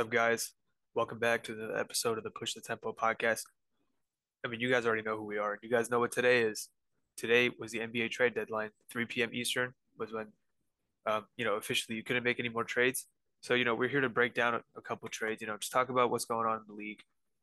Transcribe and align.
Up, 0.00 0.08
guys? 0.08 0.52
Welcome 0.94 1.18
back 1.18 1.44
to 1.44 1.54
the 1.54 1.78
episode 1.78 2.16
of 2.16 2.24
the 2.24 2.30
Push 2.30 2.54
the 2.54 2.62
Tempo 2.62 2.90
podcast. 2.90 3.42
I 4.42 4.48
mean, 4.48 4.58
you 4.58 4.70
guys 4.70 4.86
already 4.86 5.02
know 5.02 5.18
who 5.18 5.26
we 5.26 5.36
are. 5.36 5.58
You 5.62 5.68
guys 5.68 5.90
know 5.90 5.98
what 5.98 6.10
today 6.10 6.40
is. 6.40 6.70
Today 7.18 7.50
was 7.58 7.70
the 7.70 7.80
NBA 7.80 8.10
trade 8.10 8.34
deadline. 8.34 8.70
3 8.90 9.04
p.m. 9.04 9.28
Eastern 9.34 9.74
was 9.98 10.10
when, 10.10 10.28
um, 11.04 11.26
you 11.36 11.44
know, 11.44 11.56
officially 11.56 11.96
you 11.96 12.02
couldn't 12.02 12.22
make 12.22 12.40
any 12.40 12.48
more 12.48 12.64
trades. 12.64 13.08
So, 13.42 13.52
you 13.52 13.66
know, 13.66 13.74
we're 13.74 13.90
here 13.90 14.00
to 14.00 14.08
break 14.08 14.32
down 14.32 14.54
a, 14.54 14.62
a 14.74 14.80
couple 14.80 15.06
trades, 15.10 15.42
you 15.42 15.46
know, 15.46 15.58
just 15.58 15.70
talk 15.70 15.90
about 15.90 16.10
what's 16.10 16.24
going 16.24 16.46
on 16.46 16.56
in 16.56 16.62
the 16.66 16.72
league. 16.72 17.00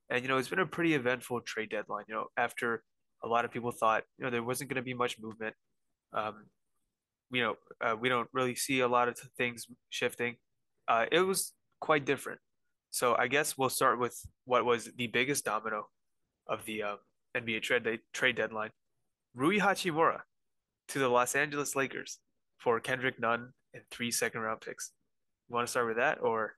And, 0.10 0.24
you 0.24 0.28
know, 0.28 0.38
it's 0.38 0.50
been 0.50 0.58
a 0.58 0.66
pretty 0.66 0.96
eventful 0.96 1.42
trade 1.42 1.70
deadline, 1.70 2.06
you 2.08 2.16
know, 2.16 2.26
after 2.38 2.82
a 3.24 3.28
lot 3.28 3.46
of 3.46 3.52
people 3.52 3.70
thought, 3.70 4.02
you 4.18 4.26
know, 4.26 4.32
there 4.32 4.42
wasn't 4.42 4.72
going 4.72 4.78
to 4.78 4.82
be 4.82 4.96
much 4.96 5.20
movement. 5.22 5.54
Um, 6.12 6.46
you 7.30 7.44
know, 7.44 7.56
uh, 7.82 7.96
we 7.96 8.10
don't 8.10 8.30
really 8.34 8.56
see 8.56 8.80
a 8.80 8.88
lot 8.88 9.10
of 9.10 9.20
things 9.38 9.68
shifting. 9.92 10.38
Uh, 10.88 11.06
it 11.12 11.20
was 11.20 11.54
quite 11.80 12.04
different. 12.04 12.40
So 12.92 13.16
I 13.18 13.28
guess 13.28 13.58
we'll 13.58 13.70
start 13.70 14.00
with 14.00 14.20
what 14.46 14.66
was 14.66 14.90
the 14.98 15.08
biggest 15.08 15.46
domino 15.46 15.88
of 16.48 16.66
the 16.66 16.84
uh, 16.84 16.96
NBA 17.36 17.62
trade 17.62 18.00
trade 18.14 18.36
deadline: 18.36 18.72
Rui 19.36 19.60
Hachimura 19.60 20.22
to 20.90 21.00
the 21.00 21.10
Los 21.10 21.36
Angeles 21.36 21.76
Lakers 21.76 22.20
for 22.58 22.80
Kendrick 22.80 23.20
Nunn 23.20 23.54
and 23.74 23.84
three 23.92 24.12
second 24.12 24.42
round 24.42 24.62
picks. 24.62 24.92
You 25.48 25.56
want 25.56 25.68
to 25.68 25.72
start 25.72 25.88
with 25.88 25.98
that, 25.98 26.20
or? 26.22 26.56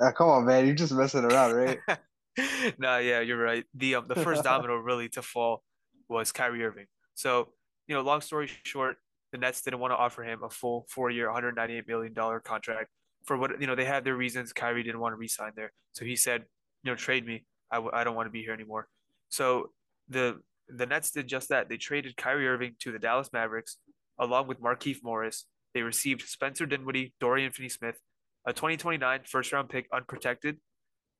Uh, 0.00 0.12
come 0.12 0.28
on, 0.28 0.44
man! 0.44 0.66
You're 0.66 0.74
just 0.74 0.92
messing 0.92 1.24
around, 1.24 1.54
right? 1.54 1.78
nah, 2.78 2.98
yeah, 2.98 3.20
you're 3.20 3.42
right. 3.42 3.64
The 3.74 3.96
um, 3.96 4.06
the 4.08 4.16
first 4.16 4.44
domino 4.44 4.76
really 4.76 5.08
to 5.10 5.22
fall 5.22 5.62
was 6.08 6.32
Kyrie 6.32 6.64
Irving. 6.64 6.86
So 7.14 7.48
you 7.88 7.94
know, 7.94 8.02
long 8.02 8.20
story 8.20 8.50
short, 8.64 8.96
the 9.32 9.38
Nets 9.38 9.62
didn't 9.62 9.80
want 9.80 9.92
to 9.92 9.96
offer 9.96 10.22
him 10.22 10.42
a 10.42 10.50
full 10.50 10.86
four 10.90 11.10
year, 11.10 11.26
198 11.26 11.88
million 11.88 12.12
dollar 12.12 12.40
contract 12.40 12.90
for 13.26 13.36
what 13.36 13.60
you 13.60 13.66
know 13.66 13.74
they 13.74 13.84
had 13.84 14.04
their 14.04 14.16
reasons. 14.16 14.52
Kyrie 14.52 14.82
didn't 14.82 15.00
want 15.00 15.12
to 15.12 15.16
resign 15.16 15.52
there, 15.56 15.72
so 15.92 16.04
he 16.04 16.16
said, 16.16 16.44
you 16.82 16.90
know, 16.90 16.96
trade 16.96 17.26
me. 17.26 17.44
I 17.70 17.76
w- 17.76 17.92
I 17.92 18.04
don't 18.04 18.14
want 18.14 18.26
to 18.26 18.30
be 18.30 18.42
here 18.42 18.54
anymore. 18.54 18.88
So 19.28 19.70
the 20.08 20.40
the 20.68 20.86
Nets 20.86 21.10
did 21.10 21.26
just 21.26 21.48
that. 21.50 21.68
They 21.68 21.76
traded 21.76 22.16
Kyrie 22.16 22.48
Irving 22.48 22.76
to 22.80 22.92
the 22.92 22.98
Dallas 22.98 23.30
Mavericks 23.32 23.76
along 24.18 24.48
with 24.48 24.60
Markieff 24.60 24.98
Morris. 25.02 25.46
They 25.74 25.82
received 25.82 26.22
Spencer 26.22 26.64
Dinwiddie, 26.64 27.12
Dorian 27.20 27.52
Finney-Smith, 27.52 28.00
a 28.46 28.52
2029 28.52 29.20
first 29.26 29.52
round 29.52 29.68
pick 29.68 29.86
unprotected, 29.92 30.56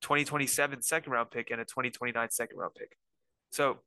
2027 0.01 0.83
second 0.83 1.13
round 1.13 1.31
pick, 1.31 1.51
and 1.51 1.61
a 1.61 1.65
2029 1.65 2.31
second 2.31 2.57
round 2.57 2.73
pick. 2.75 2.97
So 3.51 3.79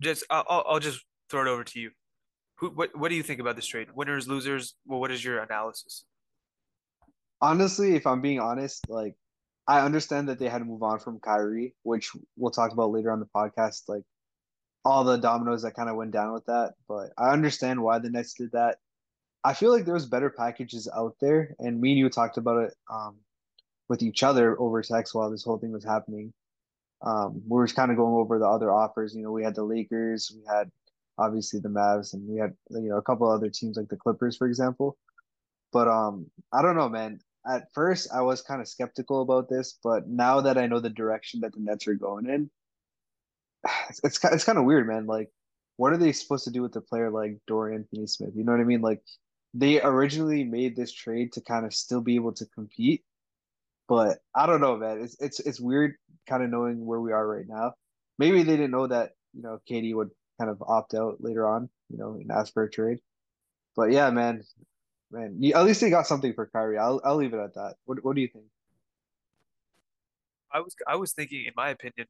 just 0.00 0.24
I'll, 0.30 0.64
I'll 0.66 0.80
just 0.80 1.00
throw 1.30 1.42
it 1.42 1.48
over 1.48 1.64
to 1.64 1.80
you. 1.80 1.90
Who 2.58 2.70
what 2.70 2.96
what 2.96 3.08
do 3.08 3.14
you 3.14 3.22
think 3.22 3.40
about 3.40 3.56
this 3.56 3.66
trade? 3.66 3.88
Winners, 3.94 4.28
losers? 4.28 4.74
Well, 4.86 5.00
what 5.00 5.10
is 5.10 5.24
your 5.24 5.38
analysis? 5.38 6.04
Honestly, 7.40 7.94
if 7.94 8.06
I'm 8.06 8.20
being 8.20 8.40
honest, 8.40 8.88
like 8.88 9.14
I 9.68 9.80
understand 9.80 10.28
that 10.28 10.38
they 10.38 10.48
had 10.48 10.58
to 10.58 10.64
move 10.64 10.82
on 10.82 10.98
from 10.98 11.20
Kyrie, 11.20 11.74
which 11.82 12.12
we'll 12.36 12.52
talk 12.52 12.72
about 12.72 12.92
later 12.92 13.10
on 13.10 13.20
the 13.20 13.26
podcast, 13.26 13.88
like 13.88 14.04
all 14.84 15.02
the 15.04 15.16
dominoes 15.16 15.62
that 15.62 15.74
kind 15.74 15.90
of 15.90 15.96
went 15.96 16.12
down 16.12 16.32
with 16.32 16.46
that. 16.46 16.74
But 16.88 17.10
I 17.18 17.32
understand 17.32 17.82
why 17.82 17.98
the 17.98 18.10
Nets 18.10 18.34
did 18.34 18.52
that. 18.52 18.78
I 19.44 19.54
feel 19.54 19.72
like 19.72 19.84
there 19.84 19.94
was 19.94 20.06
better 20.06 20.30
packages 20.30 20.88
out 20.96 21.16
there, 21.20 21.54
and 21.58 21.80
me 21.80 21.90
and 21.90 21.98
you 21.98 22.08
talked 22.08 22.36
about 22.36 22.64
it 22.64 22.74
um, 22.90 23.16
with 23.88 24.02
each 24.02 24.22
other 24.22 24.58
over 24.60 24.82
text 24.82 25.14
while 25.14 25.30
this 25.30 25.44
whole 25.44 25.58
thing 25.58 25.72
was 25.72 25.84
happening. 25.84 26.32
Um, 27.02 27.42
we 27.46 27.56
were 27.58 27.66
kind 27.68 27.90
of 27.90 27.96
going 27.96 28.14
over 28.14 28.38
the 28.38 28.48
other 28.48 28.72
offers. 28.72 29.14
You 29.14 29.22
know, 29.22 29.32
we 29.32 29.44
had 29.44 29.54
the 29.54 29.62
Lakers, 29.62 30.32
we 30.34 30.42
had 30.48 30.70
obviously 31.18 31.60
the 31.60 31.68
Mavs, 31.68 32.14
and 32.14 32.26
we 32.28 32.38
had 32.38 32.54
you 32.70 32.88
know 32.88 32.96
a 32.96 33.02
couple 33.02 33.30
other 33.30 33.50
teams 33.50 33.76
like 33.76 33.88
the 33.88 33.96
Clippers, 33.96 34.36
for 34.36 34.46
example. 34.46 34.96
But 35.72 35.88
um, 35.88 36.30
I 36.52 36.62
don't 36.62 36.76
know, 36.76 36.88
man 36.88 37.20
at 37.46 37.72
first 37.74 38.08
I 38.12 38.22
was 38.22 38.42
kind 38.42 38.60
of 38.60 38.68
skeptical 38.68 39.22
about 39.22 39.48
this, 39.48 39.78
but 39.82 40.08
now 40.08 40.40
that 40.40 40.58
I 40.58 40.66
know 40.66 40.80
the 40.80 40.90
direction 40.90 41.40
that 41.40 41.52
the 41.52 41.60
Nets 41.60 41.86
are 41.86 41.94
going 41.94 42.26
in, 42.26 42.50
it's 43.88 44.00
it's, 44.04 44.24
it's 44.24 44.44
kind 44.44 44.58
of 44.58 44.64
weird, 44.64 44.86
man. 44.86 45.06
Like, 45.06 45.30
what 45.76 45.92
are 45.92 45.96
they 45.96 46.12
supposed 46.12 46.44
to 46.44 46.50
do 46.50 46.62
with 46.62 46.76
a 46.76 46.80
player 46.80 47.10
like 47.10 47.38
Dorian 47.46 47.86
Finney-Smith? 47.90 48.32
You 48.34 48.44
know 48.44 48.52
what 48.52 48.60
I 48.60 48.64
mean? 48.64 48.80
Like, 48.80 49.02
they 49.54 49.80
originally 49.80 50.44
made 50.44 50.76
this 50.76 50.92
trade 50.92 51.32
to 51.32 51.40
kind 51.40 51.64
of 51.64 51.74
still 51.74 52.00
be 52.00 52.16
able 52.16 52.32
to 52.34 52.46
compete, 52.46 53.04
but 53.88 54.18
I 54.34 54.46
don't 54.46 54.60
know, 54.60 54.76
man. 54.76 55.00
It's 55.02 55.16
it's 55.20 55.40
it's 55.40 55.60
weird, 55.60 55.94
kind 56.28 56.42
of 56.42 56.50
knowing 56.50 56.84
where 56.84 57.00
we 57.00 57.12
are 57.12 57.26
right 57.26 57.46
now. 57.48 57.74
Maybe 58.18 58.42
they 58.42 58.56
didn't 58.56 58.70
know 58.72 58.86
that 58.86 59.12
you 59.34 59.42
know 59.42 59.60
KD 59.70 59.94
would 59.94 60.10
kind 60.38 60.50
of 60.50 60.62
opt 60.66 60.94
out 60.94 61.16
later 61.20 61.48
on, 61.48 61.70
you 61.88 61.98
know, 61.98 62.14
and 62.14 62.30
ask 62.30 62.52
for 62.52 62.64
a 62.64 62.70
trade. 62.70 62.98
But 63.76 63.92
yeah, 63.92 64.10
man, 64.10 64.42
man, 65.10 65.40
at 65.54 65.64
least 65.64 65.80
they 65.80 65.90
got 65.90 66.06
something 66.06 66.32
for 66.32 66.46
Kyrie. 66.46 66.78
I'll 66.78 67.00
I'll 67.04 67.16
leave 67.16 67.34
it 67.34 67.40
at 67.40 67.54
that. 67.54 67.74
What 67.84 68.04
what 68.04 68.14
do 68.16 68.22
you 68.22 68.28
think? 68.28 68.44
I 70.52 70.60
was 70.60 70.74
I 70.86 70.96
was 70.96 71.12
thinking, 71.12 71.44
in 71.46 71.52
my 71.56 71.70
opinion, 71.70 72.06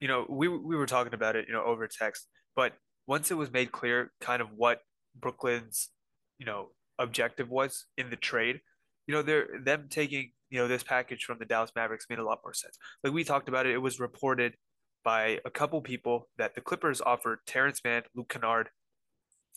you 0.00 0.08
know, 0.08 0.26
we 0.28 0.48
we 0.48 0.76
were 0.76 0.86
talking 0.86 1.14
about 1.14 1.36
it, 1.36 1.46
you 1.46 1.52
know, 1.52 1.64
over 1.64 1.86
text, 1.86 2.28
but 2.56 2.72
once 3.06 3.30
it 3.30 3.34
was 3.34 3.52
made 3.52 3.72
clear, 3.72 4.12
kind 4.20 4.40
of 4.40 4.48
what 4.56 4.80
Brooklyn's, 5.14 5.90
you 6.38 6.46
know, 6.46 6.68
objective 6.98 7.50
was 7.50 7.86
in 7.98 8.10
the 8.10 8.16
trade, 8.16 8.60
you 9.06 9.14
know, 9.14 9.22
they're 9.22 9.48
them 9.62 9.86
taking 9.90 10.32
you 10.50 10.58
know 10.58 10.68
this 10.68 10.82
package 10.82 11.24
from 11.24 11.38
the 11.38 11.44
Dallas 11.44 11.72
Mavericks 11.74 12.06
made 12.08 12.18
a 12.18 12.24
lot 12.24 12.40
more 12.44 12.54
sense. 12.54 12.78
Like 13.02 13.12
we 13.12 13.24
talked 13.24 13.48
about 13.48 13.66
it, 13.66 13.74
it 13.74 13.82
was 13.82 13.98
reported 14.00 14.54
by 15.04 15.40
a 15.44 15.50
couple 15.50 15.80
people 15.82 16.28
that 16.38 16.54
the 16.54 16.60
Clippers 16.60 17.00
offered 17.00 17.40
Terrence 17.46 17.80
Mann, 17.84 18.02
Luke 18.14 18.28
Kennard, 18.28 18.70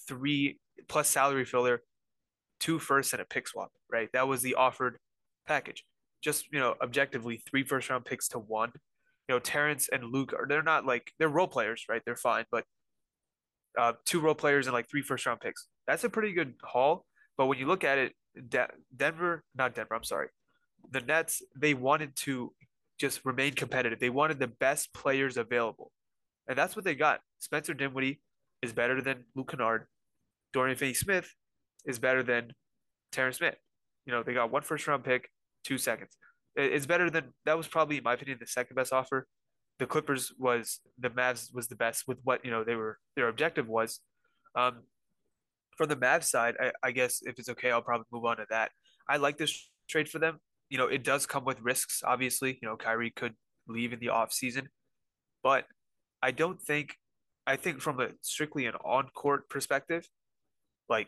three 0.07 0.59
plus 0.87 1.07
salary 1.07 1.45
filler 1.45 1.81
two 2.59 2.79
firsts 2.79 3.13
and 3.13 3.21
a 3.21 3.25
pick 3.25 3.47
swap, 3.47 3.71
right? 3.91 4.09
That 4.13 4.27
was 4.27 4.41
the 4.41 4.55
offered 4.55 4.97
package. 5.47 5.83
Just, 6.21 6.51
you 6.51 6.59
know, 6.59 6.75
objectively, 6.81 7.41
three 7.49 7.63
first 7.63 7.89
round 7.89 8.05
picks 8.05 8.27
to 8.29 8.39
one. 8.39 8.71
You 9.27 9.35
know, 9.35 9.39
Terrence 9.39 9.89
and 9.91 10.05
Luke 10.05 10.33
are 10.33 10.47
they're 10.47 10.63
not 10.63 10.85
like 10.85 11.11
they're 11.19 11.29
role 11.29 11.47
players, 11.47 11.85
right? 11.89 12.01
They're 12.05 12.15
fine, 12.15 12.45
but 12.51 12.63
uh, 13.77 13.93
two 14.05 14.19
role 14.19 14.35
players 14.35 14.67
and 14.67 14.73
like 14.73 14.89
three 14.89 15.01
first 15.01 15.25
round 15.25 15.39
picks. 15.39 15.67
That's 15.85 16.03
a 16.03 16.09
pretty 16.09 16.33
good 16.33 16.55
haul. 16.63 17.05
But 17.37 17.45
when 17.45 17.59
you 17.59 17.67
look 17.67 17.83
at 17.83 17.97
it, 17.97 18.13
De- 18.49 18.69
Denver, 18.95 19.43
not 19.55 19.75
Denver, 19.75 19.95
I'm 19.95 20.03
sorry, 20.03 20.29
the 20.91 21.01
Nets, 21.01 21.41
they 21.55 21.73
wanted 21.73 22.15
to 22.17 22.53
just 22.99 23.23
remain 23.25 23.53
competitive. 23.53 23.99
They 23.99 24.09
wanted 24.09 24.39
the 24.39 24.47
best 24.47 24.93
players 24.93 25.37
available. 25.37 25.91
And 26.47 26.57
that's 26.57 26.75
what 26.75 26.85
they 26.85 26.95
got. 26.95 27.19
Spencer 27.39 27.73
Dinwiddie 27.73 28.19
is 28.63 28.73
better 28.73 29.01
than 29.01 29.25
Luke 29.35 29.51
Kennard. 29.51 29.85
Dorian 30.53 30.77
Finney 30.77 30.93
Smith 30.93 31.31
is 31.87 31.97
better 31.97 32.21
than 32.21 32.51
Terrence 33.11 33.37
Smith. 33.37 33.55
You 34.05 34.13
know, 34.13 34.21
they 34.21 34.33
got 34.33 34.51
one 34.51 34.61
first 34.61 34.87
round 34.87 35.03
pick, 35.03 35.29
two 35.63 35.77
seconds. 35.77 36.15
It's 36.55 36.85
better 36.85 37.09
than 37.09 37.33
that 37.45 37.57
was 37.57 37.67
probably, 37.67 37.97
in 37.97 38.03
my 38.03 38.13
opinion, 38.13 38.37
the 38.39 38.47
second 38.47 38.75
best 38.75 38.93
offer. 38.93 39.27
The 39.79 39.85
Clippers 39.85 40.33
was 40.37 40.79
the 40.99 41.09
Mavs 41.09 41.53
was 41.53 41.67
the 41.67 41.75
best 41.75 42.07
with 42.07 42.17
what 42.23 42.43
you 42.43 42.51
know 42.51 42.63
they 42.63 42.75
were 42.75 42.97
their 43.15 43.27
objective 43.27 43.67
was. 43.67 43.99
Um, 44.55 44.83
from 45.77 45.89
the 45.89 45.95
Mavs 45.95 46.25
side, 46.25 46.55
I, 46.59 46.71
I 46.83 46.91
guess 46.91 47.19
if 47.21 47.37
it's 47.37 47.49
okay, 47.49 47.69
I'll 47.69 47.83
probably 47.83 48.07
move 48.11 48.25
on 48.25 48.37
to 48.37 48.45
that. 48.49 48.71
I 49.07 49.17
like 49.17 49.37
this 49.37 49.69
trade 49.87 50.09
for 50.09 50.17
them. 50.17 50.39
You 50.69 50.79
know, 50.79 50.87
it 50.87 51.03
does 51.03 51.27
come 51.27 51.45
with 51.45 51.61
risks. 51.61 52.01
Obviously, 52.03 52.57
you 52.61 52.67
know, 52.67 52.75
Kyrie 52.75 53.11
could 53.11 53.35
leave 53.67 53.93
in 53.93 53.99
the 53.99 54.09
off 54.09 54.33
season, 54.33 54.69
but 55.43 55.65
I 56.21 56.31
don't 56.31 56.61
think. 56.61 56.95
I 57.45 57.55
think 57.55 57.79
from 57.79 58.01
a 58.01 58.09
strictly 58.21 58.65
an 58.65 58.73
on 58.83 59.07
court 59.15 59.47
perspective, 59.47 60.05
like 60.89 61.07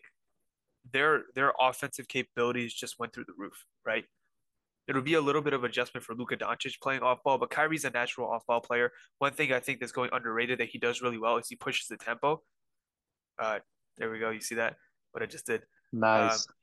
their 0.92 1.24
their 1.36 1.54
offensive 1.60 2.08
capabilities 2.08 2.74
just 2.74 3.00
went 3.00 3.14
through 3.14 3.26
the 3.26 3.34
roof, 3.38 3.66
right? 3.86 4.06
It'll 4.88 5.04
be 5.04 5.14
a 5.14 5.22
little 5.22 5.42
bit 5.42 5.54
of 5.54 5.64
adjustment 5.64 6.04
for 6.04 6.16
Luka 6.16 6.36
Doncic 6.36 6.82
playing 6.82 7.02
off 7.02 7.22
ball, 7.24 7.38
but 7.38 7.52
Kyrie's 7.52 7.86
a 7.86 7.92
natural 7.92 8.28
off 8.28 8.46
ball 8.48 8.60
player. 8.60 8.92
One 9.20 9.34
thing 9.34 9.54
I 9.54 9.60
think 9.60 9.80
that's 9.80 9.92
going 9.92 10.10
underrated 10.12 10.60
that 10.60 10.70
he 10.70 10.80
does 10.80 11.02
really 11.02 11.20
well 11.20 11.38
is 11.38 11.48
he 11.48 11.56
pushes 11.56 11.88
the 11.88 11.98
tempo. 11.98 12.42
Uh, 13.38 13.60
there 14.00 14.10
we 14.10 14.18
go. 14.18 14.32
You 14.32 14.42
see 14.42 14.56
that? 14.56 14.78
What 15.12 15.22
I 15.22 15.28
just 15.28 15.46
did. 15.46 15.62
Nice. 15.94 16.48
Um, 16.48 16.56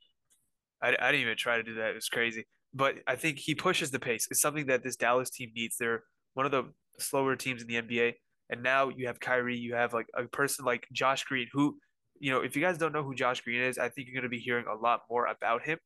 I, 0.83 0.89
I 0.89 1.13
didn't 1.13 1.23
even 1.23 1.37
try 1.37 1.57
to 1.57 1.63
do 1.63 1.75
that. 1.75 1.91
It 1.91 1.95
was 1.95 2.09
crazy. 2.09 2.47
But 2.75 2.97
I 3.07 3.15
think 3.15 3.39
he 3.39 3.55
pushes 3.55 3.91
the 3.91 4.01
pace. 4.01 4.27
It's 4.31 4.41
something 4.41 4.67
that 4.67 4.83
this 4.83 4.97
Dallas 4.97 5.31
team 5.31 5.51
needs. 5.55 5.77
They're 5.79 6.03
one 6.35 6.47
of 6.47 6.53
the 6.53 6.65
slower 6.99 7.37
teams 7.37 7.63
in 7.63 7.69
the 7.69 7.81
NBA. 7.81 8.15
And 8.51 8.63
now 8.63 8.91
you 8.91 9.07
have 9.07 9.19
Kyrie, 9.19 9.57
you 9.57 9.75
have 9.75 9.93
like 9.93 10.07
a 10.15 10.25
person 10.25 10.65
like 10.65 10.87
Josh 10.93 11.25
Green, 11.25 11.49
who 11.53 11.79
you 12.21 12.31
know, 12.31 12.41
if 12.41 12.57
you 12.57 12.63
guys 12.63 12.79
don't 12.79 12.93
know 12.93 13.03
who 13.03 13.15
Josh 13.15 13.41
Green 13.41 13.61
is, 13.61 13.79
I 13.79 13.89
think 13.89 14.07
you're 14.07 14.15
going 14.15 14.23
to 14.23 14.29
be 14.29 14.39
hearing 14.39 14.67
a 14.67 14.75
lot 14.75 15.03
more 15.11 15.27
about 15.27 15.63
him. 15.63 15.79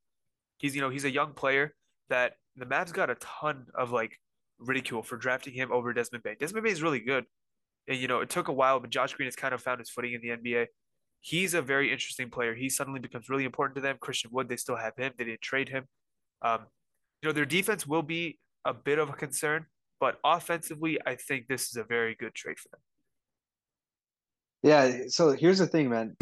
He's, 0.59 0.75
you 0.75 0.81
know, 0.81 0.91
he's 0.91 1.05
a 1.05 1.11
young 1.11 1.33
player 1.33 1.75
that 2.09 2.35
the 2.57 2.67
Mavs 2.67 2.93
got 2.93 3.11
a 3.11 3.15
ton 3.17 3.67
of 3.75 3.93
like 3.93 4.19
ridicule 4.59 5.03
for 5.03 5.17
drafting 5.17 5.55
him 5.55 5.73
over 5.73 5.93
Desmond 5.93 6.23
Bane. 6.23 6.37
Desmond 6.39 6.65
Bane 6.65 6.73
is 6.73 6.83
really 6.83 7.01
good. 7.01 7.25
And, 7.89 7.99
you 7.99 8.09
know, 8.09 8.21
it 8.21 8.29
took 8.29 8.49
a 8.49 8.53
while, 8.53 8.79
but 8.79 8.91
Josh 8.91 9.15
Green 9.15 9.27
has 9.27 9.37
kind 9.37 9.55
of 9.55 9.63
found 9.63 9.79
his 9.81 9.91
footing 9.91 10.13
in 10.13 10.21
the 10.21 10.29
NBA. 10.29 10.67
He's 11.21 11.55
a 11.55 11.63
very 11.63 11.91
interesting 11.91 12.31
player. 12.31 12.55
He 12.55 12.69
suddenly 12.69 13.01
becomes 13.01 13.29
really 13.29 13.45
important 13.45 13.77
to 13.77 13.81
them. 13.81 13.97
Christian 14.01 14.31
Wood, 14.33 14.49
they 14.49 14.57
still 14.57 14.77
have 14.77 14.97
him. 14.97 15.13
They 15.19 15.25
didn't 15.25 15.43
trade 15.43 15.69
him. 15.69 15.85
Um, 16.43 16.61
you 17.23 17.29
know, 17.29 17.33
their 17.33 17.45
defense 17.45 17.87
will 17.87 18.03
be 18.03 18.39
a 18.65 18.73
bit 18.73 18.99
of 18.99 19.11
a 19.11 19.13
concern, 19.13 19.67
but 19.99 20.19
offensively, 20.25 20.99
I 21.07 21.17
think 21.17 21.47
this 21.49 21.69
is 21.69 21.77
a 21.77 21.85
very 21.85 22.15
good 22.19 22.35
trade 22.35 22.59
for 22.59 22.69
them. 22.71 22.81
Yeah, 24.63 25.09
so 25.09 25.33
here's 25.33 25.59
the 25.59 25.67
thing, 25.67 25.91
man. 25.91 26.17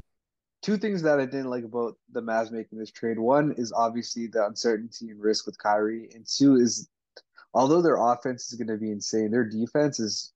two 0.63 0.77
things 0.77 1.03
that 1.03 1.21
I 1.21 1.25
didn't 1.27 1.51
like 1.51 1.65
about 1.65 1.97
the 2.13 2.23
Mavs 2.23 2.51
making 2.51 2.79
this 2.79 2.91
trade. 2.91 3.19
One 3.19 3.53
is 3.57 3.73
obviously 3.73 4.27
the 4.27 4.47
uncertainty 4.47 5.11
and 5.11 5.21
risk 5.21 5.47
with 5.47 5.59
Kyrie, 5.59 6.09
and 6.15 6.27
two 6.27 6.57
is 6.57 6.89
although 7.55 7.83
their 7.83 7.97
offense 7.97 8.53
is 8.53 8.59
going 8.59 8.69
to 8.69 8.77
be 8.77 8.91
insane, 8.91 9.31
their 9.31 9.45
defense 9.49 10.01
is 10.01 10.33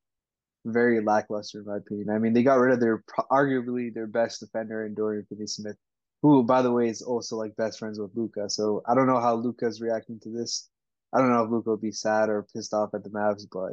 very 0.64 1.00
lackluster 1.02 1.60
in 1.60 1.66
my 1.66 1.78
opinion. 1.78 2.10
I 2.10 2.19
mean, 2.19 2.32
they 2.34 2.43
got 2.43 2.56
rid 2.58 2.72
of 2.75 2.81
their 2.81 3.04
arguably 3.31 3.93
their 3.93 4.06
best 4.06 4.40
defender 4.40 4.87
in 4.87 4.94
Dorian 4.94 5.26
Finney-Smith, 5.28 5.76
who 6.22 6.43
by 6.44 6.62
the 6.62 6.72
way 6.72 6.88
is 6.88 7.02
also 7.02 7.37
like 7.37 7.56
best 7.56 7.78
friends 7.78 7.99
with 7.99 8.12
Luka. 8.16 8.49
So 8.50 8.82
I 8.87 8.94
don't 8.94 9.06
know 9.08 9.20
how 9.20 9.34
Luka's 9.34 9.81
reacting 9.81 10.20
to 10.20 10.31
this. 10.31 10.69
I 11.12 11.19
don't 11.20 11.31
know 11.32 11.44
if 11.44 11.50
Luka 11.50 11.70
will 11.70 11.76
be 11.76 11.93
sad 11.93 12.28
or 12.31 12.46
pissed 12.54 12.75
off 12.75 12.94
at 12.94 13.04
the 13.04 13.10
Mavs, 13.10 13.46
but 13.50 13.72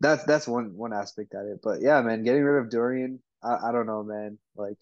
that's 0.00 0.24
that's 0.24 0.48
one 0.48 0.76
one 0.76 0.92
aspect 0.92 1.34
at 1.34 1.46
it. 1.46 1.60
But 1.62 1.80
yeah, 1.82 2.00
man, 2.02 2.24
getting 2.24 2.42
rid 2.44 2.60
of 2.62 2.70
Dorian, 2.70 3.20
I, 3.42 3.68
I 3.68 3.72
don't 3.72 3.86
know, 3.86 4.02
man. 4.02 4.38
Like 4.56 4.78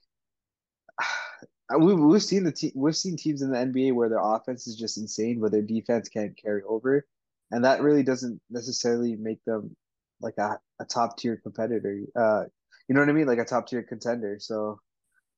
we've 1.79 1.99
we've 1.99 2.23
seen 2.23 2.45
the 2.45 2.53
te- 2.53 2.73
we've 2.75 2.97
seen 2.97 3.17
teams 3.17 3.43
in 3.43 3.51
the 3.51 3.59
NBA 3.59 3.95
where 3.95 4.09
their 4.09 4.23
offense 4.23 4.67
is 4.67 4.77
just 4.77 4.99
insane, 4.99 5.41
but 5.41 5.53
their 5.53 5.63
defense 5.63 6.09
can't 6.09 6.37
carry 6.37 6.63
over, 6.63 7.07
and 7.51 7.65
that 7.65 7.83
really 7.83 8.03
doesn't 8.03 8.41
necessarily 8.51 9.17
make 9.17 9.45
them 9.45 9.77
like 10.21 10.39
a, 10.39 10.59
a 10.81 10.85
top 10.85 11.19
tier 11.19 11.37
competitor. 11.37 12.01
Uh, 12.15 12.45
you 12.89 12.95
know 12.95 13.01
what 13.01 13.09
I 13.09 13.13
mean? 13.13 13.27
Like 13.27 13.39
a 13.39 13.45
top 13.45 13.67
tier 13.67 13.83
contender. 13.83 14.39
So 14.41 14.81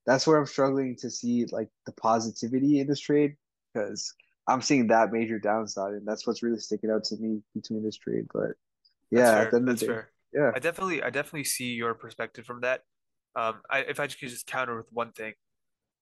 that's 0.05 0.25
where 0.25 0.37
I'm 0.37 0.45
struggling 0.45 0.95
to 0.97 1.09
see 1.09 1.45
like 1.51 1.69
the 1.85 1.91
positivity 1.93 2.79
in 2.79 2.87
this 2.87 2.99
trade 2.99 3.35
because 3.73 4.13
I'm 4.47 4.61
seeing 4.61 4.87
that 4.87 5.11
major 5.11 5.39
downside, 5.39 5.93
and 5.93 6.07
that's 6.07 6.25
what's 6.25 6.41
really 6.41 6.59
sticking 6.59 6.89
out 6.89 7.03
to 7.05 7.17
me 7.17 7.41
between 7.53 7.83
this 7.83 7.97
trade. 7.97 8.25
But 8.33 8.51
yeah, 9.11 9.45
that's 9.45 9.51
fair. 9.51 9.61
That's 9.65 9.83
fair. 9.83 10.09
Yeah, 10.33 10.51
I 10.55 10.59
definitely, 10.59 11.03
I 11.03 11.09
definitely 11.09 11.43
see 11.43 11.73
your 11.73 11.93
perspective 11.93 12.45
from 12.45 12.61
that. 12.61 12.83
Um, 13.39 13.61
I, 13.69 13.79
if 13.79 14.01
I 14.01 14.07
could 14.07 14.17
just 14.17 14.47
counter 14.47 14.75
with 14.75 14.87
one 14.91 15.13
thing, 15.13 15.33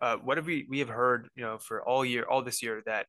uh, 0.02 0.16
what 0.18 0.38
have 0.38 0.48
we 0.48 0.66
we 0.68 0.80
have 0.80 0.90
heard, 0.90 1.30
you 1.36 1.44
know, 1.44 1.60
for 1.60 1.88
all 1.88 2.04
year, 2.04 2.24
all 2.24 2.42
this 2.42 2.64
year 2.64 2.82
that 2.88 3.06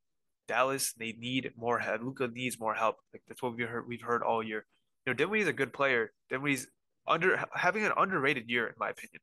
Dallas 0.49 0.93
they 0.95 1.15
need 1.19 1.53
more 1.57 1.79
help. 1.79 2.03
Luka 2.03 2.29
needs 2.29 2.61
more 2.61 2.75
help. 2.75 2.97
Like 3.15 3.23
that's 3.27 3.43
what 3.43 3.57
we've 3.57 3.69
heard. 3.69 3.89
We've 3.89 4.03
heard 4.03 4.23
all 4.23 4.43
year. 4.43 4.67
You 5.07 5.13
know, 5.13 5.17
Dinwiddie's 5.17 5.49
a 5.49 5.53
good 5.55 5.73
player. 5.73 6.13
Dinwiddie's 6.29 6.67
under 7.07 7.43
having 7.55 7.87
an 7.87 7.93
underrated 7.97 8.51
year 8.51 8.67
in 8.67 8.75
my 8.79 8.91
opinion. 8.91 9.21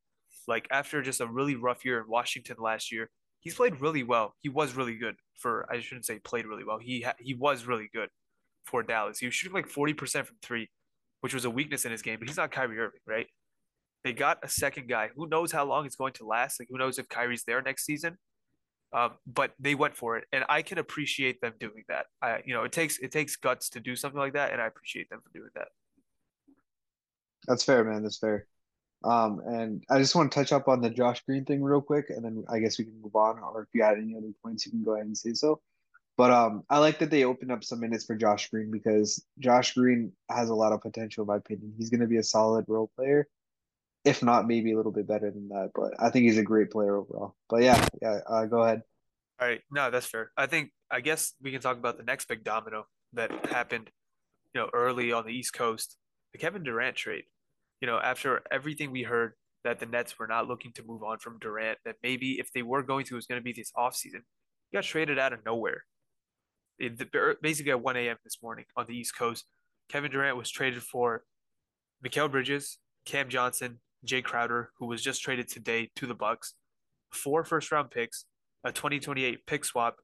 Like 0.48 0.68
after 0.72 1.02
just 1.04 1.22
a 1.22 1.28
really 1.28 1.56
rough 1.56 1.86
year 1.86 2.00
in 2.00 2.08
Washington 2.08 2.58
last 2.60 2.92
year, 2.92 3.10
he's 3.42 3.56
played 3.56 3.82
really 3.82 4.04
well. 4.04 4.34
He 4.42 4.50
was 4.50 4.74
really 4.74 4.96
good 4.96 5.16
for 5.36 5.68
I 5.72 5.82
shouldn't 5.82 6.06
say 6.06 6.18
played 6.20 6.48
really 6.48 6.64
well. 6.64 6.80
He 6.80 7.02
ha- 7.02 7.20
he 7.20 7.36
was 7.36 7.66
really 7.66 7.90
good 7.94 8.10
for 8.66 8.82
Dallas. 8.82 9.20
He 9.20 9.28
was 9.28 9.36
shooting 9.36 9.54
like 9.54 9.70
40% 9.70 10.26
from 10.26 10.38
3, 10.42 10.68
which 11.22 11.34
was 11.34 11.46
a 11.46 11.50
weakness 11.50 11.86
in 11.86 11.92
his 11.92 12.02
game, 12.02 12.18
but 12.20 12.28
he's 12.28 12.38
not 12.38 12.52
Kyrie 12.52 12.80
Irving, 12.80 13.02
right? 13.06 13.28
They 14.06 14.14
got 14.14 14.38
a 14.44 14.48
second 14.48 14.88
guy. 14.88 15.10
Who 15.16 15.28
knows 15.28 15.52
how 15.52 15.66
long 15.66 15.88
it's 15.88 15.96
going 15.96 16.14
to 16.14 16.28
last? 16.28 16.60
Like, 16.60 16.70
who 16.70 16.78
knows 16.78 17.00
if 17.00 17.10
Kyrie's 17.10 17.44
there 17.44 17.64
next 17.64 17.86
season? 17.86 18.20
Um, 18.94 19.14
but 19.26 19.54
they 19.60 19.74
went 19.74 19.98
for 19.98 20.16
it, 20.16 20.26
and 20.32 20.46
I 20.48 20.62
can 20.62 20.78
appreciate 20.78 21.42
them 21.42 21.54
doing 21.60 21.84
that. 21.90 22.06
I, 22.22 22.42
you 22.46 22.54
know, 22.54 22.64
it 22.64 22.72
takes 22.72 23.00
it 23.00 23.12
takes 23.12 23.36
guts 23.36 23.68
to 23.72 23.80
do 23.80 23.96
something 23.96 24.20
like 24.20 24.34
that, 24.34 24.54
and 24.54 24.62
I 24.62 24.68
appreciate 24.68 25.10
them 25.10 25.22
for 25.24 25.38
doing 25.38 25.50
that. 25.56 25.70
That's 27.48 27.64
fair, 27.64 27.84
man. 27.84 28.04
That's 28.04 28.20
fair. 28.20 28.46
Um, 29.04 29.42
and 29.44 29.84
I 29.90 29.98
just 29.98 30.16
want 30.16 30.32
to 30.32 30.36
touch 30.38 30.54
up 30.54 30.68
on 30.68 30.82
the 30.82 30.92
Josh 30.92 31.24
Green 31.26 31.44
thing 31.44 31.64
real 31.64 31.82
quick, 31.82 32.06
and 32.10 32.24
then 32.24 32.46
I 32.48 32.60
guess 32.60 32.78
we 32.78 32.86
can 32.86 33.02
move 33.02 33.16
on. 33.16 33.40
Or 33.40 33.64
if 33.64 33.70
you 33.74 33.82
had 33.82 33.98
any 33.98 34.16
other 34.16 34.32
points, 34.44 34.68
you 34.68 34.72
can 34.72 34.84
go 34.84 34.94
ahead 34.94 35.08
and 35.08 35.18
say 35.18 35.34
so. 35.34 35.62
But 36.16 36.30
um, 36.30 36.64
I 36.70 36.78
like 36.78 37.00
that 37.00 37.10
they 37.10 37.26
opened 37.26 37.52
up 37.52 37.64
some 37.64 37.80
minutes 37.80 38.06
for 38.06 38.16
Josh 38.16 38.50
Green 38.52 38.70
because 38.70 39.26
Josh 39.40 39.74
Green 39.74 40.12
has 40.30 40.50
a 40.50 40.56
lot 40.56 40.74
of 40.74 40.82
potential, 40.82 41.24
in 41.24 41.28
my 41.28 41.38
opinion. 41.38 41.74
He's 41.76 41.90
going 41.90 42.02
to 42.02 42.08
be 42.08 42.18
a 42.18 42.24
solid 42.24 42.66
role 42.68 42.92
player, 42.96 43.28
if 44.06 44.22
not 44.24 44.48
maybe 44.48 44.72
a 44.72 44.78
little 44.78 44.92
bit 44.92 45.08
better 45.08 45.32
than 45.32 45.50
that. 45.50 45.72
But 45.74 45.94
I 46.00 46.10
think 46.10 46.26
he's 46.26 46.38
a 46.38 46.44
great 46.44 46.72
player 46.72 46.96
overall. 46.96 47.36
But 47.50 47.64
yeah, 47.64 47.86
yeah, 48.02 48.20
uh, 48.28 48.46
go 48.46 48.62
ahead. 48.62 48.84
All 49.42 49.48
right, 49.48 49.62
no, 49.72 49.92
that's 49.92 50.06
fair. 50.06 50.32
I 50.38 50.46
think 50.46 50.72
I 50.90 51.02
guess 51.02 51.34
we 51.42 51.52
can 51.52 51.60
talk 51.60 51.78
about 51.78 51.98
the 51.98 52.04
next 52.04 52.28
big 52.28 52.44
domino 52.44 52.86
that 53.14 53.32
happened, 53.48 53.90
you 54.54 54.62
know, 54.62 54.70
early 54.74 55.12
on 55.12 55.26
the 55.26 55.34
East 55.34 55.54
Coast, 55.54 55.98
the 56.32 56.38
Kevin 56.38 56.64
Durant 56.64 56.96
trade. 56.96 57.24
You 57.82 57.88
know, 57.88 58.00
after 58.02 58.42
everything 58.52 58.92
we 58.92 59.04
heard 59.04 59.34
that 59.66 59.80
the 59.80 59.86
Nets 59.86 60.18
were 60.18 60.28
not 60.28 60.48
looking 60.48 60.72
to 60.74 60.84
move 60.86 61.04
on 61.04 61.18
from 61.18 61.40
Durant, 61.40 61.80
that 61.84 61.96
maybe 62.02 62.34
if 62.40 62.52
they 62.54 62.62
were 62.62 62.84
going 62.84 63.04
to, 63.06 63.16
it 63.16 63.18
was 63.18 63.26
going 63.26 63.42
to 63.42 63.44
be 63.44 63.52
this 63.52 63.72
offseason. 63.76 64.22
He 64.70 64.78
got 64.78 64.84
traded 64.84 65.20
out 65.20 65.34
of 65.34 65.44
nowhere. 65.46 65.84
It, 66.78 67.02
basically 67.42 67.72
at 67.72 67.82
1 67.82 67.98
a.m. 67.98 68.18
this 68.24 68.38
morning 68.44 68.66
on 68.78 68.86
the 68.88 68.96
East 68.96 69.18
Coast, 69.18 69.46
Kevin 69.90 70.12
Durant 70.12 70.38
was 70.38 70.50
traded 70.50 70.84
for 70.84 71.24
Mikal 72.06 72.30
Bridges, 72.32 72.78
Cam 73.06 73.30
Johnson, 73.30 73.80
Jae 74.06 74.24
Crowder, 74.24 74.72
who 74.80 74.86
was 74.86 75.02
just 75.02 75.22
traded 75.22 75.48
today 75.48 75.90
to 75.96 76.08
the 76.08 76.16
Bucks, 76.16 76.54
four 77.12 77.44
first 77.44 77.72
round 77.72 77.92
picks, 77.92 78.26
a 78.64 78.72
2028 78.72 79.46
pick 79.46 79.66
swap 79.66 79.98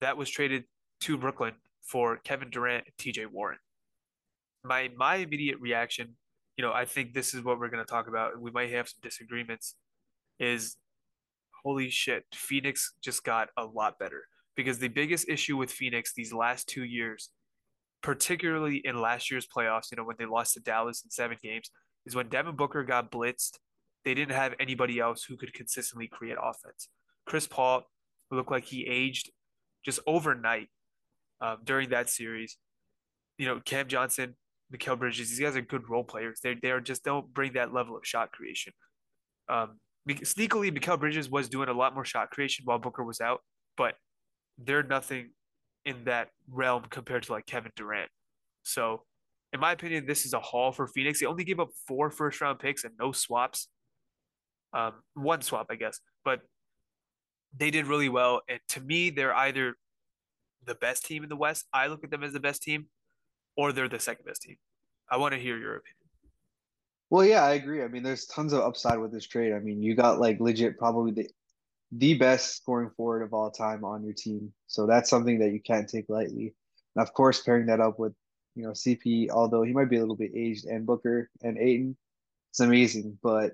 that 0.00 0.16
was 0.16 0.30
traded 0.30 0.64
to 1.00 1.16
Brooklyn 1.16 1.54
for 1.82 2.16
Kevin 2.18 2.50
Durant 2.50 2.84
and 2.86 2.96
TJ 2.96 3.26
Warren. 3.26 3.58
My 4.64 4.90
my 4.96 5.16
immediate 5.16 5.58
reaction, 5.60 6.16
you 6.56 6.64
know, 6.64 6.72
I 6.72 6.84
think 6.84 7.14
this 7.14 7.34
is 7.34 7.42
what 7.42 7.58
we're 7.58 7.68
going 7.68 7.84
to 7.84 7.90
talk 7.90 8.08
about. 8.08 8.40
We 8.40 8.50
might 8.50 8.70
have 8.72 8.88
some 8.88 8.98
disagreements. 9.02 9.74
Is 10.38 10.76
holy 11.64 11.90
shit, 11.90 12.24
Phoenix 12.32 12.94
just 13.02 13.24
got 13.24 13.48
a 13.56 13.64
lot 13.64 13.98
better 13.98 14.24
because 14.56 14.78
the 14.78 14.88
biggest 14.88 15.28
issue 15.28 15.56
with 15.56 15.70
Phoenix 15.70 16.12
these 16.12 16.32
last 16.32 16.68
two 16.68 16.84
years, 16.84 17.30
particularly 18.02 18.80
in 18.84 19.00
last 19.00 19.30
year's 19.30 19.46
playoffs, 19.46 19.90
you 19.90 19.96
know, 19.96 20.04
when 20.04 20.16
they 20.18 20.26
lost 20.26 20.54
to 20.54 20.60
Dallas 20.60 21.02
in 21.02 21.10
seven 21.10 21.38
games, 21.42 21.70
is 22.08 22.16
when 22.16 22.28
Devin 22.28 22.56
Booker 22.56 22.82
got 22.82 23.12
blitzed, 23.12 23.58
they 24.04 24.14
didn't 24.14 24.34
have 24.34 24.54
anybody 24.58 24.98
else 24.98 25.22
who 25.24 25.36
could 25.36 25.52
consistently 25.52 26.08
create 26.08 26.36
offense. 26.42 26.88
Chris 27.26 27.46
Paul 27.46 27.82
looked 28.30 28.50
like 28.50 28.64
he 28.64 28.86
aged 28.86 29.30
just 29.84 30.00
overnight 30.06 30.68
um, 31.40 31.58
during 31.64 31.90
that 31.90 32.08
series. 32.08 32.56
You 33.36 33.46
know, 33.46 33.60
Cam 33.64 33.86
Johnson, 33.86 34.34
Mikal 34.74 34.98
Bridges, 34.98 35.28
these 35.28 35.40
guys 35.40 35.56
are 35.56 35.60
good 35.60 35.88
role 35.88 36.04
players. 36.04 36.40
They 36.42 36.54
they 36.54 36.70
are 36.70 36.80
just 36.80 37.04
don't 37.04 37.32
bring 37.32 37.52
that 37.52 37.72
level 37.72 37.96
of 37.96 38.06
shot 38.06 38.32
creation. 38.32 38.72
Um, 39.48 39.78
sneakily, 40.08 40.76
Mikal 40.76 40.98
Bridges 40.98 41.30
was 41.30 41.48
doing 41.48 41.68
a 41.68 41.72
lot 41.72 41.94
more 41.94 42.04
shot 42.04 42.30
creation 42.30 42.64
while 42.64 42.78
Booker 42.78 43.04
was 43.04 43.20
out, 43.20 43.40
but 43.76 43.94
they're 44.56 44.82
nothing 44.82 45.30
in 45.84 46.04
that 46.04 46.30
realm 46.50 46.84
compared 46.90 47.24
to 47.24 47.32
like 47.32 47.46
Kevin 47.46 47.72
Durant. 47.76 48.10
So 48.62 49.04
in 49.52 49.60
my 49.60 49.72
opinion, 49.72 50.06
this 50.06 50.26
is 50.26 50.34
a 50.34 50.40
haul 50.40 50.72
for 50.72 50.86
Phoenix. 50.86 51.20
They 51.20 51.26
only 51.26 51.44
gave 51.44 51.60
up 51.60 51.70
four 51.86 52.10
first 52.10 52.40
round 52.40 52.58
picks 52.58 52.84
and 52.84 52.94
no 52.98 53.12
swaps. 53.12 53.68
Um, 54.72 54.92
one 55.14 55.40
swap, 55.40 55.66
I 55.70 55.76
guess, 55.76 56.00
but 56.24 56.40
they 57.56 57.70
did 57.70 57.86
really 57.86 58.10
well. 58.10 58.42
And 58.48 58.60
to 58.70 58.80
me, 58.80 59.10
they're 59.10 59.34
either 59.34 59.74
the 60.66 60.74
best 60.74 61.06
team 61.06 61.22
in 61.22 61.30
the 61.30 61.36
West. 61.36 61.66
I 61.72 61.86
look 61.86 62.04
at 62.04 62.10
them 62.10 62.22
as 62.22 62.34
the 62.34 62.40
best 62.40 62.62
team, 62.62 62.86
or 63.56 63.72
they're 63.72 63.88
the 63.88 63.98
second 63.98 64.26
best 64.26 64.42
team. 64.42 64.56
I 65.10 65.16
want 65.16 65.32
to 65.32 65.40
hear 65.40 65.56
your 65.56 65.76
opinion. 65.76 65.94
Well, 67.10 67.24
yeah, 67.24 67.42
I 67.42 67.52
agree. 67.52 67.82
I 67.82 67.88
mean, 67.88 68.02
there's 68.02 68.26
tons 68.26 68.52
of 68.52 68.60
upside 68.60 68.98
with 68.98 69.12
this 69.12 69.26
trade. 69.26 69.54
I 69.54 69.60
mean, 69.60 69.82
you 69.82 69.94
got 69.94 70.20
like 70.20 70.38
legit 70.40 70.78
probably 70.78 71.12
the 71.12 71.28
the 71.92 72.12
best 72.12 72.56
scoring 72.56 72.90
forward 72.98 73.22
of 73.22 73.32
all 73.32 73.50
time 73.50 73.82
on 73.82 74.04
your 74.04 74.12
team. 74.12 74.52
So 74.66 74.86
that's 74.86 75.08
something 75.08 75.38
that 75.38 75.52
you 75.52 75.60
can't 75.60 75.88
take 75.88 76.10
lightly. 76.10 76.54
And 76.94 77.02
of 77.02 77.14
course, 77.14 77.40
pairing 77.40 77.64
that 77.66 77.80
up 77.80 77.98
with 77.98 78.12
you 78.58 78.64
know, 78.64 78.72
CP, 78.72 79.30
although 79.30 79.62
he 79.62 79.72
might 79.72 79.88
be 79.88 79.98
a 79.98 80.00
little 80.00 80.16
bit 80.16 80.32
aged, 80.34 80.64
and 80.64 80.84
Booker 80.84 81.30
and 81.42 81.56
Ayton, 81.56 81.96
it's 82.50 82.58
amazing. 82.58 83.16
But 83.22 83.52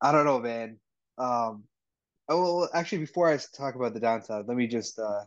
I 0.00 0.12
don't 0.12 0.24
know, 0.24 0.38
man. 0.38 0.78
Um, 1.18 1.64
oh, 2.28 2.68
actually, 2.72 2.98
before 2.98 3.28
I 3.28 3.36
talk 3.36 3.74
about 3.74 3.94
the 3.94 4.00
downside, 4.00 4.46
let 4.46 4.56
me 4.56 4.68
just 4.68 4.96
uh, 5.00 5.24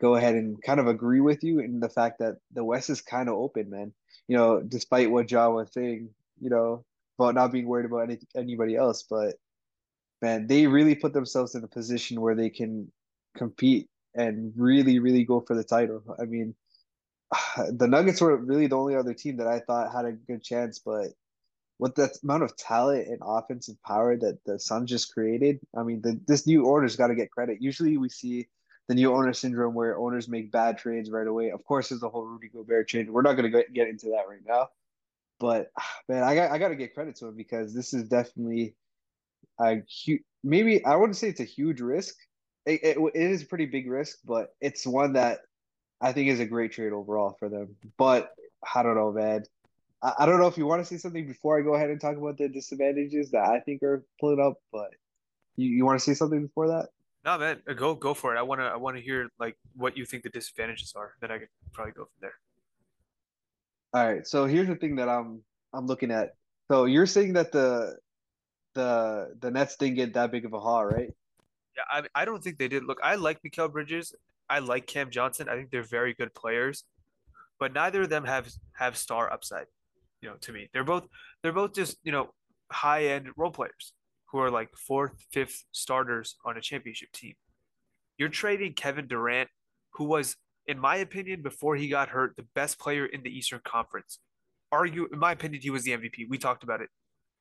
go 0.00 0.14
ahead 0.14 0.34
and 0.34 0.60
kind 0.62 0.80
of 0.80 0.86
agree 0.86 1.20
with 1.20 1.44
you 1.44 1.58
in 1.58 1.78
the 1.78 1.90
fact 1.90 2.20
that 2.20 2.38
the 2.52 2.64
West 2.64 2.88
is 2.88 3.02
kind 3.02 3.28
of 3.28 3.34
open, 3.34 3.68
man. 3.68 3.92
You 4.28 4.38
know, 4.38 4.62
despite 4.62 5.10
what 5.10 5.30
Ja 5.30 5.50
was 5.50 5.70
saying, 5.70 6.08
you 6.40 6.48
know, 6.48 6.86
about 7.18 7.34
not 7.34 7.52
being 7.52 7.66
worried 7.66 7.84
about 7.84 8.04
any, 8.04 8.18
anybody 8.34 8.76
else, 8.76 9.02
but 9.02 9.34
man, 10.22 10.46
they 10.46 10.66
really 10.66 10.94
put 10.94 11.12
themselves 11.12 11.54
in 11.54 11.64
a 11.64 11.68
position 11.68 12.22
where 12.22 12.34
they 12.34 12.48
can 12.48 12.90
compete 13.36 13.88
and 14.14 14.54
really, 14.56 15.00
really 15.00 15.24
go 15.24 15.40
for 15.40 15.54
the 15.54 15.64
title. 15.64 16.02
I 16.18 16.24
mean, 16.24 16.54
the 17.72 17.88
Nuggets 17.88 18.20
were 18.20 18.36
really 18.36 18.66
the 18.66 18.76
only 18.76 18.96
other 18.96 19.14
team 19.14 19.36
that 19.38 19.46
I 19.46 19.60
thought 19.60 19.92
had 19.92 20.04
a 20.04 20.12
good 20.12 20.42
chance, 20.42 20.78
but 20.78 21.08
with 21.78 21.94
the 21.94 22.12
amount 22.22 22.42
of 22.42 22.56
talent 22.56 23.06
and 23.08 23.18
offensive 23.22 23.76
power 23.84 24.16
that 24.16 24.38
the 24.44 24.58
Suns 24.58 24.90
just 24.90 25.12
created, 25.12 25.60
I 25.76 25.82
mean, 25.82 26.00
the, 26.02 26.20
this 26.26 26.46
new 26.46 26.68
owner's 26.68 26.96
got 26.96 27.08
to 27.08 27.14
get 27.14 27.30
credit. 27.30 27.62
Usually, 27.62 27.96
we 27.96 28.08
see 28.08 28.48
the 28.88 28.94
new 28.94 29.14
owner 29.14 29.32
syndrome 29.32 29.74
where 29.74 29.98
owners 29.98 30.28
make 30.28 30.50
bad 30.50 30.78
trades 30.78 31.10
right 31.10 31.26
away. 31.26 31.50
Of 31.50 31.64
course, 31.64 31.90
there's 31.90 32.00
the 32.00 32.08
whole 32.08 32.24
Rudy 32.24 32.48
Gobert 32.48 32.88
trade. 32.88 33.10
We're 33.10 33.22
not 33.22 33.34
going 33.34 33.52
to 33.52 33.64
get 33.72 33.88
into 33.88 34.06
that 34.06 34.28
right 34.28 34.40
now, 34.46 34.70
but 35.38 35.70
man, 36.08 36.22
I 36.22 36.34
got 36.34 36.50
I 36.50 36.58
got 36.58 36.68
to 36.68 36.76
get 36.76 36.94
credit 36.94 37.16
to 37.16 37.26
him 37.26 37.36
because 37.36 37.74
this 37.74 37.94
is 37.94 38.08
definitely 38.08 38.74
a 39.60 39.76
huge. 39.86 40.22
Maybe 40.42 40.84
I 40.84 40.96
wouldn't 40.96 41.16
say 41.16 41.28
it's 41.28 41.40
a 41.40 41.44
huge 41.44 41.80
risk. 41.80 42.14
It, 42.66 42.80
it, 42.82 42.98
it 42.98 43.30
is 43.30 43.42
a 43.42 43.46
pretty 43.46 43.66
big 43.66 43.88
risk, 43.88 44.18
but 44.24 44.54
it's 44.60 44.86
one 44.86 45.14
that 45.14 45.40
I 46.00 46.12
think 46.12 46.28
is 46.30 46.40
a 46.40 46.46
great 46.46 46.72
trade 46.72 46.92
overall 46.92 47.36
for 47.38 47.48
them. 47.48 47.76
But 47.96 48.32
I 48.74 48.82
don't 48.82 48.94
know, 48.94 49.12
man. 49.12 49.44
I, 50.02 50.12
I 50.20 50.26
don't 50.26 50.38
know 50.38 50.46
if 50.46 50.56
you 50.56 50.66
want 50.66 50.80
to 50.80 50.84
say 50.84 50.96
something 50.96 51.26
before 51.26 51.58
I 51.58 51.62
go 51.62 51.74
ahead 51.74 51.90
and 51.90 52.00
talk 52.00 52.16
about 52.16 52.38
the 52.38 52.48
disadvantages 52.48 53.30
that 53.32 53.48
I 53.48 53.60
think 53.60 53.82
are 53.82 54.04
pulling 54.20 54.40
up, 54.40 54.60
but 54.72 54.90
You, 55.56 55.68
you 55.70 55.84
want 55.84 55.98
to 55.98 56.04
say 56.04 56.14
something 56.14 56.42
before 56.46 56.68
that? 56.68 56.90
No, 57.24 57.36
man, 57.36 57.60
uh, 57.68 57.74
go 57.74 57.94
go 57.94 58.14
for 58.14 58.34
it. 58.34 58.38
I 58.38 58.42
wanna 58.42 58.64
I 58.64 58.76
wanna 58.76 59.00
hear 59.00 59.28
like 59.40 59.56
what 59.74 59.96
you 59.96 60.06
think 60.06 60.22
the 60.22 60.30
disadvantages 60.30 60.94
are. 60.96 61.14
Then 61.20 61.32
I 61.32 61.38
could 61.38 61.48
probably 61.72 61.92
go 61.92 62.04
from 62.04 62.18
there. 62.20 62.34
All 63.92 64.06
right. 64.06 64.26
So 64.26 64.46
here's 64.46 64.68
the 64.68 64.76
thing 64.76 64.96
that 64.96 65.08
I'm 65.08 65.42
I'm 65.74 65.86
looking 65.86 66.10
at. 66.12 66.36
So 66.70 66.84
you're 66.84 67.06
saying 67.06 67.32
that 67.34 67.50
the 67.52 67.98
the 68.74 69.34
the 69.40 69.50
Nets 69.50 69.76
didn't 69.76 69.96
get 69.96 70.14
that 70.14 70.30
big 70.30 70.44
of 70.44 70.52
a 70.52 70.60
haul, 70.60 70.86
right? 70.86 71.10
Yeah, 71.76 71.82
I 71.90 72.22
I 72.22 72.24
don't 72.24 72.42
think 72.42 72.56
they 72.58 72.68
did. 72.68 72.84
Look, 72.84 73.00
I 73.02 73.16
like 73.16 73.42
Mikal 73.42 73.70
Bridges. 73.72 74.14
I 74.48 74.60
like 74.60 74.86
Cam 74.86 75.10
Johnson. 75.10 75.48
I 75.48 75.56
think 75.56 75.70
they're 75.70 75.82
very 75.82 76.14
good 76.14 76.34
players, 76.34 76.84
but 77.58 77.72
neither 77.72 78.02
of 78.02 78.10
them 78.10 78.24
have 78.24 78.50
have 78.74 78.96
star 78.96 79.32
upside. 79.32 79.66
You 80.20 80.30
know, 80.30 80.36
to 80.42 80.52
me, 80.52 80.68
they're 80.72 80.84
both 80.84 81.06
they're 81.42 81.52
both 81.52 81.74
just 81.74 81.98
you 82.02 82.12
know 82.12 82.30
high 82.70 83.04
end 83.06 83.28
role 83.36 83.50
players 83.50 83.92
who 84.30 84.38
are 84.38 84.50
like 84.50 84.70
fourth, 84.76 85.24
fifth 85.32 85.64
starters 85.72 86.36
on 86.44 86.56
a 86.56 86.60
championship 86.60 87.10
team. 87.12 87.34
You're 88.18 88.28
trading 88.28 88.74
Kevin 88.74 89.06
Durant, 89.06 89.48
who 89.92 90.04
was, 90.04 90.36
in 90.66 90.78
my 90.78 90.96
opinion, 90.96 91.42
before 91.42 91.76
he 91.76 91.88
got 91.88 92.10
hurt, 92.10 92.34
the 92.36 92.46
best 92.54 92.78
player 92.78 93.06
in 93.06 93.22
the 93.22 93.30
Eastern 93.30 93.60
Conference. 93.64 94.18
Argue, 94.70 95.08
in 95.12 95.18
my 95.18 95.32
opinion, 95.32 95.62
he 95.62 95.70
was 95.70 95.84
the 95.84 95.92
MVP. 95.92 96.28
We 96.28 96.36
talked 96.36 96.62
about 96.62 96.82
it. 96.82 96.90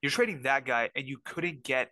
You're 0.01 0.11
trading 0.11 0.43
that 0.43 0.65
guy, 0.65 0.89
and 0.95 1.07
you 1.07 1.17
couldn't 1.25 1.63
get 1.63 1.91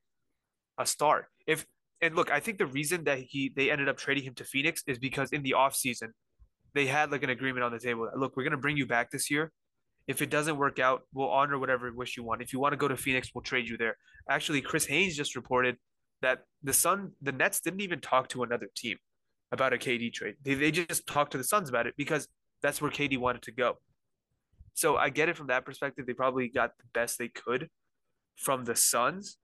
a 0.78 0.86
star. 0.86 1.28
If 1.46 1.66
and 2.02 2.16
look, 2.16 2.32
I 2.32 2.40
think 2.40 2.58
the 2.58 2.66
reason 2.66 3.04
that 3.06 3.20
he 3.20 3.52
they 3.56 3.72
ended 3.72 3.90
up 3.90 3.98
trading 3.98 4.24
him 4.24 4.34
to 4.36 4.44
Phoenix 4.44 4.84
is 4.88 5.00
because 5.00 5.32
in 5.32 5.44
the 5.44 5.56
offseason, 5.58 6.10
they 6.74 6.86
had 6.86 7.12
like 7.12 7.24
an 7.24 7.30
agreement 7.30 7.64
on 7.64 7.72
the 7.72 7.80
table. 7.80 8.10
Look, 8.16 8.36
we're 8.36 8.44
gonna 8.44 8.58
bring 8.58 8.78
you 8.78 8.86
back 8.86 9.12
this 9.12 9.32
year. 9.32 9.52
If 10.08 10.22
it 10.22 10.30
doesn't 10.30 10.58
work 10.58 10.78
out, 10.78 11.02
we'll 11.14 11.30
honor 11.30 11.58
whatever 11.58 11.92
wish 11.92 12.16
you 12.16 12.24
want. 12.24 12.42
If 12.42 12.54
you 12.54 12.60
want 12.60 12.74
to 12.74 12.78
go 12.78 12.88
to 12.88 12.96
Phoenix, 12.98 13.32
we'll 13.34 13.42
trade 13.42 13.68
you 13.68 13.78
there. 13.78 13.98
Actually, 14.30 14.62
Chris 14.62 14.86
Haynes 14.86 15.16
just 15.16 15.36
reported 15.36 15.78
that 16.22 16.44
the 16.64 16.74
Sun, 16.74 17.12
the 17.22 17.32
Nets 17.32 17.60
didn't 17.60 17.82
even 17.82 18.02
talk 18.02 18.30
to 18.30 18.44
another 18.44 18.68
team 18.75 18.98
about 19.52 19.74
a 19.74 19.78
KD 19.78 20.14
trade. 20.14 20.36
They, 20.44 20.54
they 20.54 20.72
just 20.72 21.08
talked 21.08 21.32
to 21.32 21.38
the 21.38 21.44
Suns 21.44 21.70
about 21.70 21.88
it 21.88 21.96
because 21.98 22.28
that's 22.62 22.82
where 22.82 22.92
KD 22.92 23.18
wanted 23.18 23.42
to 23.44 23.52
go. 23.52 23.78
So 24.74 24.98
I 24.98 25.10
get 25.10 25.30
it 25.30 25.38
from 25.38 25.48
that 25.48 25.66
perspective. 25.66 26.06
They 26.06 26.14
probably 26.14 26.50
got 26.50 26.72
the 26.78 26.84
best 26.94 27.18
they 27.18 27.30
could 27.30 27.70
from 28.36 28.66
the 28.66 28.75
Suns. 28.75 29.38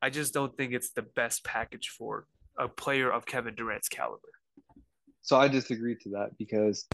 I 0.00 0.10
just 0.10 0.32
don't 0.32 0.56
think 0.56 0.72
it's 0.72 0.90
the 0.90 1.02
best 1.02 1.44
package 1.44 1.88
for 1.96 2.26
a 2.58 2.68
player 2.68 3.10
of 3.10 3.26
Kevin 3.26 3.54
Durant's 3.54 3.88
caliber. 3.88 4.28
So 5.22 5.36
I 5.36 5.48
disagree 5.48 5.96
to 6.02 6.10
that 6.10 6.30
because, 6.38 6.86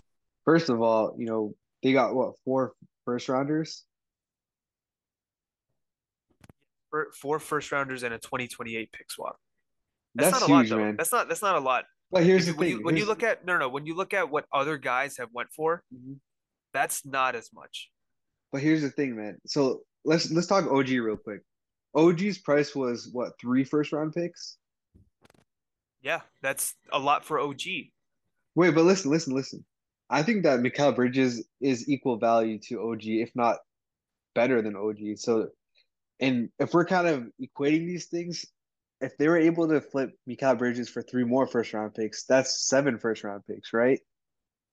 first 0.45 0.69
of 0.71 0.81
all, 0.81 1.15
you 1.19 1.27
know 1.27 1.55
they 1.83 1.93
got 1.93 2.15
what 2.15 2.35
four 2.45 2.73
first 3.05 3.29
rounders. 3.29 3.85
Four 7.21 7.41
first 7.41 7.73
rounders 7.73 8.05
and 8.05 8.15
a 8.15 8.19
2028 8.19 8.93
pick 8.93 9.11
swap. 9.11 9.37
That's, 10.15 10.31
That's 10.31 10.41
not 10.43 10.51
a 10.51 10.53
lot, 10.55 10.69
though. 10.69 10.77
man. 10.79 10.97
That's 10.97 11.11
not 11.13 11.29
that's 11.29 11.43
not 11.43 11.57
a 11.57 11.61
lot. 11.61 11.85
But 12.13 12.23
here's 12.23 12.47
the 12.47 12.53
when 12.53 12.69
thing. 12.69 12.79
you 12.79 12.85
when 12.85 12.97
you 12.97 13.05
look 13.05 13.25
at 13.25 13.45
no 13.45 13.59
no 13.59 13.69
when 13.69 13.85
you 13.85 13.97
look 13.97 14.15
at 14.15 14.31
what 14.31 14.45
other 14.53 14.79
guys 14.79 15.17
have 15.19 15.29
went 15.33 15.49
for, 15.53 15.83
Mhm. 15.93 16.19
that's 16.73 17.05
not 17.05 17.35
as 17.35 17.51
much. 17.53 17.91
But 18.53 18.63
here's 18.63 18.83
the 18.83 18.91
thing, 18.91 19.17
man. 19.17 19.39
So 19.45 19.83
let's 20.05 20.31
let's 20.31 20.47
talk 20.47 20.67
OG 20.71 21.01
real 21.01 21.17
quick. 21.17 21.41
OG's 21.95 22.39
price 22.39 22.75
was 22.75 23.09
what 23.13 23.39
three 23.41 23.65
first 23.65 23.93
round 23.93 24.13
picks? 24.15 24.57
Yeah, 26.03 26.21
that's 26.43 26.75
a 26.93 26.99
lot 26.99 27.25
for 27.25 27.41
OG. 27.41 27.63
Wait, 28.55 28.75
but 28.75 28.85
listen, 28.85 29.11
listen, 29.11 29.35
listen. 29.35 29.65
I 30.11 30.23
think 30.23 30.43
that 30.43 30.61
Mikal 30.61 30.95
Bridges 30.95 31.45
is 31.61 31.89
equal 31.89 32.19
value 32.19 32.59
to 32.69 32.91
OG, 32.91 33.05
if 33.05 33.31
not 33.35 33.59
better 34.35 34.61
than 34.61 34.77
OG. 34.77 35.17
So, 35.17 35.49
and 36.21 36.51
if 36.59 36.75
we're 36.75 36.85
kind 36.85 37.09
of 37.09 37.25
equating 37.41 37.87
these 37.87 38.07
things, 38.07 38.45
if 39.01 39.17
they 39.17 39.29
were 39.29 39.39
able 39.39 39.69
to 39.69 39.81
flip 39.81 40.11
Mikal 40.29 40.59
Bridges 40.59 40.89
for 40.89 41.03
three 41.03 41.25
more 41.25 41.47
first 41.47 41.73
round 41.73 41.95
picks, 41.95 42.25
that's 42.25 42.67
seven 42.69 42.99
first 42.99 43.25
round 43.25 43.45
picks, 43.47 43.73
right? 43.73 44.01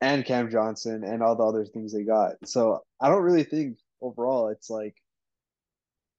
And 0.02 0.26
Cam 0.26 0.52
Johnson 0.52 1.04
and 1.04 1.24
all 1.24 1.36
the 1.36 1.44
other 1.44 1.66
things 1.66 1.94
they 1.94 2.04
got. 2.04 2.34
So 2.46 2.82
I 3.00 3.08
don't 3.08 3.24
really 3.24 3.44
think 3.44 3.78
overall 4.02 4.50
it's 4.50 4.70
like 4.70 4.96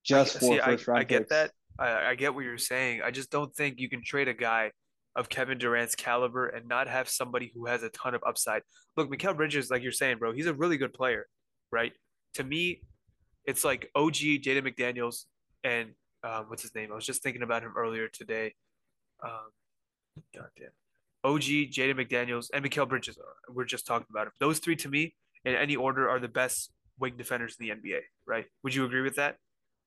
just 0.04 0.36
I, 0.36 0.38
four 0.40 0.54
see, 0.54 0.60
I, 0.60 0.68
round 0.70 1.00
I 1.00 1.04
get 1.04 1.18
picks. 1.20 1.30
that. 1.30 1.50
I, 1.78 2.10
I 2.10 2.14
get 2.14 2.34
what 2.34 2.44
you're 2.44 2.58
saying. 2.58 3.02
I 3.02 3.10
just 3.10 3.30
don't 3.30 3.54
think 3.54 3.78
you 3.78 3.88
can 3.88 4.02
trade 4.04 4.28
a 4.28 4.34
guy 4.34 4.72
of 5.14 5.28
Kevin 5.28 5.58
Durant's 5.58 5.94
caliber 5.94 6.48
and 6.48 6.66
not 6.68 6.88
have 6.88 7.08
somebody 7.08 7.52
who 7.54 7.66
has 7.66 7.82
a 7.82 7.90
ton 7.90 8.14
of 8.14 8.22
upside. 8.26 8.62
Look, 8.96 9.10
Mikal 9.10 9.36
Bridges, 9.36 9.70
like 9.70 9.82
you're 9.82 9.92
saying, 9.92 10.18
bro, 10.18 10.32
he's 10.32 10.46
a 10.46 10.54
really 10.54 10.76
good 10.76 10.92
player, 10.92 11.26
right? 11.70 11.92
To 12.34 12.44
me, 12.44 12.82
it's 13.44 13.64
like 13.64 13.90
OG, 13.94 14.14
Jaden 14.14 14.66
McDaniels, 14.66 15.24
and 15.64 15.90
um, 16.24 16.46
what's 16.48 16.62
his 16.62 16.74
name? 16.74 16.90
I 16.92 16.94
was 16.94 17.04
just 17.04 17.22
thinking 17.22 17.42
about 17.42 17.62
him 17.62 17.72
earlier 17.76 18.08
today. 18.08 18.54
Um, 19.22 19.50
goddamn. 20.34 20.70
OG, 21.24 21.72
Jaden 21.72 21.94
McDaniels, 21.94 22.46
and 22.52 22.64
Mikal 22.64 22.88
Bridges. 22.88 23.18
We're 23.48 23.64
just 23.64 23.86
talking 23.86 24.06
about 24.10 24.28
him. 24.28 24.32
Those 24.40 24.58
three, 24.58 24.76
to 24.76 24.88
me, 24.88 25.14
in 25.44 25.54
any 25.54 25.76
order, 25.76 26.08
are 26.08 26.20
the 26.20 26.28
best 26.28 26.72
wing 26.98 27.14
defenders 27.16 27.56
in 27.60 27.66
the 27.66 27.74
NBA, 27.74 28.00
right? 28.26 28.46
Would 28.62 28.74
you 28.74 28.84
agree 28.84 29.02
with 29.02 29.16
that? 29.16 29.36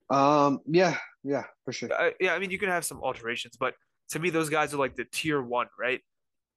Um, 0.10 0.60
yeah, 0.68 0.98
yeah, 1.24 1.44
for 1.64 1.72
sure. 1.72 1.90
I, 1.94 2.14
yeah, 2.20 2.34
I 2.34 2.40
mean, 2.40 2.52
you 2.52 2.60
can 2.60 2.70
have 2.70 2.86
some 2.86 3.02
alterations, 3.02 3.58
but 3.60 3.74
to 4.10 4.20
me, 4.20 4.30
those 4.30 4.50
guys 4.50 4.74
are 4.74 4.78
like 4.78 4.96
the 4.96 5.06
tier 5.06 5.42
one, 5.42 5.68
right? 5.80 6.02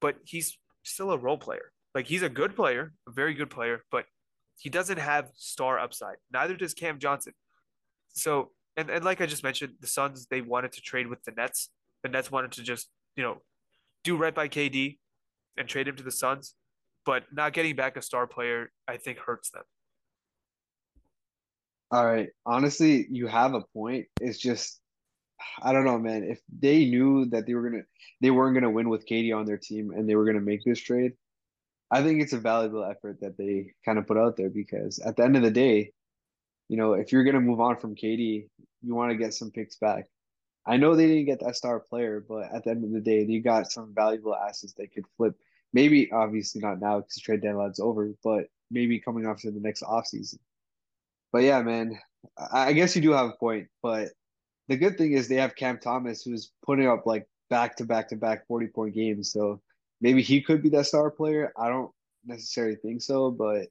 But 0.01 0.17
he's 0.25 0.59
still 0.83 1.11
a 1.11 1.19
role 1.19 1.39
player. 1.39 1.73
Like 1.95 2.07
he's 2.07 2.23
a 2.23 2.29
good 2.29 2.55
player, 2.55 2.93
a 3.09 3.11
very 3.11 3.35
good 3.35 3.51
player, 3.51 3.85
but 3.91 4.05
he 4.59 4.69
doesn't 4.69 4.99
have 4.99 5.31
star 5.35 5.79
upside. 5.79 6.17
Neither 6.33 6.57
does 6.57 6.75
Cam 6.75 6.99
Johnson. 6.99 7.33
So, 8.11 8.51
and, 8.77 8.91
and 8.91 9.05
like 9.05 9.21
I 9.21 9.27
just 9.27 9.43
mentioned, 9.43 9.75
the 9.81 9.87
Suns, 9.87 10.27
they 10.27 10.41
wanted 10.41 10.73
to 10.73 10.81
trade 10.81 11.07
with 11.07 11.23
the 11.25 11.33
Nets. 11.33 11.71
The 12.03 12.09
Nets 12.09 12.31
wanted 12.31 12.53
to 12.53 12.63
just, 12.63 12.89
you 13.17 13.23
know, 13.23 13.39
do 14.05 14.17
right 14.17 14.35
by 14.35 14.49
KD 14.49 14.99
and 15.57 15.69
trade 15.69 15.89
him 15.89 15.97
to 15.97 16.03
the 16.03 16.11
Suns. 16.11 16.55
But 17.07 17.25
not 17.33 17.53
getting 17.53 17.75
back 17.75 17.97
a 17.97 18.03
star 18.03 18.27
player, 18.27 18.71
I 18.87 18.99
think, 18.99 19.19
hurts 19.19 19.51
them. 19.51 19.63
All 21.91 22.05
right. 22.05 22.29
Honestly, 22.45 23.07
you 23.11 23.27
have 23.29 23.55
a 23.55 23.63
point. 23.63 24.09
It's 24.21 24.39
just 24.39 24.81
I 25.63 25.73
don't 25.73 25.85
know, 25.85 25.99
man. 25.99 26.25
If 26.25 26.41
they 26.49 26.87
knew 26.87 27.27
that 27.27 27.47
they 27.47 27.55
were 27.55 27.71
gonna 27.71 27.85
they 28.21 28.31
weren't 28.31 28.55
gonna 28.55 28.71
win 28.71 28.89
with 28.89 29.07
KD 29.07 29.33
on 29.33 29.47
their 29.47 29.59
team 29.59 29.91
and 29.93 30.09
they 30.09 30.17
were 30.17 30.27
gonna 30.27 30.41
make 30.41 30.65
this 30.65 30.81
trade, 30.81 31.15
I 31.91 32.03
think 32.03 32.23
it's 32.23 32.35
a 32.35 32.39
valuable 32.41 32.85
effort 32.85 33.21
that 33.23 33.39
they 33.39 33.75
kind 33.85 33.99
of 33.99 34.07
put 34.07 34.19
out 34.19 34.37
there 34.37 34.51
because 34.51 34.99
at 35.01 35.17
the 35.17 35.25
end 35.25 35.37
of 35.37 35.43
the 35.43 35.51
day, 35.53 35.93
you 36.69 36.77
know, 36.79 36.95
if 36.95 37.13
you're 37.13 37.25
gonna 37.25 37.41
move 37.41 37.61
on 37.61 37.79
from 37.79 37.97
KD, 37.97 38.51
you 38.83 38.95
want 38.95 39.13
to 39.13 39.19
get 39.19 39.35
some 39.35 39.51
picks 39.53 39.77
back. 39.79 40.07
I 40.67 40.77
know 40.79 40.97
they 40.97 41.09
didn't 41.09 41.27
get 41.27 41.41
that 41.41 41.57
star 41.57 41.81
player, 41.81 42.25
but 42.29 42.53
at 42.55 42.65
the 42.65 42.71
end 42.71 42.85
of 42.85 42.93
the 42.93 43.01
day, 43.01 43.27
they 43.27 43.41
got 43.41 43.73
some 43.73 43.95
valuable 43.95 44.37
assets 44.37 44.75
they 44.75 44.89
could 44.89 45.07
flip. 45.17 45.35
Maybe 45.73 46.13
obviously 46.13 46.61
not 46.63 46.81
now 46.81 47.01
because 47.01 47.19
trade 47.23 47.43
deadline's 47.43 47.81
over, 47.81 48.15
but 48.25 48.49
maybe 48.71 49.01
coming 49.01 49.27
off 49.27 49.41
to 49.43 49.51
the 49.53 49.61
next 49.61 49.83
offseason. 49.83 50.39
But 51.33 51.43
yeah, 51.43 51.63
man, 51.63 51.99
I 52.53 52.73
guess 52.73 52.97
you 52.97 53.03
do 53.03 53.13
have 53.13 53.27
a 53.27 53.37
point. 53.39 53.69
But 53.83 54.09
the 54.69 54.77
good 54.77 54.99
thing 54.99 55.13
is 55.13 55.29
they 55.29 55.37
have 55.37 55.57
Cam 55.57 55.79
Thomas 55.79 56.23
who's 56.23 56.53
putting 56.65 56.89
up 56.89 57.07
like 57.07 57.27
back 57.51 57.77
to 57.77 57.85
back 57.85 58.09
to 58.09 58.17
back 58.17 58.47
40 58.47 58.67
point 58.69 58.95
games. 58.95 59.33
So 59.33 59.61
maybe 60.01 60.23
he 60.23 60.41
could 60.41 60.63
be 60.63 60.69
that 60.71 60.87
star 60.87 61.11
player. 61.11 61.53
I 61.57 61.69
don't 61.69 61.91
necessarily 62.27 62.77
think 62.77 63.03
so, 63.03 63.31
but 63.31 63.67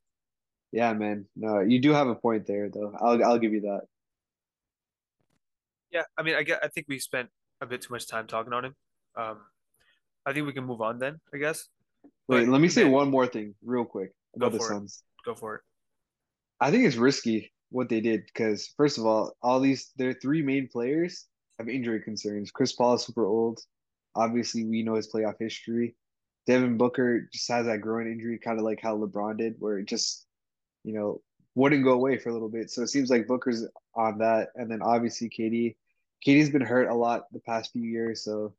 yeah, 0.72 0.94
man. 0.94 1.26
No, 1.36 1.60
you 1.60 1.80
do 1.80 1.94
have 1.94 2.08
a 2.08 2.16
point 2.16 2.46
there 2.46 2.70
though. 2.70 2.94
I'll 3.00 3.24
I'll 3.24 3.40
give 3.40 3.54
you 3.54 3.62
that. 3.62 3.82
Yeah, 5.92 6.04
I 6.18 6.24
mean, 6.24 6.36
I 6.36 6.44
get, 6.44 6.60
I 6.64 6.68
think 6.68 6.88
we 6.90 7.00
spent 7.00 7.30
a 7.62 7.66
bit 7.66 7.82
too 7.82 7.94
much 7.94 8.08
time 8.08 8.28
talking 8.28 8.54
on 8.54 8.66
him. 8.66 8.76
Um, 9.16 9.38
I 10.26 10.34
think 10.34 10.46
we 10.46 10.54
can 10.54 10.66
move 10.66 10.82
on 10.82 11.00
then, 11.00 11.20
I 11.34 11.38
guess. 11.38 11.70
Wait, 12.28 12.46
But 12.46 12.48
let 12.50 12.62
me 12.62 12.68
say 12.68 12.84
man, 12.84 12.92
one 12.92 13.10
more 13.10 13.26
thing 13.26 13.56
real 13.64 13.86
quick 13.86 14.12
Go 14.38 14.48
about 14.48 14.52
the 14.52 14.58
for 14.60 14.74
it. 14.74 14.92
Go 15.26 15.36
for 15.36 15.56
it. 15.56 15.62
I 16.60 16.72
think 16.72 16.86
it's 16.86 16.96
risky 16.96 17.52
what 17.70 17.90
they 17.90 18.02
did 18.02 18.26
because 18.26 18.74
first 18.78 18.98
of 18.98 19.06
all, 19.06 19.36
all 19.42 19.60
these 19.60 19.92
their 19.98 20.14
three 20.14 20.42
main 20.42 20.68
players 20.68 21.26
have 21.58 21.70
injury 21.70 22.02
concerns. 22.02 22.52
Chris 22.52 22.74
Paul 22.74 22.96
is 22.96 23.04
super 23.04 23.26
old. 23.26 23.60
Obviously, 24.16 24.64
we 24.64 24.84
know 24.84 24.96
his 24.96 25.12
playoff 25.12 25.36
history. 25.40 25.96
Devin 26.48 26.78
Booker 26.78 27.28
just 27.32 27.50
has 27.50 27.66
that 27.66 27.82
groin 27.82 28.12
injury, 28.12 28.40
kind 28.40 28.58
of 28.58 28.66
like 28.66 28.80
how 28.82 28.98
LeBron 28.98 29.38
did, 29.38 29.56
where 29.60 29.80
it 29.80 29.86
just, 29.86 30.26
you 30.84 30.94
know, 30.94 31.22
wouldn't 31.56 31.84
go 31.84 31.92
away 31.92 32.18
for 32.18 32.30
a 32.30 32.34
little 32.34 32.50
bit. 32.50 32.72
So 32.72 32.84
it 32.84 32.88
seems 32.88 33.10
like 33.10 33.28
Booker's 33.28 33.68
on 33.96 34.20
that. 34.20 34.50
And 34.56 34.72
then 34.72 34.82
obviously 34.82 35.30
KD. 35.30 35.76
KD's 36.26 36.50
been 36.50 36.62
hurt 36.62 36.90
a 36.90 36.96
lot 36.96 37.26
the 37.32 37.40
past 37.42 37.74
few 37.74 37.84
years, 37.84 38.24
so 38.24 38.54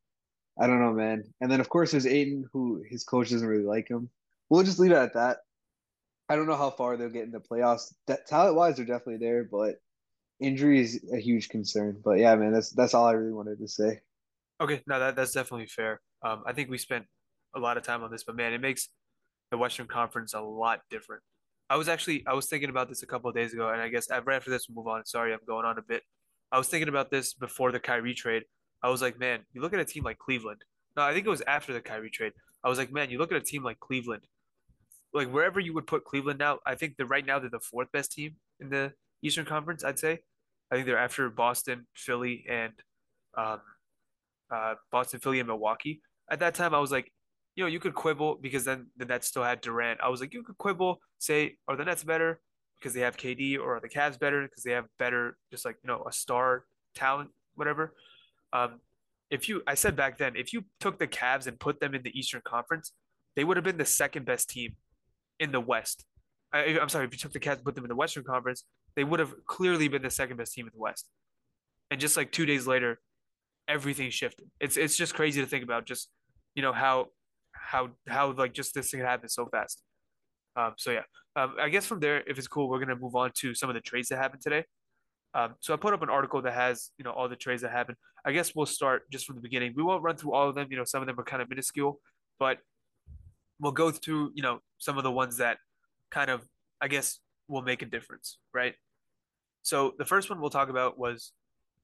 I 0.60 0.66
don't 0.66 0.80
know, 0.80 0.92
man. 0.92 1.24
And 1.40 1.50
then 1.50 1.60
of 1.60 1.68
course 1.68 1.92
there's 1.92 2.06
Ayton, 2.06 2.44
who 2.52 2.84
his 2.88 3.04
coach 3.04 3.30
doesn't 3.30 3.48
really 3.48 3.64
like 3.64 3.88
him. 3.88 4.10
We'll 4.50 4.62
just 4.62 4.78
leave 4.78 4.92
it 4.92 4.96
at 4.96 5.14
that. 5.14 5.38
I 6.28 6.36
don't 6.36 6.46
know 6.46 6.56
how 6.56 6.70
far 6.70 6.96
they'll 6.96 7.08
get 7.08 7.24
in 7.24 7.30
the 7.30 7.40
playoffs. 7.40 7.92
That 8.06 8.26
talent 8.26 8.56
wise, 8.56 8.76
they're 8.76 8.84
definitely 8.84 9.24
there, 9.24 9.44
but 9.44 9.76
injury 10.40 10.80
is 10.80 11.04
a 11.12 11.18
huge 11.18 11.48
concern. 11.48 12.00
But 12.04 12.18
yeah, 12.18 12.34
man, 12.36 12.52
that's 12.52 12.70
that's 12.70 12.94
all 12.94 13.06
I 13.06 13.12
really 13.12 13.32
wanted 13.32 13.58
to 13.58 13.68
say. 13.68 14.00
Okay, 14.60 14.82
no, 14.86 14.98
that 14.98 15.16
that's 15.16 15.32
definitely 15.32 15.66
fair. 15.66 16.00
Um, 16.22 16.42
I 16.46 16.52
think 16.52 16.68
we 16.70 16.78
spent 16.78 17.06
a 17.54 17.60
lot 17.60 17.76
of 17.76 17.82
time 17.82 18.02
on 18.02 18.10
this, 18.10 18.24
but 18.24 18.36
man, 18.36 18.52
it 18.52 18.60
makes 18.60 18.88
the 19.50 19.58
Western 19.58 19.86
Conference 19.86 20.34
a 20.34 20.40
lot 20.40 20.80
different. 20.90 21.22
I 21.70 21.76
was 21.76 21.88
actually 21.88 22.24
I 22.26 22.34
was 22.34 22.46
thinking 22.46 22.70
about 22.70 22.88
this 22.88 23.02
a 23.02 23.06
couple 23.06 23.30
of 23.30 23.36
days 23.36 23.52
ago, 23.52 23.70
and 23.70 23.80
I 23.80 23.88
guess 23.88 24.08
right 24.10 24.36
after 24.36 24.50
this 24.50 24.66
we'll 24.68 24.84
move 24.84 24.92
on. 24.92 25.04
Sorry, 25.06 25.32
I'm 25.32 25.40
going 25.46 25.64
on 25.64 25.78
a 25.78 25.82
bit. 25.82 26.02
I 26.50 26.58
was 26.58 26.68
thinking 26.68 26.88
about 26.88 27.10
this 27.10 27.34
before 27.34 27.72
the 27.72 27.80
Kyrie 27.80 28.14
trade. 28.14 28.44
I 28.82 28.88
was 28.88 29.02
like, 29.02 29.18
man, 29.18 29.40
you 29.52 29.60
look 29.60 29.74
at 29.74 29.80
a 29.80 29.84
team 29.84 30.04
like 30.04 30.18
Cleveland. 30.18 30.62
No, 30.96 31.02
I 31.02 31.12
think 31.12 31.26
it 31.26 31.30
was 31.30 31.42
after 31.46 31.72
the 31.72 31.80
Kyrie 31.80 32.10
trade. 32.10 32.32
I 32.64 32.68
was 32.68 32.78
like, 32.78 32.92
man, 32.92 33.10
you 33.10 33.18
look 33.18 33.32
at 33.32 33.38
a 33.38 33.44
team 33.44 33.62
like 33.62 33.78
Cleveland. 33.80 34.22
Like 35.12 35.30
wherever 35.30 35.58
you 35.60 35.74
would 35.74 35.86
put 35.86 36.04
Cleveland 36.04 36.38
now, 36.38 36.58
I 36.66 36.74
think 36.74 36.96
that 36.96 37.06
right 37.06 37.24
now 37.24 37.38
they're 37.38 37.50
the 37.50 37.60
fourth 37.60 37.90
best 37.92 38.12
team 38.12 38.36
in 38.60 38.68
the 38.68 38.92
Eastern 39.22 39.44
Conference. 39.44 39.84
I'd 39.84 39.98
say. 39.98 40.20
I 40.70 40.74
think 40.74 40.86
they're 40.86 40.98
after 40.98 41.30
Boston, 41.30 41.86
Philly, 41.94 42.44
and 42.48 42.72
um, 43.36 43.60
uh, 44.54 44.74
Boston, 44.92 45.20
Philly, 45.20 45.38
and 45.38 45.48
Milwaukee. 45.48 46.02
At 46.30 46.40
that 46.40 46.54
time, 46.54 46.74
I 46.74 46.78
was 46.78 46.92
like, 46.92 47.10
you 47.56 47.64
know, 47.64 47.68
you 47.68 47.80
could 47.80 47.94
quibble 47.94 48.36
because 48.36 48.64
then 48.64 48.88
the 48.96 49.06
Nets 49.06 49.28
still 49.28 49.42
had 49.42 49.60
Durant. 49.60 50.00
I 50.02 50.08
was 50.10 50.20
like, 50.20 50.34
you 50.34 50.42
could 50.42 50.58
quibble, 50.58 51.00
say, 51.18 51.56
are 51.66 51.76
the 51.76 51.84
Nets 51.84 52.04
better 52.04 52.40
because 52.78 52.92
they 52.94 53.00
have 53.00 53.16
KD, 53.16 53.58
or 53.58 53.76
are 53.76 53.80
the 53.80 53.88
Cavs 53.88 54.18
better 54.18 54.42
because 54.42 54.62
they 54.62 54.72
have 54.72 54.84
better, 54.98 55.36
just 55.50 55.64
like 55.64 55.76
you 55.82 55.88
know, 55.88 56.04
a 56.06 56.12
star 56.12 56.64
talent, 56.94 57.30
whatever. 57.54 57.94
Um, 58.52 58.80
if 59.30 59.48
you, 59.48 59.62
I 59.66 59.74
said 59.74 59.96
back 59.96 60.18
then, 60.18 60.36
if 60.36 60.52
you 60.52 60.64
took 60.80 60.98
the 60.98 61.08
Cavs 61.08 61.46
and 61.46 61.58
put 61.58 61.80
them 61.80 61.94
in 61.94 62.02
the 62.02 62.16
Eastern 62.16 62.42
Conference, 62.44 62.92
they 63.36 63.44
would 63.44 63.56
have 63.56 63.64
been 63.64 63.78
the 63.78 63.84
second 63.84 64.26
best 64.26 64.48
team 64.50 64.76
in 65.40 65.52
the 65.52 65.60
West. 65.60 66.04
I, 66.52 66.78
am 66.80 66.88
sorry, 66.88 67.06
if 67.06 67.12
you 67.12 67.18
took 67.18 67.32
the 67.32 67.40
Cavs 67.40 67.56
and 67.56 67.64
put 67.64 67.74
them 67.74 67.84
in 67.84 67.88
the 67.88 67.96
Western 67.96 68.24
Conference, 68.24 68.64
they 68.96 69.04
would 69.04 69.20
have 69.20 69.34
clearly 69.46 69.88
been 69.88 70.02
the 70.02 70.10
second 70.10 70.38
best 70.38 70.54
team 70.54 70.66
in 70.66 70.72
the 70.74 70.80
West. 70.80 71.08
And 71.90 72.00
just 72.00 72.16
like 72.16 72.32
two 72.32 72.46
days 72.46 72.66
later, 72.66 72.98
everything 73.66 74.10
shifted. 74.10 74.50
It's 74.60 74.76
it's 74.76 74.96
just 74.96 75.14
crazy 75.14 75.40
to 75.40 75.46
think 75.46 75.62
about. 75.62 75.86
Just 75.86 76.08
you 76.54 76.62
know 76.62 76.72
how 76.72 77.06
how 77.52 77.90
how 78.08 78.32
like 78.32 78.52
just 78.52 78.74
this 78.74 78.90
thing 78.90 79.00
happened 79.00 79.30
so 79.30 79.46
fast. 79.46 79.82
Um, 80.56 80.74
so 80.76 80.90
yeah, 80.90 81.02
um, 81.36 81.54
I 81.60 81.68
guess 81.68 81.86
from 81.86 82.00
there, 82.00 82.22
if 82.26 82.38
it's 82.38 82.48
cool, 82.48 82.68
we're 82.68 82.80
gonna 82.80 82.96
move 82.96 83.14
on 83.14 83.30
to 83.36 83.54
some 83.54 83.68
of 83.70 83.74
the 83.74 83.80
trades 83.80 84.08
that 84.08 84.18
happened 84.18 84.42
today. 84.42 84.64
Um, 85.34 85.54
so 85.60 85.74
I 85.74 85.76
put 85.76 85.92
up 85.92 86.02
an 86.02 86.08
article 86.08 86.42
that 86.42 86.54
has 86.54 86.90
you 86.98 87.04
know 87.04 87.12
all 87.12 87.28
the 87.28 87.36
trades 87.36 87.62
that 87.62 87.70
happened. 87.70 87.96
I 88.24 88.32
guess 88.32 88.54
we'll 88.54 88.66
start 88.66 89.02
just 89.10 89.26
from 89.26 89.36
the 89.36 89.42
beginning. 89.42 89.74
We 89.76 89.82
won't 89.82 90.02
run 90.02 90.16
through 90.16 90.32
all 90.32 90.48
of 90.48 90.54
them. 90.54 90.68
You 90.70 90.78
know, 90.78 90.84
some 90.84 91.02
of 91.02 91.06
them 91.06 91.18
are 91.20 91.24
kind 91.24 91.40
of 91.40 91.48
minuscule, 91.48 92.00
but 92.38 92.58
we'll 93.60 93.72
go 93.72 93.90
through 93.90 94.32
you 94.34 94.42
know 94.42 94.60
some 94.78 94.98
of 94.98 95.04
the 95.04 95.10
ones 95.10 95.36
that 95.38 95.58
kind 96.10 96.30
of 96.30 96.46
I 96.80 96.88
guess 96.88 97.18
will 97.48 97.62
make 97.62 97.82
a 97.82 97.86
difference, 97.86 98.38
right? 98.52 98.74
So 99.62 99.94
the 99.98 100.04
first 100.04 100.30
one 100.30 100.40
we'll 100.40 100.50
talk 100.50 100.68
about 100.68 100.98
was 100.98 101.32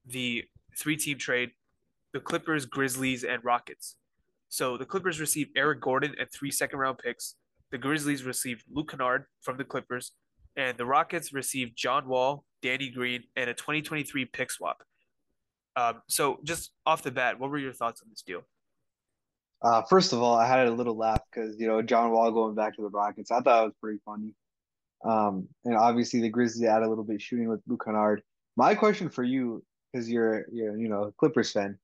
the 0.05 0.45
three-team 0.77 1.17
trade: 1.17 1.51
the 2.13 2.19
Clippers, 2.19 2.65
Grizzlies, 2.65 3.23
and 3.23 3.43
Rockets. 3.43 3.95
So 4.49 4.77
the 4.77 4.85
Clippers 4.85 5.19
received 5.19 5.51
Eric 5.57 5.81
Gordon 5.81 6.15
and 6.19 6.29
three 6.31 6.51
second-round 6.51 6.99
picks. 6.99 7.35
The 7.71 7.77
Grizzlies 7.77 8.23
received 8.23 8.63
Luke 8.71 8.91
Kennard 8.91 9.25
from 9.41 9.57
the 9.57 9.65
Clippers, 9.65 10.11
and 10.55 10.77
the 10.77 10.85
Rockets 10.85 11.33
received 11.33 11.75
John 11.75 12.07
Wall, 12.07 12.45
Danny 12.61 12.89
Green, 12.89 13.23
and 13.35 13.49
a 13.49 13.53
2023 13.53 14.25
pick 14.25 14.51
swap. 14.51 14.83
Um, 15.75 16.01
so 16.07 16.39
just 16.43 16.71
off 16.85 17.03
the 17.03 17.11
bat, 17.11 17.39
what 17.39 17.49
were 17.49 17.57
your 17.57 17.73
thoughts 17.73 18.01
on 18.01 18.09
this 18.09 18.21
deal? 18.21 18.43
Uh, 19.65 19.81
first 19.81 20.13
of 20.13 20.21
all, 20.21 20.35
I 20.35 20.45
had 20.45 20.67
a 20.67 20.71
little 20.71 20.95
laugh 20.95 21.21
because 21.31 21.59
you 21.59 21.65
know 21.65 21.81
John 21.81 22.11
Wall 22.11 22.31
going 22.31 22.53
back 22.53 22.75
to 22.75 22.83
the 22.83 22.89
Rockets. 22.89 23.31
I 23.31 23.41
thought 23.41 23.63
it 23.63 23.65
was 23.65 23.73
pretty 23.81 23.99
funny. 24.05 24.35
Um, 25.03 25.47
and 25.63 25.75
obviously 25.75 26.21
the 26.21 26.29
Grizzlies 26.29 26.69
add 26.69 26.83
a 26.83 26.87
little 26.87 27.03
bit 27.03 27.19
shooting 27.19 27.49
with 27.49 27.61
Luke 27.65 27.83
Kennard. 27.83 28.21
My 28.55 28.75
question 28.75 29.09
for 29.09 29.23
you, 29.23 29.63
because 29.91 30.07
you're 30.07 30.45
you're 30.51 30.77
you 30.77 30.87
know 30.87 31.11
Clippers 31.17 31.51
fan, 31.51 31.79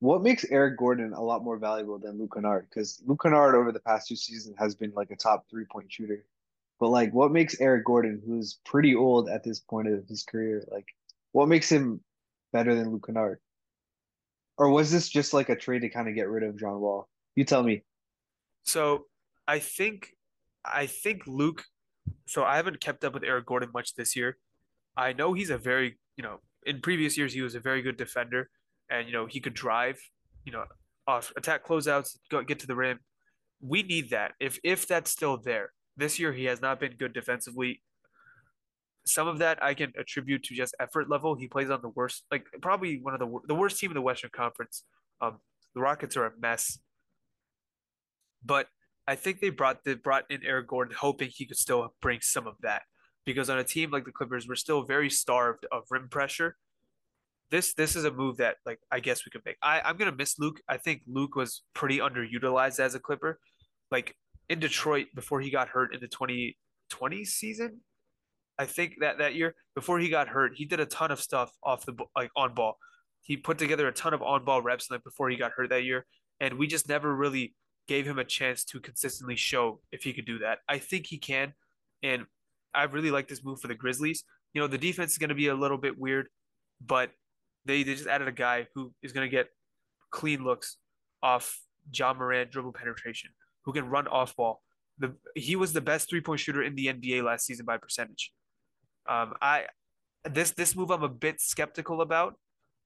what 0.00 0.22
makes 0.22 0.44
Eric 0.50 0.76
Gordon 0.76 1.12
a 1.12 1.22
lot 1.22 1.44
more 1.44 1.56
valuable 1.56 2.00
than 2.00 2.18
Luke 2.18 2.32
Kennard? 2.34 2.66
Because 2.68 3.00
Luke 3.06 3.20
Kennard 3.22 3.54
over 3.54 3.70
the 3.70 3.78
past 3.78 4.08
two 4.08 4.16
seasons 4.16 4.56
has 4.58 4.74
been 4.74 4.92
like 4.96 5.12
a 5.12 5.16
top 5.16 5.44
three 5.48 5.66
point 5.70 5.92
shooter. 5.92 6.24
But 6.80 6.88
like, 6.88 7.14
what 7.14 7.30
makes 7.30 7.60
Eric 7.60 7.84
Gordon, 7.84 8.20
who's 8.26 8.58
pretty 8.64 8.96
old 8.96 9.28
at 9.28 9.44
this 9.44 9.60
point 9.60 9.86
of 9.86 10.04
his 10.08 10.24
career, 10.24 10.64
like, 10.72 10.86
what 11.30 11.46
makes 11.46 11.70
him 11.70 12.00
better 12.52 12.74
than 12.74 12.90
Luke 12.90 13.06
Kennard? 13.06 13.38
Or 14.58 14.68
was 14.70 14.90
this 14.90 15.08
just 15.08 15.32
like 15.32 15.48
a 15.48 15.54
trade 15.54 15.82
to 15.82 15.90
kind 15.90 16.08
of 16.08 16.16
get 16.16 16.28
rid 16.28 16.42
of 16.42 16.58
John 16.58 16.80
Wall? 16.80 17.06
You 17.36 17.44
tell 17.44 17.62
me. 17.62 17.82
So 18.64 19.06
I 19.46 19.58
think 19.58 20.10
I 20.64 20.86
think 20.86 21.22
Luke. 21.26 21.64
So 22.26 22.44
I 22.44 22.56
haven't 22.56 22.80
kept 22.80 23.04
up 23.04 23.14
with 23.14 23.24
Eric 23.24 23.46
Gordon 23.46 23.70
much 23.72 23.94
this 23.94 24.14
year. 24.14 24.36
I 24.96 25.12
know 25.12 25.32
he's 25.32 25.50
a 25.50 25.58
very 25.58 25.98
you 26.16 26.22
know 26.22 26.40
in 26.66 26.80
previous 26.80 27.16
years 27.16 27.32
he 27.32 27.42
was 27.42 27.54
a 27.54 27.60
very 27.60 27.82
good 27.82 27.96
defender, 27.96 28.50
and 28.90 29.06
you 29.06 29.12
know 29.12 29.26
he 29.26 29.40
could 29.40 29.54
drive, 29.54 29.98
you 30.44 30.52
know, 30.52 30.64
off 31.06 31.32
attack 31.36 31.66
closeouts, 31.66 32.18
go 32.30 32.42
get 32.42 32.58
to 32.60 32.66
the 32.66 32.76
rim. 32.76 33.00
We 33.60 33.82
need 33.82 34.10
that. 34.10 34.32
If 34.40 34.58
if 34.64 34.86
that's 34.86 35.10
still 35.10 35.36
there, 35.36 35.72
this 35.96 36.18
year, 36.18 36.32
he 36.32 36.44
has 36.44 36.60
not 36.60 36.80
been 36.80 36.96
good 36.96 37.12
defensively. 37.12 37.82
Some 39.06 39.28
of 39.28 39.38
that 39.38 39.62
I 39.62 39.74
can 39.74 39.92
attribute 39.98 40.42
to 40.44 40.54
just 40.54 40.74
effort 40.78 41.08
level. 41.08 41.34
He 41.34 41.48
plays 41.48 41.70
on 41.70 41.80
the 41.82 41.88
worst, 41.88 42.24
like 42.30 42.46
probably 42.60 43.00
one 43.00 43.14
of 43.14 43.20
the 43.20 43.38
the 43.46 43.54
worst 43.54 43.78
team 43.78 43.90
in 43.90 43.94
the 43.94 44.02
Western 44.02 44.30
Conference. 44.34 44.84
Um, 45.20 45.38
the 45.74 45.80
Rockets 45.80 46.16
are 46.16 46.26
a 46.26 46.32
mess, 46.40 46.78
but 48.44 48.66
I 49.06 49.16
think 49.16 49.40
they 49.40 49.50
brought 49.50 49.84
the 49.84 49.96
brought 49.96 50.24
in 50.30 50.40
Eric 50.44 50.68
Gordon, 50.68 50.94
hoping 50.98 51.30
he 51.32 51.46
could 51.46 51.56
still 51.56 51.94
bring 52.00 52.20
some 52.20 52.46
of 52.46 52.54
that. 52.62 52.82
Because 53.26 53.50
on 53.50 53.58
a 53.58 53.64
team 53.64 53.90
like 53.90 54.04
the 54.04 54.12
Clippers, 54.12 54.48
we're 54.48 54.54
still 54.54 54.84
very 54.84 55.10
starved 55.10 55.66
of 55.70 55.84
rim 55.90 56.08
pressure. 56.08 56.56
This 57.50 57.74
this 57.74 57.96
is 57.96 58.04
a 58.04 58.10
move 58.10 58.36
that 58.38 58.56
like 58.64 58.78
I 58.90 59.00
guess 59.00 59.24
we 59.26 59.30
could 59.30 59.42
make. 59.44 59.56
I 59.62 59.80
I'm 59.80 59.96
gonna 59.96 60.14
miss 60.14 60.38
Luke. 60.38 60.60
I 60.68 60.76
think 60.76 61.02
Luke 61.06 61.34
was 61.34 61.62
pretty 61.74 61.98
underutilized 61.98 62.80
as 62.80 62.94
a 62.94 63.00
Clipper. 63.00 63.38
Like 63.90 64.14
in 64.50 64.58
Detroit 64.58 65.06
before 65.14 65.40
he 65.40 65.48
got 65.48 65.68
hurt 65.68 65.94
in 65.94 66.00
the 66.00 66.08
2020 66.08 67.24
season. 67.24 67.80
I 68.58 68.66
think 68.66 68.96
that 69.00 69.18
that 69.18 69.34
year 69.34 69.54
before 69.74 69.98
he 70.00 70.10
got 70.10 70.28
hurt, 70.28 70.52
he 70.56 70.66
did 70.66 70.80
a 70.80 70.86
ton 70.86 71.10
of 71.10 71.20
stuff 71.20 71.50
off 71.62 71.86
the 71.86 71.94
like 72.14 72.30
on 72.36 72.54
ball. 72.54 72.76
He 73.22 73.36
put 73.36 73.58
together 73.58 73.88
a 73.88 73.92
ton 73.92 74.12
of 74.12 74.22
on 74.22 74.44
ball 74.44 74.60
reps 74.60 74.90
like 74.90 75.02
before 75.02 75.30
he 75.30 75.36
got 75.36 75.52
hurt 75.52 75.70
that 75.70 75.84
year, 75.84 76.04
and 76.40 76.58
we 76.58 76.66
just 76.66 76.88
never 76.88 77.14
really 77.14 77.54
gave 77.88 78.06
him 78.06 78.18
a 78.18 78.24
chance 78.24 78.64
to 78.64 78.80
consistently 78.80 79.36
show 79.36 79.80
if 79.90 80.02
he 80.02 80.12
could 80.12 80.26
do 80.26 80.38
that. 80.38 80.58
I 80.68 80.78
think 80.78 81.06
he 81.06 81.18
can, 81.18 81.54
and 82.02 82.26
I 82.74 82.84
really 82.84 83.10
like 83.10 83.28
this 83.28 83.44
move 83.44 83.60
for 83.60 83.68
the 83.68 83.74
Grizzlies. 83.74 84.24
You 84.54 84.60
know, 84.60 84.66
the 84.66 84.78
defense 84.78 85.12
is 85.12 85.18
going 85.18 85.28
to 85.28 85.34
be 85.34 85.48
a 85.48 85.54
little 85.54 85.78
bit 85.78 85.98
weird, 85.98 86.28
but 86.84 87.10
they, 87.64 87.82
they 87.82 87.94
just 87.94 88.06
added 88.06 88.28
a 88.28 88.32
guy 88.32 88.66
who 88.74 88.92
is 89.02 89.12
going 89.12 89.26
to 89.26 89.30
get 89.30 89.48
clean 90.10 90.44
looks 90.44 90.76
off 91.22 91.60
Ja 91.92 92.12
Morant 92.14 92.50
dribble 92.50 92.72
penetration 92.72 93.30
who 93.64 93.72
can 93.72 93.88
run 93.88 94.06
off 94.08 94.36
ball. 94.36 94.62
The 94.98 95.14
he 95.34 95.56
was 95.56 95.72
the 95.72 95.80
best 95.80 96.10
three 96.10 96.20
point 96.20 96.40
shooter 96.40 96.62
in 96.62 96.74
the 96.74 96.86
NBA 96.86 97.22
last 97.22 97.46
season 97.46 97.64
by 97.64 97.78
percentage. 97.78 98.32
Um, 99.08 99.34
I 99.40 99.64
this 100.24 100.50
this 100.52 100.76
move 100.76 100.90
I'm 100.90 101.02
a 101.02 101.08
bit 101.08 101.40
skeptical 101.40 102.00
about. 102.02 102.34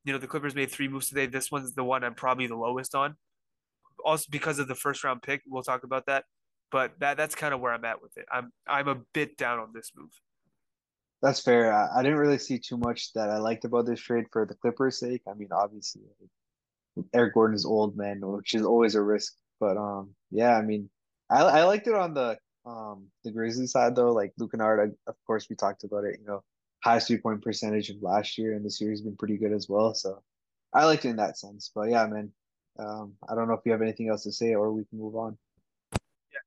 You 0.04 0.12
know, 0.12 0.18
the 0.18 0.26
Clippers 0.26 0.54
made 0.54 0.70
three 0.70 0.88
moves 0.88 1.08
today. 1.08 1.26
This 1.26 1.50
one's 1.50 1.74
the 1.74 1.84
one 1.84 2.04
I'm 2.04 2.14
probably 2.14 2.46
the 2.46 2.56
lowest 2.56 2.94
on. 2.94 3.16
Also 4.04 4.26
because 4.30 4.58
of 4.58 4.68
the 4.68 4.74
first 4.74 5.04
round 5.04 5.22
pick, 5.22 5.42
we'll 5.46 5.62
talk 5.62 5.84
about 5.84 6.06
that. 6.06 6.24
But 6.70 6.92
that 7.00 7.16
that's 7.16 7.34
kind 7.34 7.54
of 7.54 7.60
where 7.60 7.72
I'm 7.72 7.84
at 7.84 8.02
with 8.02 8.16
it. 8.16 8.26
I'm 8.32 8.52
I'm 8.66 8.88
a 8.88 8.96
bit 9.12 9.36
down 9.36 9.58
on 9.58 9.70
this 9.74 9.92
move. 9.96 10.10
That's 11.22 11.40
fair. 11.40 11.72
I, 11.72 12.00
I 12.00 12.02
didn't 12.02 12.18
really 12.18 12.38
see 12.38 12.58
too 12.58 12.76
much 12.76 13.12
that 13.14 13.30
I 13.30 13.38
liked 13.38 13.64
about 13.64 13.86
this 13.86 14.00
trade 14.00 14.26
for 14.30 14.44
the 14.44 14.54
Clippers' 14.54 14.98
sake. 14.98 15.22
I 15.26 15.34
mean, 15.34 15.48
obviously, 15.52 16.02
Eric 17.14 17.34
Gordon 17.34 17.54
is 17.54 17.64
old 17.64 17.96
man, 17.96 18.20
which 18.20 18.54
is 18.54 18.64
always 18.64 18.94
a 18.94 19.02
risk. 19.02 19.32
But 19.60 19.76
um, 19.76 20.14
yeah, 20.30 20.56
I 20.56 20.62
mean, 20.62 20.90
I 21.30 21.42
I 21.42 21.64
liked 21.64 21.86
it 21.86 21.94
on 21.94 22.14
the 22.14 22.38
um 22.66 23.06
the 23.24 23.30
Grizzlies 23.30 23.72
side 23.72 23.96
though. 23.96 24.12
Like 24.12 24.32
Luke 24.38 24.52
Kennard, 24.52 24.94
of 25.06 25.14
course, 25.26 25.48
we 25.48 25.56
talked 25.56 25.84
about 25.84 26.04
it. 26.04 26.18
You 26.20 26.26
know, 26.26 26.42
highest 26.82 27.08
three 27.08 27.18
point 27.18 27.42
percentage 27.42 27.90
of 27.90 28.02
last 28.02 28.36
year, 28.36 28.54
and 28.54 28.64
this 28.64 28.80
year 28.80 28.90
has 28.90 29.00
been 29.00 29.16
pretty 29.16 29.38
good 29.38 29.52
as 29.52 29.68
well. 29.68 29.94
So 29.94 30.22
I 30.72 30.84
liked 30.84 31.04
it 31.04 31.10
in 31.10 31.16
that 31.16 31.38
sense. 31.38 31.70
But 31.74 31.90
yeah, 31.90 32.06
man, 32.06 32.32
um, 32.78 33.14
I 33.28 33.34
don't 33.34 33.48
know 33.48 33.54
if 33.54 33.60
you 33.64 33.72
have 33.72 33.82
anything 33.82 34.08
else 34.08 34.24
to 34.24 34.32
say, 34.32 34.54
or 34.54 34.72
we 34.72 34.84
can 34.84 34.98
move 34.98 35.16
on. 35.16 35.38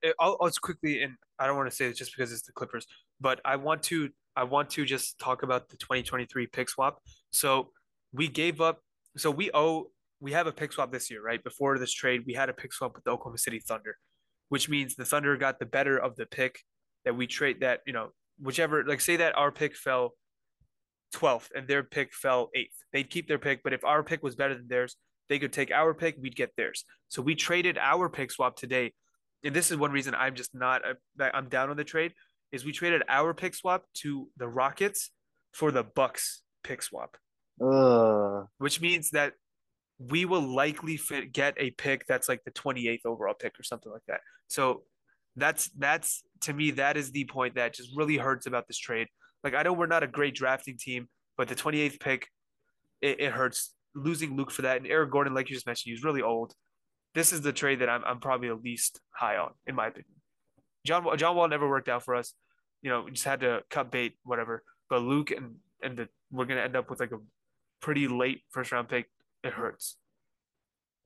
Yeah, 0.03 0.11
I'll, 0.19 0.37
I'll 0.41 0.47
just 0.47 0.61
quickly, 0.61 1.01
and 1.03 1.15
I 1.39 1.47
don't 1.47 1.55
want 1.55 1.69
to 1.69 1.75
say 1.75 1.85
it 1.85 1.95
just 1.95 2.15
because 2.15 2.31
it's 2.31 2.43
the 2.43 2.51
Clippers, 2.51 2.85
but 3.19 3.39
I 3.45 3.55
want 3.55 3.83
to 3.83 4.09
I 4.35 4.43
want 4.43 4.69
to 4.71 4.85
just 4.85 5.17
talk 5.17 5.41
about 5.43 5.69
the 5.69 5.77
2023 5.77 6.47
pick 6.47 6.69
swap. 6.69 7.01
So 7.31 7.71
we 8.13 8.27
gave 8.27 8.61
up. 8.61 8.81
So 9.15 9.31
we 9.31 9.49
owe 9.53 9.89
we 10.19 10.31
have 10.33 10.47
a 10.47 10.51
pick 10.51 10.73
swap 10.73 10.91
this 10.91 11.09
year, 11.09 11.23
right? 11.23 11.43
Before 11.43 11.77
this 11.77 11.93
trade, 11.93 12.23
we 12.25 12.33
had 12.33 12.49
a 12.49 12.53
pick 12.53 12.73
swap 12.73 12.95
with 12.95 13.03
the 13.03 13.11
Oklahoma 13.11 13.37
City 13.37 13.59
Thunder, 13.59 13.97
which 14.49 14.69
means 14.69 14.95
the 14.95 15.05
Thunder 15.05 15.35
got 15.37 15.59
the 15.59 15.65
better 15.65 15.97
of 15.97 16.15
the 16.15 16.25
pick 16.25 16.59
that 17.05 17.15
we 17.15 17.27
trade 17.27 17.61
that, 17.61 17.81
you 17.85 17.93
know, 17.93 18.09
whichever, 18.39 18.83
like 18.83 19.01
say 19.01 19.15
that 19.17 19.37
our 19.37 19.51
pick 19.51 19.75
fell 19.75 20.13
12th 21.15 21.49
and 21.55 21.67
their 21.67 21.83
pick 21.83 22.13
fell 22.13 22.49
8th. 22.55 22.67
They'd 22.91 23.09
keep 23.09 23.27
their 23.27 23.39
pick, 23.39 23.63
but 23.63 23.73
if 23.73 23.83
our 23.83 24.03
pick 24.03 24.23
was 24.23 24.35
better 24.35 24.55
than 24.55 24.67
theirs, 24.67 24.97
they 25.29 25.39
could 25.39 25.53
take 25.53 25.71
our 25.71 25.93
pick, 25.93 26.15
we'd 26.19 26.35
get 26.35 26.51
theirs. 26.55 26.85
So 27.07 27.21
we 27.21 27.35
traded 27.35 27.77
our 27.77 28.09
pick 28.09 28.31
swap 28.31 28.55
today. 28.55 28.93
And 29.43 29.55
this 29.55 29.71
is 29.71 29.77
one 29.77 29.91
reason 29.91 30.15
I'm 30.15 30.35
just 30.35 30.55
not 30.55 30.81
I'm 31.19 31.49
down 31.49 31.69
on 31.69 31.77
the 31.77 31.83
trade 31.83 32.13
is 32.51 32.65
we 32.65 32.71
traded 32.71 33.03
our 33.09 33.33
pick 33.33 33.53
swap 33.53 33.83
to 33.93 34.29
the 34.37 34.47
Rockets 34.47 35.11
for 35.51 35.71
the 35.71 35.83
Bucks 35.83 36.41
pick 36.63 36.81
swap. 36.81 37.17
Uh. 37.61 38.43
Which 38.57 38.81
means 38.81 39.11
that 39.11 39.33
we 39.99 40.25
will 40.25 40.41
likely 40.41 40.97
fit, 40.97 41.33
get 41.33 41.55
a 41.57 41.71
pick 41.71 42.05
that's 42.07 42.29
like 42.29 42.43
the 42.43 42.51
28th 42.51 43.05
overall 43.05 43.33
pick 43.33 43.59
or 43.59 43.63
something 43.63 43.91
like 43.91 44.05
that. 44.07 44.21
So 44.47 44.83
that's 45.35 45.69
that's 45.77 46.23
to 46.41 46.53
me 46.53 46.71
that 46.71 46.97
is 46.97 47.11
the 47.11 47.25
point 47.25 47.55
that 47.55 47.73
just 47.73 47.95
really 47.95 48.17
hurts 48.17 48.45
about 48.45 48.67
this 48.67 48.77
trade. 48.77 49.07
Like 49.43 49.53
I 49.53 49.63
know 49.63 49.73
we're 49.73 49.87
not 49.87 50.03
a 50.03 50.07
great 50.07 50.35
drafting 50.35 50.77
team, 50.77 51.07
but 51.37 51.47
the 51.47 51.55
28th 51.55 51.99
pick 51.99 52.27
it, 53.01 53.19
it 53.19 53.31
hurts 53.31 53.73
losing 53.97 54.35
Luke 54.35 54.51
for 54.51 54.61
that, 54.63 54.77
and 54.77 54.87
Eric 54.87 55.11
Gordon, 55.11 55.33
like 55.33 55.49
you 55.49 55.55
just 55.55 55.65
mentioned, 55.65 55.91
he's 55.93 56.03
really 56.03 56.21
old. 56.21 56.53
This 57.15 57.33
is 57.33 57.41
the 57.41 57.53
trade 57.53 57.79
that 57.79 57.89
I'm 57.89 58.03
I'm 58.05 58.19
probably 58.19 58.49
the 58.49 58.55
least 58.55 58.99
high 59.11 59.37
on, 59.37 59.51
in 59.65 59.75
my 59.75 59.87
opinion. 59.87 60.13
John 60.85 61.17
John 61.17 61.35
Wall 61.35 61.47
never 61.47 61.67
worked 61.69 61.89
out 61.89 62.03
for 62.03 62.15
us. 62.15 62.33
You 62.81 62.89
know, 62.89 63.01
we 63.01 63.11
just 63.11 63.25
had 63.25 63.41
to 63.41 63.63
cut 63.69 63.91
bait, 63.91 64.13
whatever. 64.23 64.63
But 64.89 65.01
Luke 65.01 65.31
and 65.31 65.55
and 65.81 65.97
the, 65.97 66.09
we're 66.31 66.45
gonna 66.45 66.61
end 66.61 66.75
up 66.75 66.89
with 66.89 66.99
like 66.99 67.11
a 67.11 67.19
pretty 67.81 68.07
late 68.07 68.41
first 68.49 68.71
round 68.71 68.87
pick. 68.87 69.07
It 69.43 69.53
hurts. 69.53 69.97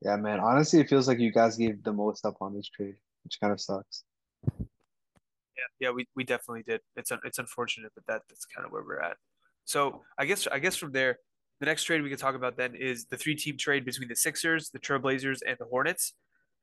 Yeah, 0.02 0.16
man. 0.16 0.40
Honestly, 0.40 0.80
it 0.80 0.88
feels 0.88 1.06
like 1.06 1.20
you 1.20 1.32
guys 1.32 1.56
gave 1.56 1.82
the 1.82 1.92
most 1.92 2.26
up 2.26 2.36
on 2.40 2.54
this 2.54 2.68
trade, 2.68 2.96
which 3.24 3.38
kind 3.40 3.52
of 3.52 3.60
sucks. 3.60 4.04
Yeah, 4.58 5.68
yeah, 5.78 5.90
we, 5.90 6.06
we 6.16 6.24
definitely 6.24 6.64
did. 6.66 6.80
It's 6.96 7.12
it's 7.24 7.38
unfortunate, 7.38 7.92
but 7.94 8.04
that 8.06 8.22
that's 8.28 8.44
kind 8.46 8.66
of 8.66 8.72
where 8.72 8.82
we're 8.82 9.00
at. 9.00 9.16
So 9.64 10.02
I 10.18 10.26
guess 10.26 10.46
I 10.48 10.58
guess 10.58 10.76
from 10.76 10.92
there, 10.92 11.18
the 11.62 11.66
next 11.66 11.84
trade 11.84 12.02
we 12.02 12.08
can 12.08 12.18
talk 12.18 12.34
about 12.34 12.56
then 12.56 12.74
is 12.74 13.04
the 13.04 13.16
three 13.16 13.36
team 13.36 13.56
trade 13.56 13.84
between 13.84 14.08
the 14.08 14.16
Sixers, 14.16 14.70
the 14.70 14.80
Trailblazers, 14.80 15.42
and 15.46 15.56
the 15.60 15.64
Hornets. 15.64 16.14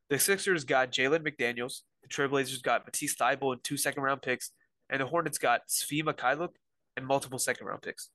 The 0.09 0.19
Sixers 0.19 0.65
got 0.65 0.91
Jalen 0.91 1.25
McDaniels, 1.25 1.83
the 2.03 2.09
Trailblazers 2.09 2.61
got 2.61 2.85
Matisse 2.85 3.15
Thybulle 3.15 3.53
and 3.53 3.63
two 3.63 3.77
second 3.77 4.03
round 4.03 4.21
picks, 4.21 4.51
and 4.89 4.99
the 4.99 5.05
Hornets 5.05 5.37
got 5.37 5.61
Svi 5.69 6.03
Mykhailiuk 6.03 6.49
and 6.97 7.07
multiple 7.07 7.39
second 7.39 7.67
round 7.67 7.81
picks. 7.81 8.09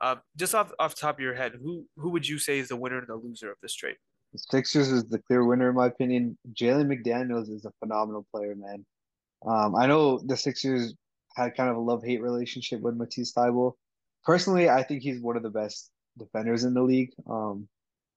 Um, 0.00 0.22
just 0.36 0.56
off 0.56 0.72
off 0.80 0.96
the 0.96 1.02
top 1.02 1.18
of 1.18 1.20
your 1.20 1.34
head, 1.34 1.52
who 1.62 1.86
who 1.96 2.10
would 2.10 2.26
you 2.26 2.40
say 2.40 2.58
is 2.58 2.66
the 2.66 2.74
winner 2.74 2.98
and 2.98 3.06
the 3.06 3.14
loser 3.14 3.52
of 3.52 3.58
this 3.62 3.72
trade? 3.72 3.94
The 4.32 4.40
Sixers 4.40 4.88
is 4.88 5.04
the 5.04 5.20
clear 5.20 5.44
winner 5.44 5.68
in 5.68 5.76
my 5.76 5.86
opinion. 5.86 6.36
Jalen 6.52 6.92
McDaniels 6.92 7.48
is 7.48 7.64
a 7.64 7.70
phenomenal 7.78 8.26
player, 8.34 8.56
man. 8.56 8.84
Um, 9.46 9.76
I 9.76 9.86
know 9.86 10.18
the 10.18 10.36
Sixers 10.36 10.94
had 11.36 11.56
kind 11.56 11.70
of 11.70 11.76
a 11.76 11.80
love 11.80 12.02
hate 12.02 12.22
relationship 12.22 12.80
with 12.80 12.96
Matisse 12.96 13.32
Thybulle. 13.32 13.74
Personally, 14.26 14.68
I 14.68 14.82
think 14.82 15.02
he's 15.02 15.20
one 15.20 15.36
of 15.36 15.44
the 15.44 15.50
best 15.50 15.90
defenders 16.18 16.64
in 16.64 16.74
the 16.74 16.82
league. 16.82 17.12
Um, 17.30 17.68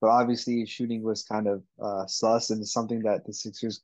but 0.01 0.07
obviously, 0.07 0.65
shooting 0.65 1.03
was 1.03 1.23
kind 1.23 1.47
of 1.47 1.63
uh, 1.81 2.07
sus 2.07 2.49
and 2.49 2.67
something 2.67 3.03
that 3.03 3.25
the 3.25 3.33
Sixers 3.33 3.81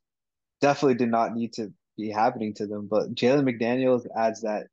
definitely 0.60 0.96
did 0.96 1.12
not 1.12 1.36
need 1.36 1.54
to 1.54 1.72
be 1.98 2.10
happening 2.10 2.54
to 2.56 2.66
them. 2.66 2.88
But 2.88 3.14
Jalen 3.14 3.48
McDaniels 3.48 4.08
adds 4.18 4.42
that 4.42 4.68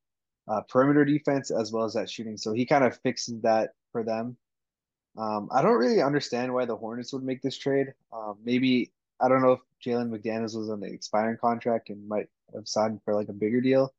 uh, 0.48 0.62
perimeter 0.62 1.04
defense 1.04 1.50
as 1.50 1.70
well 1.70 1.84
as 1.84 1.94
that 1.94 2.10
shooting, 2.10 2.36
so 2.36 2.52
he 2.52 2.64
kind 2.64 2.84
of 2.84 2.98
fixes 3.00 3.40
that 3.42 3.70
for 3.92 4.02
them. 4.02 4.36
Um, 5.18 5.48
I 5.52 5.60
don't 5.60 5.76
really 5.76 6.00
understand 6.00 6.54
why 6.54 6.64
the 6.64 6.76
Hornets 6.76 7.12
would 7.12 7.22
make 7.22 7.42
this 7.42 7.58
trade. 7.58 7.88
Um, 8.12 8.38
maybe 8.42 8.90
I 9.20 9.28
don't 9.28 9.42
know 9.42 9.52
if 9.52 9.60
Jalen 9.84 10.10
McDaniels 10.10 10.56
was 10.56 10.70
on 10.70 10.80
the 10.80 10.86
expiring 10.86 11.36
contract 11.36 11.90
and 11.90 12.08
might 12.08 12.28
have 12.54 12.66
signed 12.66 13.00
for 13.04 13.14
like 13.14 13.28
a 13.28 13.34
bigger 13.34 13.60
deal. 13.60 13.92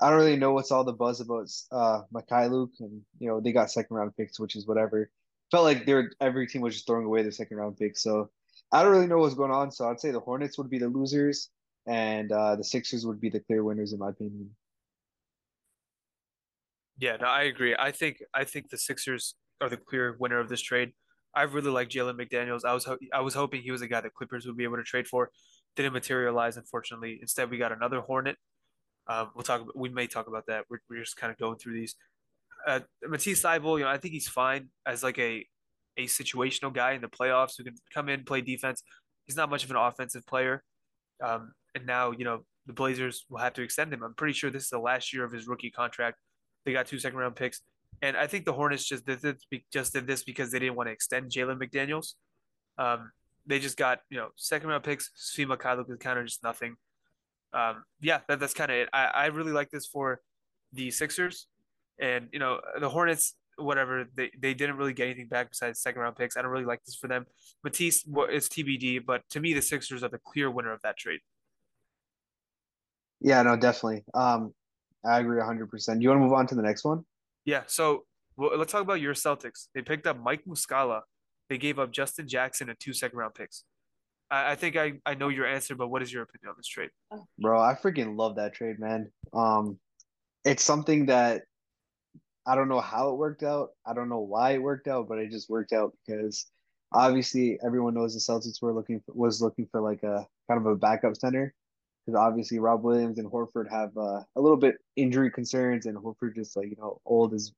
I 0.00 0.10
don't 0.10 0.18
really 0.18 0.36
know 0.36 0.52
what's 0.52 0.70
all 0.70 0.84
the 0.84 0.92
buzz 0.92 1.20
about 1.20 1.48
uh 1.72 2.02
Luke, 2.48 2.72
and 2.80 3.02
you 3.18 3.28
know 3.28 3.40
they 3.40 3.52
got 3.52 3.70
second 3.70 3.96
round 3.96 4.16
picks, 4.16 4.38
which 4.38 4.56
is 4.56 4.66
whatever. 4.66 5.10
Felt 5.50 5.64
like 5.64 5.86
they 5.86 5.94
were 5.94 6.12
every 6.20 6.46
team 6.46 6.62
was 6.62 6.74
just 6.74 6.86
throwing 6.86 7.06
away 7.06 7.22
their 7.22 7.30
second 7.30 7.56
round 7.56 7.76
picks. 7.78 8.02
So 8.02 8.30
I 8.72 8.82
don't 8.82 8.92
really 8.92 9.06
know 9.06 9.18
what's 9.18 9.34
going 9.34 9.52
on. 9.52 9.70
So 9.70 9.88
I'd 9.88 10.00
say 10.00 10.10
the 10.10 10.20
Hornets 10.20 10.58
would 10.58 10.70
be 10.70 10.78
the 10.78 10.88
losers 10.88 11.50
and 11.86 12.30
uh 12.32 12.56
the 12.56 12.64
Sixers 12.64 13.06
would 13.06 13.20
be 13.20 13.30
the 13.30 13.40
clear 13.40 13.64
winners 13.64 13.92
in 13.92 13.98
my 14.00 14.10
opinion. 14.10 14.50
Yeah, 16.98 17.16
no, 17.16 17.26
I 17.26 17.42
agree. 17.42 17.76
I 17.78 17.92
think 17.92 18.22
I 18.34 18.44
think 18.44 18.70
the 18.70 18.78
Sixers 18.78 19.34
are 19.60 19.68
the 19.68 19.76
clear 19.76 20.16
winner 20.18 20.40
of 20.40 20.48
this 20.48 20.60
trade. 20.60 20.92
I 21.34 21.42
really 21.42 21.70
like 21.70 21.90
Jalen 21.90 22.18
McDaniels. 22.18 22.64
I 22.64 22.72
was 22.72 22.84
ho- 22.84 22.98
I 23.12 23.20
was 23.20 23.34
hoping 23.34 23.62
he 23.62 23.70
was 23.70 23.82
a 23.82 23.88
guy 23.88 24.00
that 24.00 24.14
Clippers 24.14 24.46
would 24.46 24.56
be 24.56 24.64
able 24.64 24.78
to 24.78 24.82
trade 24.82 25.06
for. 25.06 25.30
Didn't 25.76 25.92
materialize, 25.92 26.56
unfortunately. 26.56 27.18
Instead, 27.20 27.50
we 27.50 27.58
got 27.58 27.72
another 27.72 28.00
Hornet. 28.00 28.36
Um, 29.08 29.30
we'll 29.34 29.44
talk. 29.44 29.66
We 29.74 29.88
may 29.88 30.06
talk 30.06 30.26
about 30.26 30.46
that. 30.46 30.64
We're, 30.68 30.80
we're 30.90 31.02
just 31.02 31.16
kind 31.16 31.32
of 31.32 31.38
going 31.38 31.58
through 31.58 31.74
these. 31.74 31.94
Uh, 32.66 32.80
Matisse 33.04 33.42
Thybulle, 33.42 33.78
you 33.78 33.84
know, 33.84 33.90
I 33.90 33.98
think 33.98 34.12
he's 34.14 34.28
fine 34.28 34.68
as 34.84 35.02
like 35.02 35.18
a 35.18 35.46
a 35.96 36.06
situational 36.06 36.72
guy 36.72 36.92
in 36.92 37.00
the 37.00 37.08
playoffs 37.08 37.56
who 37.56 37.64
can 37.64 37.74
come 37.92 38.08
in, 38.08 38.24
play 38.24 38.40
defense. 38.40 38.82
He's 39.26 39.36
not 39.36 39.48
much 39.48 39.64
of 39.64 39.70
an 39.70 39.76
offensive 39.76 40.26
player. 40.26 40.62
Um, 41.24 41.52
and 41.74 41.86
now, 41.86 42.10
you 42.10 42.24
know, 42.24 42.44
the 42.66 42.72
Blazers 42.72 43.24
will 43.30 43.38
have 43.38 43.54
to 43.54 43.62
extend 43.62 43.92
him. 43.92 44.02
I'm 44.02 44.14
pretty 44.14 44.34
sure 44.34 44.50
this 44.50 44.64
is 44.64 44.70
the 44.70 44.78
last 44.78 45.12
year 45.12 45.24
of 45.24 45.32
his 45.32 45.46
rookie 45.46 45.70
contract. 45.70 46.18
They 46.64 46.72
got 46.72 46.86
two 46.86 46.98
second 46.98 47.18
round 47.18 47.36
picks. 47.36 47.60
And 48.02 48.16
I 48.16 48.26
think 48.26 48.44
the 48.44 48.52
Hornets 48.52 48.84
just 48.84 49.06
did 49.06 49.22
this, 49.22 49.36
just 49.72 49.92
did 49.92 50.06
this 50.06 50.22
because 50.22 50.50
they 50.50 50.58
didn't 50.58 50.74
want 50.74 50.88
to 50.88 50.92
extend 50.92 51.30
Jalen 51.30 51.58
McDaniels. 51.58 52.14
Um, 52.76 53.10
they 53.46 53.58
just 53.58 53.76
got 53.76 54.00
you 54.10 54.18
know 54.18 54.28
second 54.36 54.68
round 54.68 54.84
picks. 54.84 55.10
Is 55.16 55.48
kind 56.00 56.18
of 56.18 56.26
just 56.26 56.42
nothing. 56.42 56.76
Um, 57.52 57.84
yeah, 58.00 58.20
that, 58.28 58.40
that's 58.40 58.54
kind 58.54 58.70
of 58.70 58.76
it. 58.76 58.88
I, 58.92 59.04
I 59.06 59.26
really 59.26 59.52
like 59.52 59.70
this 59.70 59.86
for 59.86 60.20
the 60.72 60.90
Sixers, 60.90 61.46
and 62.00 62.28
you 62.32 62.38
know 62.38 62.60
the 62.80 62.88
Hornets. 62.88 63.34
Whatever 63.58 64.04
they, 64.14 64.30
they 64.38 64.52
didn't 64.52 64.76
really 64.76 64.92
get 64.92 65.06
anything 65.06 65.28
back 65.28 65.48
besides 65.48 65.80
second 65.80 66.02
round 66.02 66.16
picks. 66.16 66.36
I 66.36 66.42
don't 66.42 66.50
really 66.50 66.66
like 66.66 66.84
this 66.84 66.94
for 66.94 67.08
them. 67.08 67.24
Matisse 67.64 68.04
well, 68.06 68.26
it's 68.28 68.48
TBD, 68.48 69.00
but 69.06 69.22
to 69.30 69.40
me 69.40 69.54
the 69.54 69.62
Sixers 69.62 70.02
are 70.02 70.10
the 70.10 70.18
clear 70.18 70.50
winner 70.50 70.74
of 70.74 70.82
that 70.82 70.98
trade. 70.98 71.20
Yeah, 73.20 73.40
no, 73.42 73.56
definitely. 73.56 74.04
Um, 74.12 74.52
I 75.06 75.20
agree 75.20 75.40
100%. 75.40 75.70
Do 75.70 76.02
you 76.02 76.08
want 76.10 76.18
to 76.18 76.22
move 76.22 76.32
on 76.32 76.46
to 76.48 76.54
the 76.54 76.62
next 76.62 76.84
one? 76.84 77.04
Yeah. 77.46 77.62
So 77.66 78.04
well, 78.36 78.56
let's 78.58 78.72
talk 78.72 78.82
about 78.82 79.00
your 79.00 79.14
Celtics. 79.14 79.68
They 79.74 79.82
picked 79.82 80.06
up 80.06 80.20
Mike 80.20 80.44
Muscala. 80.46 81.02
They 81.48 81.58
gave 81.58 81.78
up 81.78 81.92
Justin 81.92 82.28
Jackson 82.28 82.68
and 82.68 82.78
two 82.78 82.92
second 82.92 83.18
round 83.18 83.34
picks. 83.34 83.64
I, 84.30 84.52
I 84.52 84.54
think 84.54 84.76
I, 84.76 84.94
I 85.04 85.14
know 85.14 85.28
your 85.28 85.46
answer, 85.46 85.74
but 85.74 85.88
what 85.88 86.02
is 86.02 86.12
your 86.12 86.22
opinion 86.22 86.50
on 86.50 86.54
this 86.56 86.66
trade? 86.66 86.90
Bro, 87.38 87.60
I 87.60 87.74
freaking 87.74 88.16
love 88.16 88.36
that 88.36 88.54
trade, 88.54 88.78
man. 88.78 89.10
Um, 89.32 89.78
it's 90.44 90.64
something 90.64 91.06
that 91.06 91.42
I 92.46 92.54
don't 92.54 92.68
know 92.68 92.80
how 92.80 93.10
it 93.10 93.16
worked 93.16 93.42
out. 93.42 93.70
I 93.84 93.92
don't 93.94 94.08
know 94.08 94.20
why 94.20 94.52
it 94.52 94.62
worked 94.62 94.88
out, 94.88 95.08
but 95.08 95.18
it 95.18 95.30
just 95.30 95.50
worked 95.50 95.72
out 95.72 95.92
because 96.06 96.46
obviously 96.92 97.58
everyone 97.64 97.94
knows 97.94 98.14
the 98.14 98.20
Celtics 98.20 98.62
were 98.62 98.72
looking 98.72 99.00
for, 99.04 99.12
was 99.12 99.42
looking 99.42 99.66
for 99.70 99.80
like 99.80 100.02
a 100.02 100.26
kind 100.48 100.60
of 100.60 100.66
a 100.66 100.76
backup 100.76 101.16
center 101.16 101.52
because 102.06 102.18
obviously 102.18 102.60
Rob 102.60 102.84
Williams 102.84 103.18
and 103.18 103.30
Horford 103.30 103.70
have 103.70 103.96
uh, 103.96 104.22
a 104.36 104.40
little 104.40 104.56
bit 104.56 104.76
injury 104.94 105.30
concerns, 105.30 105.86
and 105.86 105.96
Horford 105.96 106.36
just 106.36 106.56
like 106.56 106.68
you 106.68 106.76
know 106.78 107.00
old 107.04 107.34
as 107.34 107.52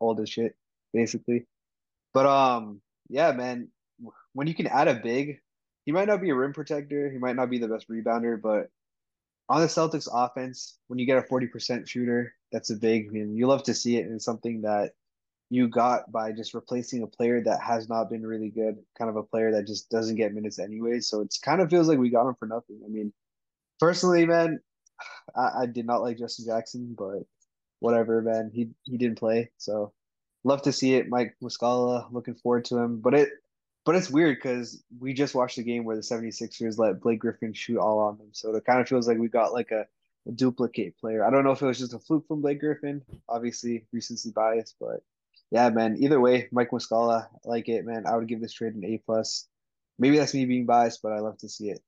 old 0.00 0.20
as 0.20 0.30
shit 0.30 0.54
basically. 0.92 1.46
But 2.14 2.26
um, 2.26 2.80
yeah, 3.08 3.32
man, 3.32 3.68
when 4.32 4.46
you 4.46 4.54
can 4.54 4.66
add 4.66 4.88
a 4.88 4.94
big, 4.94 5.40
he 5.84 5.92
might 5.92 6.08
not 6.08 6.20
be 6.20 6.30
a 6.30 6.34
rim 6.34 6.52
protector, 6.52 7.10
he 7.10 7.18
might 7.18 7.36
not 7.36 7.50
be 7.50 7.58
the 7.58 7.68
best 7.68 7.88
rebounder, 7.88 8.40
but 8.40 8.70
on 9.48 9.60
the 9.60 9.66
Celtics 9.66 10.08
offense, 10.10 10.78
when 10.86 10.98
you 10.98 11.06
get 11.06 11.18
a 11.18 11.22
forty 11.22 11.46
percent 11.46 11.88
shooter, 11.88 12.34
that's 12.50 12.70
a 12.70 12.76
big. 12.76 13.08
I 13.08 13.10
mean, 13.10 13.36
you 13.36 13.46
love 13.46 13.62
to 13.64 13.74
see 13.74 13.98
it, 13.98 14.06
and 14.06 14.20
something 14.20 14.62
that 14.62 14.92
you 15.50 15.68
got 15.68 16.10
by 16.10 16.32
just 16.32 16.54
replacing 16.54 17.02
a 17.02 17.06
player 17.06 17.42
that 17.42 17.60
has 17.60 17.88
not 17.88 18.10
been 18.10 18.26
really 18.26 18.48
good, 18.48 18.78
kind 18.98 19.10
of 19.10 19.16
a 19.16 19.22
player 19.22 19.52
that 19.52 19.66
just 19.66 19.90
doesn't 19.90 20.16
get 20.16 20.34
minutes 20.34 20.58
anyway. 20.58 21.00
So 21.00 21.20
it's 21.20 21.38
kind 21.38 21.60
of 21.60 21.70
feels 21.70 21.88
like 21.88 21.98
we 21.98 22.08
got 22.08 22.26
him 22.26 22.34
for 22.34 22.46
nothing. 22.46 22.80
I 22.84 22.88
mean, 22.88 23.12
personally, 23.78 24.26
man, 24.26 24.60
I, 25.36 25.62
I 25.62 25.66
did 25.66 25.86
not 25.86 26.02
like 26.02 26.18
Justin 26.18 26.46
Jackson, 26.46 26.94
but 26.98 27.24
whatever, 27.80 28.22
man. 28.22 28.50
He 28.52 28.70
he 28.84 28.96
didn't 28.96 29.18
play, 29.18 29.50
so 29.58 29.92
love 30.44 30.62
to 30.62 30.72
see 30.72 30.94
it. 30.94 31.08
Mike 31.08 31.36
Muscala, 31.42 32.10
looking 32.12 32.34
forward 32.34 32.64
to 32.66 32.78
him. 32.78 33.00
But 33.00 33.14
it 33.14 33.28
but 33.84 33.96
it's 33.96 34.10
weird 34.10 34.36
because 34.36 34.82
we 34.98 35.12
just 35.12 35.34
watched 35.34 35.56
the 35.56 35.62
game 35.62 35.84
where 35.84 35.96
the 35.96 36.02
76ers 36.02 36.78
let 36.78 37.00
Blake 37.00 37.20
Griffin 37.20 37.52
shoot 37.52 37.78
all 37.78 37.98
on 37.98 38.18
them. 38.18 38.28
So 38.32 38.54
it 38.54 38.64
kind 38.64 38.80
of 38.80 38.88
feels 38.88 39.06
like 39.06 39.18
we 39.18 39.28
got 39.28 39.52
like 39.52 39.70
a, 39.70 39.86
a 40.26 40.32
duplicate 40.32 40.98
player. 40.98 41.24
I 41.24 41.30
don't 41.30 41.44
know 41.44 41.52
if 41.52 41.62
it 41.62 41.66
was 41.66 41.78
just 41.78 41.94
a 41.94 41.98
fluke 41.98 42.26
from 42.26 42.40
Blake 42.40 42.60
Griffin, 42.60 43.02
obviously 43.28 43.84
recency 43.92 44.30
bias, 44.30 44.74
but 44.80 45.02
yeah, 45.50 45.68
man. 45.70 45.96
Either 46.00 46.20
way, 46.20 46.48
Mike 46.50 46.70
Muscala, 46.70 47.26
I 47.26 47.48
like 47.48 47.68
it, 47.68 47.84
man. 47.84 48.06
I 48.06 48.16
would 48.16 48.28
give 48.28 48.40
this 48.40 48.52
trade 48.52 48.74
an 48.74 48.84
A 48.84 48.98
plus. 49.04 49.48
Maybe 49.98 50.18
that's 50.18 50.34
me 50.34 50.44
being 50.44 50.66
biased, 50.66 51.02
but 51.02 51.12
I 51.12 51.20
love 51.20 51.38
to 51.38 51.48
see 51.48 51.70
it 51.70 51.80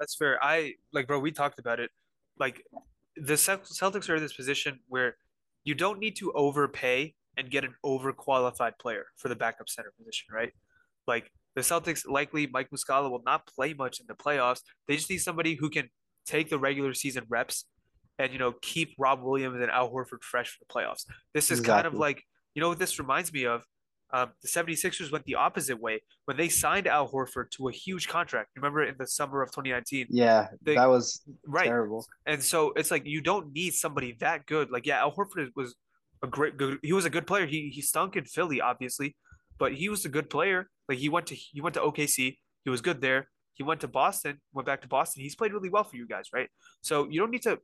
that's 0.00 0.16
fair. 0.16 0.42
I 0.42 0.74
like, 0.92 1.06
bro. 1.06 1.20
We 1.20 1.30
talked 1.30 1.60
about 1.60 1.78
it. 1.78 1.90
Like, 2.38 2.64
the 3.16 3.34
Celtics 3.34 4.08
are 4.08 4.16
in 4.16 4.22
this 4.22 4.32
position 4.32 4.80
where 4.88 5.16
you 5.62 5.74
don't 5.74 6.00
need 6.00 6.16
to 6.16 6.32
overpay 6.32 7.14
and 7.40 7.50
get 7.50 7.64
an 7.64 7.74
overqualified 7.84 8.72
player 8.78 9.06
for 9.16 9.28
the 9.28 9.34
backup 9.34 9.68
center 9.68 9.92
position, 9.98 10.26
right? 10.32 10.52
Like 11.06 11.30
the 11.56 11.62
Celtics 11.62 12.06
likely 12.06 12.46
Mike 12.46 12.68
Muscala 12.70 13.10
will 13.10 13.22
not 13.24 13.46
play 13.46 13.72
much 13.72 13.98
in 13.98 14.06
the 14.06 14.14
playoffs. 14.14 14.60
They 14.86 14.96
just 14.96 15.10
need 15.10 15.18
somebody 15.18 15.54
who 15.54 15.70
can 15.70 15.88
take 16.26 16.50
the 16.50 16.58
regular 16.58 16.94
season 16.94 17.24
reps 17.28 17.64
and 18.18 18.32
you 18.32 18.38
know 18.38 18.52
keep 18.60 18.94
Rob 18.98 19.22
Williams 19.22 19.60
and 19.60 19.70
Al 19.70 19.90
Horford 19.90 20.22
fresh 20.22 20.50
for 20.50 20.58
the 20.60 20.72
playoffs. 20.72 21.06
This 21.34 21.50
is 21.50 21.60
exactly. 21.60 21.82
kind 21.82 21.86
of 21.86 21.94
like 21.94 22.22
you 22.54 22.60
know 22.60 22.68
what 22.68 22.78
this 22.78 22.98
reminds 22.98 23.32
me 23.32 23.46
of 23.46 23.64
um, 24.12 24.30
the 24.42 24.48
76ers 24.48 25.12
went 25.12 25.24
the 25.24 25.36
opposite 25.36 25.80
way 25.80 26.00
when 26.24 26.36
they 26.36 26.48
signed 26.48 26.86
Al 26.86 27.08
Horford 27.08 27.50
to 27.52 27.68
a 27.68 27.72
huge 27.72 28.08
contract. 28.08 28.50
Remember 28.56 28.82
in 28.82 28.96
the 28.98 29.06
summer 29.06 29.40
of 29.40 29.50
2019? 29.50 30.06
Yeah, 30.10 30.48
they, 30.62 30.74
that 30.74 30.88
was 30.88 31.22
right. 31.46 31.66
terrible. 31.66 32.04
And 32.26 32.42
so 32.42 32.72
it's 32.74 32.90
like 32.90 33.06
you 33.06 33.20
don't 33.20 33.52
need 33.52 33.74
somebody 33.74 34.16
that 34.18 34.46
good. 34.46 34.70
Like, 34.70 34.84
yeah, 34.84 34.98
Al 34.98 35.12
Horford 35.12 35.48
was 35.54 35.76
a 36.22 36.26
great 36.26 36.56
good 36.56 36.78
he 36.82 36.92
was 36.92 37.04
a 37.04 37.10
good 37.10 37.26
player. 37.26 37.46
He 37.46 37.70
he 37.72 37.82
stunk 37.82 38.16
in 38.16 38.24
Philly, 38.24 38.60
obviously, 38.60 39.16
but 39.58 39.74
he 39.74 39.88
was 39.88 40.04
a 40.04 40.08
good 40.08 40.30
player. 40.30 40.68
Like 40.88 40.98
he 40.98 41.08
went 41.08 41.26
to 41.28 41.34
he 41.34 41.60
went 41.60 41.74
to 41.74 41.80
OKC. 41.80 42.36
He 42.64 42.70
was 42.70 42.80
good 42.80 43.00
there. 43.00 43.28
He 43.54 43.62
went 43.62 43.80
to 43.80 43.88
Boston, 43.88 44.40
went 44.52 44.66
back 44.66 44.82
to 44.82 44.88
Boston. 44.88 45.22
He's 45.22 45.34
played 45.34 45.52
really 45.52 45.68
well 45.68 45.84
for 45.84 45.96
you 45.96 46.06
guys, 46.06 46.28
right? 46.32 46.48
So 46.82 47.08
you 47.10 47.20
don't 47.20 47.30
need 47.30 47.42
to 47.42 47.58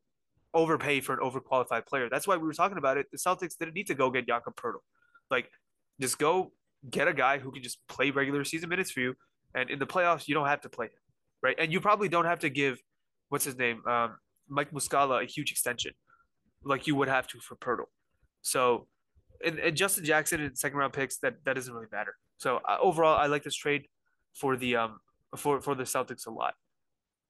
overpay 0.54 1.00
for 1.00 1.12
an 1.14 1.20
overqualified 1.20 1.86
player. 1.86 2.08
That's 2.10 2.26
why 2.26 2.36
we 2.36 2.46
were 2.46 2.54
talking 2.54 2.78
about 2.78 2.96
it. 2.96 3.06
The 3.10 3.18
Celtics 3.18 3.56
didn't 3.58 3.74
need 3.74 3.86
to 3.88 3.94
go 3.94 4.10
get 4.10 4.26
Jakob 4.26 4.56
Poeltl. 4.56 4.80
Like 5.30 5.50
Just 6.00 6.18
go 6.18 6.52
get 6.88 7.08
a 7.08 7.12
guy 7.14 7.38
who 7.38 7.50
can 7.50 7.62
just 7.62 7.78
play 7.88 8.10
regular 8.10 8.44
season 8.44 8.68
minutes 8.68 8.90
for 8.90 9.00
you, 9.00 9.14
and 9.54 9.70
in 9.70 9.78
the 9.78 9.86
playoffs 9.86 10.28
you 10.28 10.34
don't 10.34 10.46
have 10.46 10.60
to 10.62 10.68
play 10.68 10.86
him, 10.86 11.00
right? 11.42 11.56
And 11.58 11.72
you 11.72 11.80
probably 11.80 12.08
don't 12.08 12.26
have 12.26 12.40
to 12.40 12.50
give 12.50 12.80
what's 13.28 13.44
his 13.44 13.56
name, 13.56 13.82
um, 13.86 14.18
Mike 14.48 14.70
Muscala, 14.70 15.22
a 15.22 15.26
huge 15.26 15.50
extension 15.50 15.92
like 16.64 16.86
you 16.86 16.94
would 16.94 17.08
have 17.08 17.26
to 17.28 17.38
for 17.40 17.56
Poeltl. 17.56 17.86
So, 18.46 18.86
and, 19.44 19.58
and 19.58 19.76
Justin 19.76 20.04
Jackson 20.04 20.40
and 20.40 20.56
second 20.56 20.78
round 20.78 20.92
picks 20.92 21.18
that 21.18 21.34
that 21.44 21.54
doesn't 21.54 21.74
really 21.74 21.88
matter. 21.90 22.14
So 22.38 22.60
uh, 22.68 22.76
overall, 22.80 23.18
I 23.18 23.26
like 23.26 23.42
this 23.42 23.56
trade 23.56 23.86
for 24.34 24.56
the 24.56 24.76
um 24.76 24.98
for 25.36 25.60
for 25.60 25.74
the 25.74 25.82
Celtics 25.82 26.28
a 26.28 26.30
lot. 26.30 26.54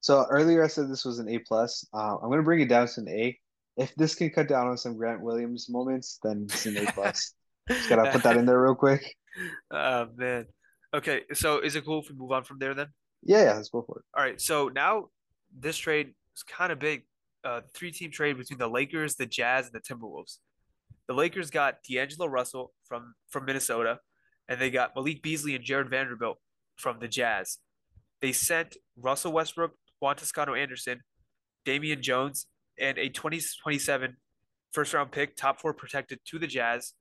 So 0.01 0.27
earlier 0.29 0.63
I 0.63 0.67
said 0.67 0.91
this 0.91 1.07
was 1.07 1.19
an 1.19 1.29
A 1.31 1.39
plus. 1.39 1.87
Uh, 1.95 2.17
I'm 2.17 2.29
gonna 2.29 2.43
bring 2.43 2.61
it 2.61 2.69
down 2.69 2.87
to 2.87 3.01
an 3.01 3.09
A. 3.09 3.39
If 3.79 3.95
this 3.95 4.15
can 4.15 4.29
cut 4.29 4.47
down 4.47 4.69
on 4.69 4.77
some 4.77 4.97
Grant 4.97 5.23
Williams 5.23 5.71
moments, 5.71 6.19
then 6.23 6.47
it's 6.51 6.67
an 6.67 6.77
A 6.77 6.93
plus. 6.93 7.33
Just 7.69 7.89
gotta 7.89 8.11
put 8.13 8.23
that 8.23 8.37
in 8.37 8.45
there 8.45 8.61
real 8.61 8.75
quick. 8.75 9.17
Oh 9.71 10.09
man. 10.17 10.45
Okay, 10.95 11.23
so 11.33 11.61
is 11.61 11.77
it 11.77 11.85
cool 11.87 12.01
if 12.01 12.11
we 12.11 12.17
move 12.17 12.33
on 12.33 12.45
from 12.45 12.59
there 12.59 12.75
then? 12.75 12.89
Yeah, 13.23 13.43
yeah, 13.43 13.55
let's 13.55 13.71
go 13.71 13.83
for 13.83 14.01
it. 14.01 14.05
All 14.15 14.23
right, 14.23 14.41
so 14.41 14.69
now 14.69 15.09
this 15.59 15.79
trade 15.79 16.13
is 16.37 16.43
kind 16.43 16.71
of 16.71 16.79
big. 16.79 17.05
Uh, 17.43 17.61
three 17.75 17.93
team 17.93 18.11
trade 18.11 18.37
between 18.37 18.59
the 18.59 18.69
Lakers, 18.69 19.15
the 19.15 19.25
Jazz, 19.25 19.67
and 19.67 19.75
the 19.75 19.81
Timberwolves. 19.81 20.39
The 21.09 21.15
Lakers 21.15 21.51
got 21.51 21.77
D'Angelo 21.89 22.27
Russell 22.27 22.73
from 22.85 23.15
from 23.29 23.45
Minnesota, 23.45 24.01
and 24.49 24.61
they 24.61 24.71
got 24.71 24.95
Malik 24.97 25.23
Beasley 25.23 25.55
and 25.55 25.65
Jarred 25.65 25.91
Vanderbilt 25.91 26.39
from 26.77 26.99
the 26.99 27.09
Jazz. 27.09 27.59
They 28.21 28.33
sent 28.33 28.77
Russell 28.97 29.33
Westbrook, 29.33 29.73
Juan 30.01 30.17
Toscano 30.17 30.55
Anderson, 30.55 31.03
Damian 31.65 32.03
Jones, 32.03 32.47
and 32.79 32.99
a 32.99 33.09
2027 33.09 34.17
first 34.73 34.95
round 34.95 35.13
pick, 35.13 35.37
top 35.37 35.61
four 35.61 35.73
protected 35.73 36.21
to 36.27 36.39
the 36.39 36.47
Jazz. 36.47 36.93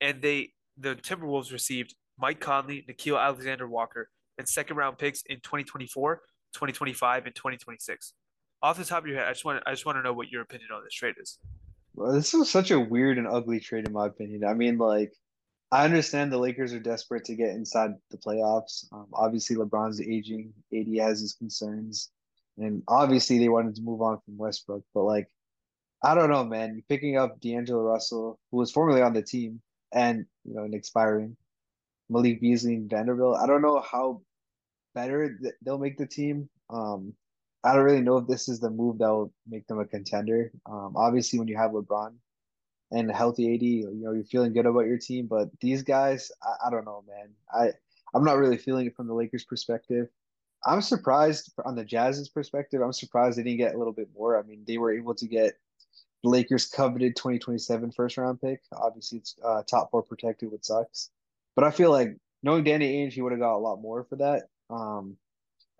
And 0.00 0.22
they 0.22 0.50
the 0.76 0.96
Timberwolves 0.96 1.52
received 1.52 1.94
Mike 2.18 2.40
Conley, 2.40 2.84
Nickeil 2.88 3.20
Alexander 3.20 3.68
Walker, 3.68 4.08
and 4.38 4.48
second 4.48 4.76
round 4.76 4.98
picks 4.98 5.22
in 5.22 5.36
2024, 5.36 6.16
2025, 6.54 7.26
and 7.26 7.34
2026. 7.34 8.14
Off 8.62 8.78
the 8.78 8.84
top 8.84 9.02
of 9.02 9.08
your 9.08 9.18
head, 9.18 9.28
I 9.28 9.32
just 9.32 9.44
want 9.44 9.62
I 9.66 9.72
just 9.72 9.84
want 9.84 9.98
to 9.98 10.02
know 10.02 10.12
what 10.12 10.28
your 10.28 10.42
opinion 10.42 10.70
on 10.74 10.82
this 10.84 10.94
trade 10.94 11.16
is. 11.20 11.38
Well, 11.94 12.12
this 12.12 12.32
was 12.32 12.50
such 12.50 12.70
a 12.70 12.80
weird 12.80 13.18
and 13.18 13.26
ugly 13.26 13.60
trade 13.60 13.86
in 13.86 13.92
my 13.92 14.06
opinion. 14.06 14.44
I 14.44 14.54
mean, 14.54 14.78
like 14.78 15.12
I 15.70 15.84
understand 15.84 16.32
the 16.32 16.38
Lakers 16.38 16.72
are 16.72 16.80
desperate 16.80 17.24
to 17.26 17.34
get 17.34 17.50
inside 17.50 17.92
the 18.10 18.18
playoffs. 18.18 18.86
Um, 18.92 19.06
obviously, 19.14 19.56
LeBron's 19.56 20.00
aging, 20.00 20.52
AD 20.74 20.88
has 20.98 21.20
his 21.20 21.34
concerns, 21.34 22.10
and 22.58 22.82
obviously 22.88 23.38
they 23.38 23.48
wanted 23.48 23.74
to 23.76 23.82
move 23.82 24.02
on 24.02 24.20
from 24.20 24.36
Westbrook. 24.38 24.84
But 24.94 25.04
like, 25.04 25.28
I 26.02 26.14
don't 26.14 26.30
know, 26.30 26.44
man. 26.44 26.74
You're 26.74 26.84
picking 26.88 27.16
up 27.16 27.40
D'Angelo 27.40 27.82
Russell, 27.82 28.38
who 28.50 28.58
was 28.58 28.72
formerly 28.72 29.02
on 29.02 29.14
the 29.14 29.22
team, 29.22 29.62
and 29.92 30.26
you 30.44 30.54
know, 30.54 30.64
an 30.64 30.74
expiring 30.74 31.36
Malik 32.10 32.40
Beasley 32.40 32.74
and 32.74 32.90
Vanderbilt. 32.90 33.38
I 33.42 33.46
don't 33.46 33.62
know 33.62 33.80
how 33.80 34.22
better 34.94 35.36
th- 35.38 35.54
they'll 35.62 35.78
make 35.78 35.98
the 35.98 36.06
team. 36.06 36.48
Um, 36.70 37.14
I 37.64 37.74
don't 37.74 37.84
really 37.84 38.00
know 38.00 38.16
if 38.16 38.26
this 38.26 38.48
is 38.48 38.60
the 38.60 38.70
move 38.70 38.98
that 38.98 39.08
will 39.08 39.32
make 39.46 39.66
them 39.66 39.78
a 39.78 39.84
contender. 39.84 40.50
Um, 40.66 40.94
obviously, 40.96 41.38
when 41.38 41.48
you 41.48 41.56
have 41.56 41.70
LeBron 41.70 42.14
and 42.90 43.10
a 43.10 43.14
healthy 43.14 43.54
AD, 43.54 43.62
you 43.62 43.90
know 43.94 44.12
you're 44.12 44.24
feeling 44.24 44.52
good 44.52 44.66
about 44.66 44.86
your 44.86 44.98
team. 44.98 45.26
But 45.26 45.48
these 45.60 45.82
guys, 45.82 46.32
I, 46.42 46.66
I 46.66 46.70
don't 46.70 46.84
know, 46.84 47.04
man. 47.06 47.30
I 47.52 47.72
I'm 48.14 48.24
not 48.24 48.38
really 48.38 48.58
feeling 48.58 48.86
it 48.86 48.96
from 48.96 49.06
the 49.06 49.14
Lakers' 49.14 49.44
perspective. 49.44 50.08
I'm 50.64 50.82
surprised 50.82 51.52
on 51.64 51.74
the 51.74 51.84
Jazz's 51.84 52.28
perspective. 52.28 52.82
I'm 52.82 52.92
surprised 52.92 53.38
they 53.38 53.42
didn't 53.42 53.58
get 53.58 53.74
a 53.74 53.78
little 53.78 53.92
bit 53.92 54.08
more. 54.16 54.38
I 54.38 54.42
mean, 54.42 54.62
they 54.66 54.78
were 54.78 54.92
able 54.92 55.14
to 55.14 55.26
get 55.26 55.54
the 56.22 56.28
Lakers' 56.28 56.66
coveted 56.66 57.16
2027 57.16 57.92
first 57.92 58.16
round 58.16 58.40
pick. 58.40 58.62
Obviously, 58.72 59.18
it's 59.18 59.36
uh, 59.44 59.62
top 59.62 59.90
four 59.90 60.02
protected, 60.02 60.52
which 60.52 60.64
sucks. 60.64 61.10
But 61.54 61.64
I 61.64 61.70
feel 61.70 61.90
like 61.90 62.16
knowing 62.42 62.64
Danny 62.64 63.06
Ainge, 63.06 63.12
he 63.12 63.22
would 63.22 63.32
have 63.32 63.40
got 63.40 63.56
a 63.56 63.58
lot 63.58 63.80
more 63.80 64.04
for 64.04 64.16
that. 64.16 64.48
Um, 64.70 65.16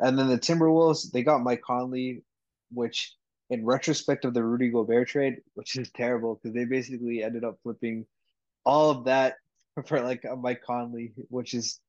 and 0.03 0.19
then 0.19 0.29
the 0.29 0.39
Timberwolves, 0.39 1.11
they 1.13 1.23
got 1.23 1.43
Mike 1.43 1.63
Conley, 1.63 2.23
which 2.73 3.15
in 3.51 3.65
retrospect 3.65 4.25
of 4.25 4.35
the 4.35 4.43
Rudy 4.43 4.69
Gobert 4.69 5.09
trade, 5.09 5.43
which 5.55 5.77
is 5.77 5.91
terrible 5.91 6.35
because 6.35 6.55
they 6.55 6.65
basically 6.65 7.23
ended 7.23 7.45
up 7.45 7.59
flipping 7.63 8.07
all 8.65 8.91
of 8.91 9.05
that 9.05 9.37
for 9.87 10.01
like 10.01 10.25
a 10.25 10.35
Mike 10.35 10.63
Conley, 10.63 11.13
which 11.29 11.55
is 11.55 11.81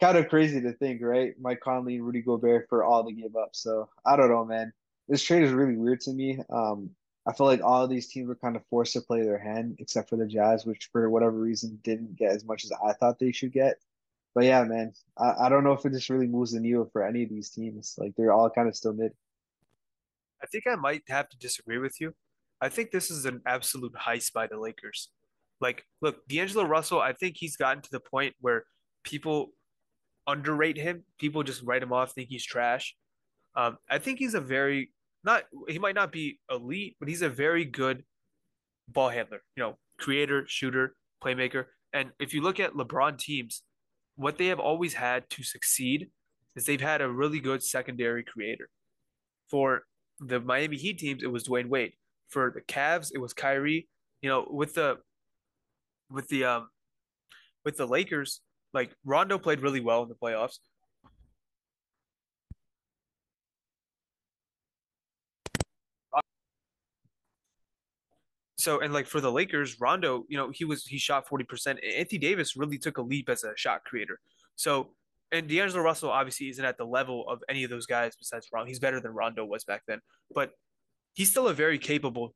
kind 0.00 0.18
of 0.18 0.28
crazy 0.28 0.60
to 0.60 0.72
think, 0.72 1.00
right? 1.02 1.34
Mike 1.40 1.60
Conley 1.60 1.96
and 1.96 2.04
Rudy 2.04 2.20
Gobert 2.20 2.68
for 2.68 2.84
all 2.84 3.04
they 3.04 3.12
gave 3.12 3.36
up. 3.36 3.50
So 3.52 3.88
I 4.04 4.16
don't 4.16 4.28
know, 4.28 4.44
man. 4.44 4.72
This 5.08 5.22
trade 5.22 5.44
is 5.44 5.52
really 5.52 5.76
weird 5.76 6.00
to 6.02 6.12
me. 6.12 6.40
Um, 6.50 6.90
I 7.28 7.32
feel 7.32 7.46
like 7.46 7.62
all 7.62 7.84
of 7.84 7.90
these 7.90 8.08
teams 8.08 8.28
were 8.28 8.34
kind 8.34 8.56
of 8.56 8.66
forced 8.70 8.92
to 8.94 9.00
play 9.00 9.22
their 9.22 9.38
hand, 9.38 9.76
except 9.78 10.08
for 10.08 10.16
the 10.16 10.26
Jazz, 10.26 10.66
which 10.66 10.88
for 10.92 11.08
whatever 11.10 11.38
reason 11.38 11.80
didn't 11.82 12.16
get 12.16 12.32
as 12.32 12.44
much 12.44 12.64
as 12.64 12.72
I 12.84 12.92
thought 12.92 13.18
they 13.18 13.32
should 13.32 13.52
get. 13.52 13.78
But 14.36 14.44
yeah, 14.44 14.64
man, 14.64 14.92
I, 15.16 15.46
I 15.46 15.48
don't 15.48 15.64
know 15.64 15.72
if 15.72 15.86
it 15.86 15.92
just 15.94 16.10
really 16.10 16.26
moves 16.26 16.52
the 16.52 16.60
needle 16.60 16.90
for 16.92 17.02
any 17.02 17.22
of 17.22 17.30
these 17.30 17.48
teams. 17.48 17.94
Like 17.96 18.12
they're 18.16 18.32
all 18.32 18.50
kind 18.50 18.68
of 18.68 18.76
still 18.76 18.92
mid. 18.92 19.12
I 20.42 20.46
think 20.46 20.64
I 20.66 20.74
might 20.74 21.04
have 21.08 21.30
to 21.30 21.38
disagree 21.38 21.78
with 21.78 21.98
you. 22.02 22.12
I 22.60 22.68
think 22.68 22.90
this 22.90 23.10
is 23.10 23.24
an 23.24 23.40
absolute 23.46 23.94
heist 23.94 24.34
by 24.34 24.46
the 24.46 24.60
Lakers. 24.60 25.08
Like, 25.58 25.84
look, 26.02 26.28
D'Angelo 26.28 26.66
Russell, 26.66 27.00
I 27.00 27.14
think 27.14 27.36
he's 27.38 27.56
gotten 27.56 27.82
to 27.82 27.90
the 27.90 27.98
point 27.98 28.34
where 28.38 28.64
people 29.04 29.52
underrate 30.26 30.76
him. 30.76 31.04
People 31.18 31.42
just 31.42 31.62
write 31.62 31.82
him 31.82 31.94
off, 31.94 32.12
think 32.12 32.28
he's 32.28 32.44
trash. 32.44 32.94
Um, 33.54 33.78
I 33.88 33.96
think 33.96 34.18
he's 34.18 34.34
a 34.34 34.40
very 34.40 34.92
not 35.24 35.44
he 35.66 35.78
might 35.78 35.94
not 35.94 36.12
be 36.12 36.40
elite, 36.50 36.96
but 37.00 37.08
he's 37.08 37.22
a 37.22 37.30
very 37.30 37.64
good 37.64 38.04
ball 38.86 39.08
handler. 39.08 39.40
You 39.56 39.62
know, 39.62 39.78
creator, 39.98 40.44
shooter, 40.46 40.94
playmaker. 41.24 41.64
And 41.94 42.10
if 42.20 42.34
you 42.34 42.42
look 42.42 42.60
at 42.60 42.74
LeBron 42.74 43.16
teams, 43.18 43.62
what 44.16 44.38
they 44.38 44.46
have 44.46 44.60
always 44.60 44.94
had 44.94 45.28
to 45.30 45.42
succeed 45.42 46.10
is 46.54 46.64
they've 46.64 46.80
had 46.80 47.02
a 47.02 47.08
really 47.08 47.38
good 47.38 47.62
secondary 47.62 48.24
creator. 48.24 48.68
For 49.50 49.82
the 50.18 50.40
Miami 50.40 50.76
Heat 50.76 50.98
teams, 50.98 51.22
it 51.22 51.30
was 51.30 51.44
Dwyane 51.44 51.68
Wade. 51.68 51.92
For 52.28 52.50
the 52.52 52.62
Cavs, 52.62 53.10
it 53.14 53.18
was 53.18 53.32
Kyrie. 53.32 53.88
You 54.22 54.30
know, 54.30 54.48
with 54.50 54.74
the 54.74 54.96
with 56.10 56.28
the 56.28 56.44
um 56.44 56.68
with 57.64 57.76
the 57.76 57.86
Lakers, 57.86 58.40
like 58.72 58.94
Rondo 59.04 59.38
played 59.38 59.60
really 59.60 59.80
well 59.80 60.02
in 60.02 60.08
the 60.08 60.14
playoffs. 60.14 60.58
So 68.66 68.80
and 68.80 68.92
like 68.92 69.06
for 69.06 69.20
the 69.20 69.30
Lakers, 69.30 69.80
Rondo, 69.80 70.24
you 70.28 70.36
know, 70.36 70.50
he 70.52 70.64
was 70.64 70.84
he 70.84 70.98
shot 70.98 71.28
40%. 71.28 71.78
Anthony 71.96 72.18
Davis 72.18 72.56
really 72.56 72.78
took 72.78 72.98
a 72.98 73.00
leap 73.00 73.28
as 73.28 73.44
a 73.44 73.52
shot 73.54 73.84
creator. 73.84 74.18
So 74.56 74.90
and 75.30 75.46
D'Angelo 75.46 75.84
Russell 75.84 76.10
obviously 76.10 76.48
isn't 76.48 76.64
at 76.64 76.76
the 76.76 76.84
level 76.84 77.28
of 77.28 77.44
any 77.48 77.62
of 77.62 77.70
those 77.70 77.86
guys 77.86 78.16
besides 78.16 78.48
Rondo. 78.52 78.66
He's 78.66 78.80
better 78.80 78.98
than 78.98 79.12
Rondo 79.12 79.44
was 79.44 79.62
back 79.62 79.82
then, 79.86 80.00
but 80.34 80.50
he's 81.14 81.30
still 81.30 81.46
a 81.46 81.54
very 81.54 81.78
capable 81.78 82.34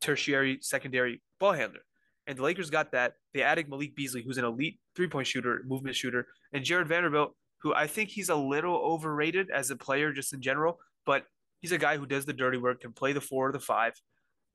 tertiary, 0.00 0.58
secondary 0.60 1.20
ball 1.40 1.54
handler. 1.54 1.80
And 2.28 2.38
the 2.38 2.44
Lakers 2.44 2.70
got 2.70 2.92
that. 2.92 3.14
They 3.34 3.42
added 3.42 3.68
Malik 3.68 3.96
Beasley, 3.96 4.22
who's 4.22 4.38
an 4.38 4.44
elite 4.44 4.78
three 4.94 5.08
point 5.08 5.26
shooter, 5.26 5.64
movement 5.66 5.96
shooter, 5.96 6.28
and 6.52 6.64
Jarred 6.64 6.86
Vanderbilt, 6.86 7.34
who 7.62 7.74
I 7.74 7.88
think 7.88 8.10
he's 8.10 8.28
a 8.28 8.36
little 8.36 8.76
overrated 8.76 9.50
as 9.50 9.72
a 9.72 9.76
player 9.76 10.12
just 10.12 10.32
in 10.32 10.40
general, 10.40 10.78
but 11.04 11.24
he's 11.58 11.72
a 11.72 11.78
guy 11.78 11.96
who 11.96 12.06
does 12.06 12.24
the 12.24 12.32
dirty 12.32 12.56
work, 12.56 12.82
can 12.82 12.92
play 12.92 13.12
the 13.12 13.20
four 13.20 13.48
or 13.48 13.52
the 13.52 13.58
five. 13.58 13.94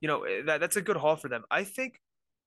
You 0.01 0.07
know, 0.07 0.25
that, 0.45 0.59
that's 0.59 0.75
a 0.75 0.81
good 0.81 0.97
haul 0.97 1.15
for 1.15 1.29
them. 1.29 1.43
I 1.49 1.63
think, 1.63 1.99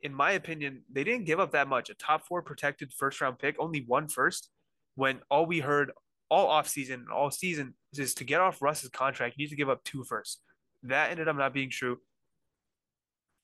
in 0.02 0.12
my 0.12 0.32
opinion, 0.32 0.82
they 0.92 1.04
didn't 1.04 1.24
give 1.24 1.40
up 1.40 1.52
that 1.52 1.68
much. 1.68 1.88
A 1.88 1.94
top 1.94 2.26
four 2.26 2.42
protected 2.42 2.92
first 2.92 3.20
round 3.20 3.38
pick, 3.38 3.56
only 3.58 3.84
one 3.86 4.08
first 4.08 4.50
when 4.94 5.20
all 5.30 5.46
we 5.46 5.60
heard 5.60 5.92
all 6.30 6.48
offseason, 6.48 7.04
all 7.12 7.30
season 7.30 7.74
is 7.96 8.14
to 8.14 8.24
get 8.24 8.40
off 8.40 8.62
Russ's 8.62 8.90
contract, 8.90 9.34
you 9.36 9.44
need 9.44 9.50
to 9.50 9.56
give 9.56 9.68
up 9.68 9.82
two 9.84 10.04
first. 10.04 10.40
That 10.82 11.10
ended 11.10 11.28
up 11.28 11.36
not 11.36 11.54
being 11.54 11.70
true. 11.70 11.98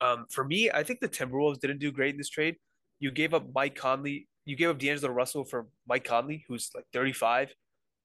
Um, 0.00 0.26
for 0.30 0.44
me, 0.44 0.70
I 0.70 0.82
think 0.82 1.00
the 1.00 1.08
Timberwolves 1.08 1.60
didn't 1.60 1.78
do 1.78 1.92
great 1.92 2.14
in 2.14 2.18
this 2.18 2.28
trade. 2.28 2.56
You 3.00 3.10
gave 3.10 3.34
up 3.34 3.46
Mike 3.54 3.74
Conley. 3.74 4.28
You 4.44 4.56
gave 4.56 4.70
up 4.70 4.78
D'Angelo 4.78 5.12
Russell 5.12 5.44
for 5.44 5.66
Mike 5.86 6.04
Conley, 6.04 6.44
who's 6.48 6.70
like 6.74 6.84
35, 6.92 7.54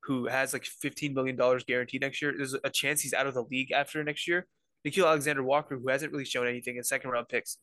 who 0.04 0.28
has 0.28 0.54
like 0.54 0.64
$15 0.64 1.14
million 1.14 1.38
guaranteed 1.66 2.02
next 2.02 2.22
year. 2.22 2.34
There's 2.36 2.54
a 2.54 2.70
chance 2.70 3.02
he's 3.02 3.14
out 3.14 3.28
of 3.28 3.34
the 3.34 3.44
league 3.44 3.72
after 3.72 4.04
next 4.04 4.28
year. 4.28 4.46
Nickeil 4.86 5.08
Alexander 5.08 5.44
Walker, 5.44 5.78
who 5.78 5.90
hasn't 5.90 6.12
really 6.12 6.26
shown 6.26 6.48
anything 6.48 6.78
in 6.78 6.84
second 6.84 7.10
round 7.10 7.28
picks. 7.28 7.58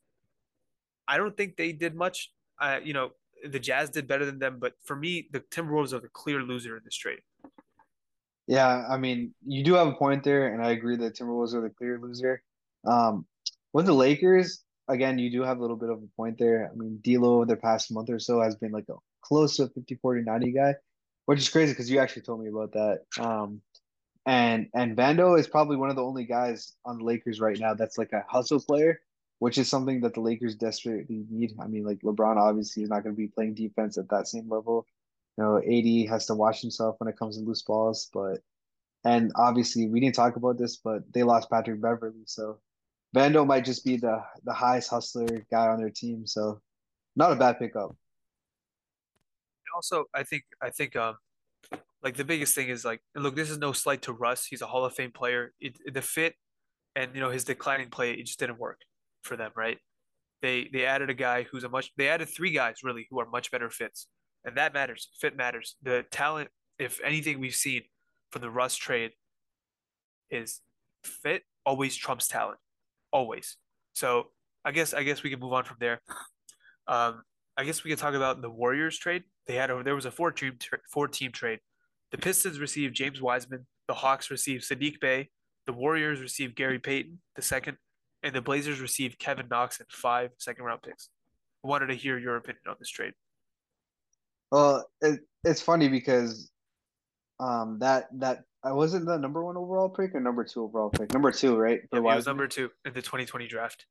I 1.07 1.17
don't 1.17 1.37
think 1.37 1.57
they 1.57 1.73
did 1.73 1.95
much. 1.95 2.31
Uh, 2.61 2.81
you 2.83 2.93
know, 2.93 3.11
the 3.49 3.59
Jazz 3.59 3.91
did 3.91 4.07
better 4.07 4.25
than 4.25 4.39
them, 4.39 4.59
but 4.61 4.75
for 4.85 4.97
me, 4.97 5.29
the 5.33 5.41
Timberwolves 5.41 5.93
are 5.93 6.01
the 6.01 6.09
clear 6.09 6.43
loser 6.43 6.77
in 6.77 6.83
this 6.85 6.97
trade. 6.97 7.21
Yeah, 8.47 8.85
I 8.89 8.99
mean, 8.99 9.35
you 9.47 9.65
do 9.65 9.75
have 9.75 9.87
a 9.87 9.93
point 9.93 10.25
there, 10.25 10.53
and 10.53 10.65
I 10.65 10.71
agree 10.71 10.97
that 10.97 11.17
Timberwolves 11.17 11.55
are 11.55 11.61
the 11.61 11.71
clear 11.71 11.99
loser. 12.01 12.43
Um, 12.85 13.27
with 13.73 13.87
the 13.87 13.93
Lakers, 13.93 14.63
again, 14.89 15.19
you 15.19 15.31
do 15.31 15.43
have 15.43 15.59
a 15.59 15.61
little 15.61 15.77
bit 15.77 15.91
of 15.91 15.99
a 15.99 16.09
point 16.17 16.39
there. 16.39 16.71
I 16.73 16.77
mean, 16.77 16.99
D'Lo 17.03 17.37
over 17.37 17.47
the 17.47 17.57
past 17.57 17.93
month 17.93 18.11
or 18.11 18.19
so 18.19 18.41
has 18.41 18.57
been 18.57 18.73
like 18.73 18.89
a 18.91 18.95
close 19.23 19.57
to 19.57 19.65
a 19.65 19.69
50 19.69 19.95
40 19.97 20.23
90 20.23 20.53
guy, 20.53 20.75
which 21.27 21.39
is 21.39 21.49
crazy 21.49 21.73
because 21.73 21.91
you 21.91 21.99
actually 22.01 22.23
told 22.23 22.43
me 22.43 22.49
about 22.49 22.73
that. 22.73 23.01
Um, 23.19 23.61
and 24.27 24.69
and 24.75 24.97
Vando 24.97 25.39
is 25.39 25.49
probably 25.49 25.77
one 25.77 25.91
of 25.91 25.97
the 25.97 26.05
only 26.05 26.25
guys 26.25 26.75
on 26.85 26.99
the 26.99 27.05
Lakers 27.05 27.41
right 27.41 27.59
now 27.59 27.75
that's 27.75 27.99
like 27.99 28.13
a 28.13 28.25
hustle 28.29 28.61
player 28.61 29.01
which 29.43 29.59
is 29.59 29.69
something 29.69 30.01
that 30.01 30.15
the 30.15 30.21
Lakers 30.21 30.55
desperately 30.55 31.25
need. 31.29 31.53
I 31.61 31.67
mean, 31.67 31.83
like 31.83 31.99
LeBron 32.03 32.37
obviously 32.37 32.85
is 32.85 32.89
not 32.89 33.03
going 33.03 33.13
to 33.13 33.21
be 33.21 33.27
playing 33.27 33.55
defense 33.55 33.99
at 33.99 34.09
that 34.11 34.29
same 34.29 34.49
level. 34.49 34.87
You 35.37 35.43
know, 35.43 35.57
AD 35.57 36.09
has 36.11 36.27
to 36.27 36.35
watch 36.37 36.61
himself 36.61 36.95
when 36.99 37.09
it 37.09 37.19
comes 37.19 37.37
to 37.37 37.43
loose 37.43 37.63
balls, 37.63 38.09
but 38.13 38.39
and 39.05 39.33
obviously 39.35 39.89
we 39.89 39.99
didn't 39.99 40.15
talk 40.15 40.37
about 40.37 40.59
this, 40.59 40.77
but 40.77 41.03
they 41.13 41.25
lost 41.25 41.51
Patrick 41.51 41.81
Beverley, 41.81 42.23
so 42.25 42.61
Vando 43.17 43.45
might 43.45 43.65
just 43.65 43.85
be 43.85 43.97
the 43.97 44.23
the 44.45 44.53
highest 44.53 44.91
hustler 44.91 45.27
guy 45.51 45.67
on 45.67 45.81
their 45.81 45.91
team. 45.91 46.25
So 46.25 46.61
not 47.17 47.33
a 47.33 47.35
bad 47.35 47.59
pickup. 47.59 47.97
Also, 49.75 50.05
I 50.15 50.23
think 50.23 50.45
I 50.63 50.71
think 50.71 50.95
um 50.95 51.17
like 52.03 52.17
the 52.17 52.25
biggest 52.25 52.55
thing 52.55 52.69
is 52.69 52.85
like 52.85 53.01
look, 53.15 53.37
this 53.37 53.51
is 53.51 53.59
no 53.59 53.73
slight 53.73 54.03
to 54.03 54.13
Russ. 54.13 54.47
He's 54.47 54.63
a 54.63 54.67
Hall 54.67 54.85
of 54.85 54.95
Fame 54.95 55.13
player. 55.13 55.53
It, 55.61 55.79
the 55.93 56.03
fit 56.03 56.35
and 56.95 57.15
you 57.15 57.21
know 57.21 57.31
his 57.31 57.45
declining 57.45 57.91
play 57.91 58.13
it 58.13 58.27
just 58.27 58.39
didn't 58.39 58.59
work 58.59 58.81
for 59.23 59.37
them, 59.37 59.51
right? 59.57 59.79
They 60.43 60.69
they 60.73 60.85
added 60.85 61.11
a 61.11 61.15
guy 61.15 61.45
who's 61.45 61.65
a 61.65 61.69
much 61.69 61.93
they 61.97 62.09
added 62.09 62.29
three 62.29 62.53
guys 62.53 62.79
really 62.83 63.07
who 63.11 63.21
are 63.21 63.29
much 63.31 63.51
better 63.51 63.71
fits. 63.71 64.09
And 64.45 64.57
that 64.57 64.75
matters. 64.75 65.09
Fit 65.21 65.37
matters. 65.37 65.77
The 65.83 66.05
talent, 66.11 66.51
if 66.79 67.01
anything 67.05 67.39
we've 67.39 67.55
seen 67.55 67.83
from 68.33 68.43
the 68.43 68.51
Russ 68.51 68.75
trade 68.75 69.13
is 70.31 70.61
fit 71.05 71.43
always 71.65 71.95
trumps 71.95 72.27
talent. 72.27 72.59
Always. 73.13 73.57
So 73.95 74.29
I 74.65 74.73
guess 74.73 74.95
I 74.95 75.05
guess 75.05 75.23
we 75.23 75.31
can 75.31 75.41
move 75.41 75.53
on 75.53 75.65
from 75.65 75.77
there. 75.81 76.01
Um, 76.89 77.23
I 77.57 77.63
guess 77.63 77.85
we 77.85 77.91
can 77.91 77.99
talk 77.99 78.15
about 78.15 78.43
the 78.43 78.51
Warriors 78.51 78.99
trade. 78.99 79.23
They 79.47 79.55
had 79.55 79.71
a, 79.71 79.83
there 79.85 79.95
was 79.95 80.05
a 80.05 80.11
four 80.11 80.33
team 80.33 80.59
four 80.91 81.07
team 81.07 81.31
trade. 81.31 81.61
The 82.13 82.19
Pistons 82.19 82.61
received 82.61 82.95
James 82.95 83.21
Wiseman. 83.21 83.67
The 83.89 83.95
Hawks 83.95 84.31
received 84.31 84.65
Saddiq 84.65 85.01
Bey. 85.01 85.31
The 85.67 85.73
Warriors 85.73 86.21
received 86.21 86.55
Gary 86.55 86.79
Payton, 86.79 87.19
the 87.37 87.43
second, 87.43 87.79
and 88.23 88.35
the 88.35 88.43
Blazers 88.43 88.81
received 88.81 89.19
Kevin 89.19 89.47
Knox 89.51 89.81
and 89.81 89.89
five 89.91 90.31
second 90.39 90.65
round 90.65 90.83
picks. 90.83 91.09
I 91.65 91.69
wanted 91.69 91.87
to 91.87 91.95
hear 91.95 92.19
your 92.19 92.37
opinion 92.37 92.63
on 92.69 92.77
this 92.79 92.91
trade. 92.91 93.15
Well, 94.51 94.87
it, 95.01 95.21
it's 95.45 95.63
funny 95.63 95.89
because 95.89 96.51
um 97.41 97.79
that 97.81 98.09
that 98.19 98.45
I 98.63 98.73
wasn't 98.73 99.07
the 99.07 99.17
number 99.17 99.43
one 99.43 99.57
overall 99.57 99.89
pick 99.89 100.15
or 100.15 100.21
number 100.21 100.45
two 100.45 100.65
overall 100.65 100.91
pick. 100.91 101.13
Number 101.13 101.33
two, 101.33 101.57
right? 101.57 101.81
Yeah, 101.93 101.99
he 101.99 102.05
was 102.05 102.27
number 102.27 102.47
two 102.47 102.71
in 102.85 102.93
the 102.93 103.03
2020 103.03 103.47
draft. 103.47 103.87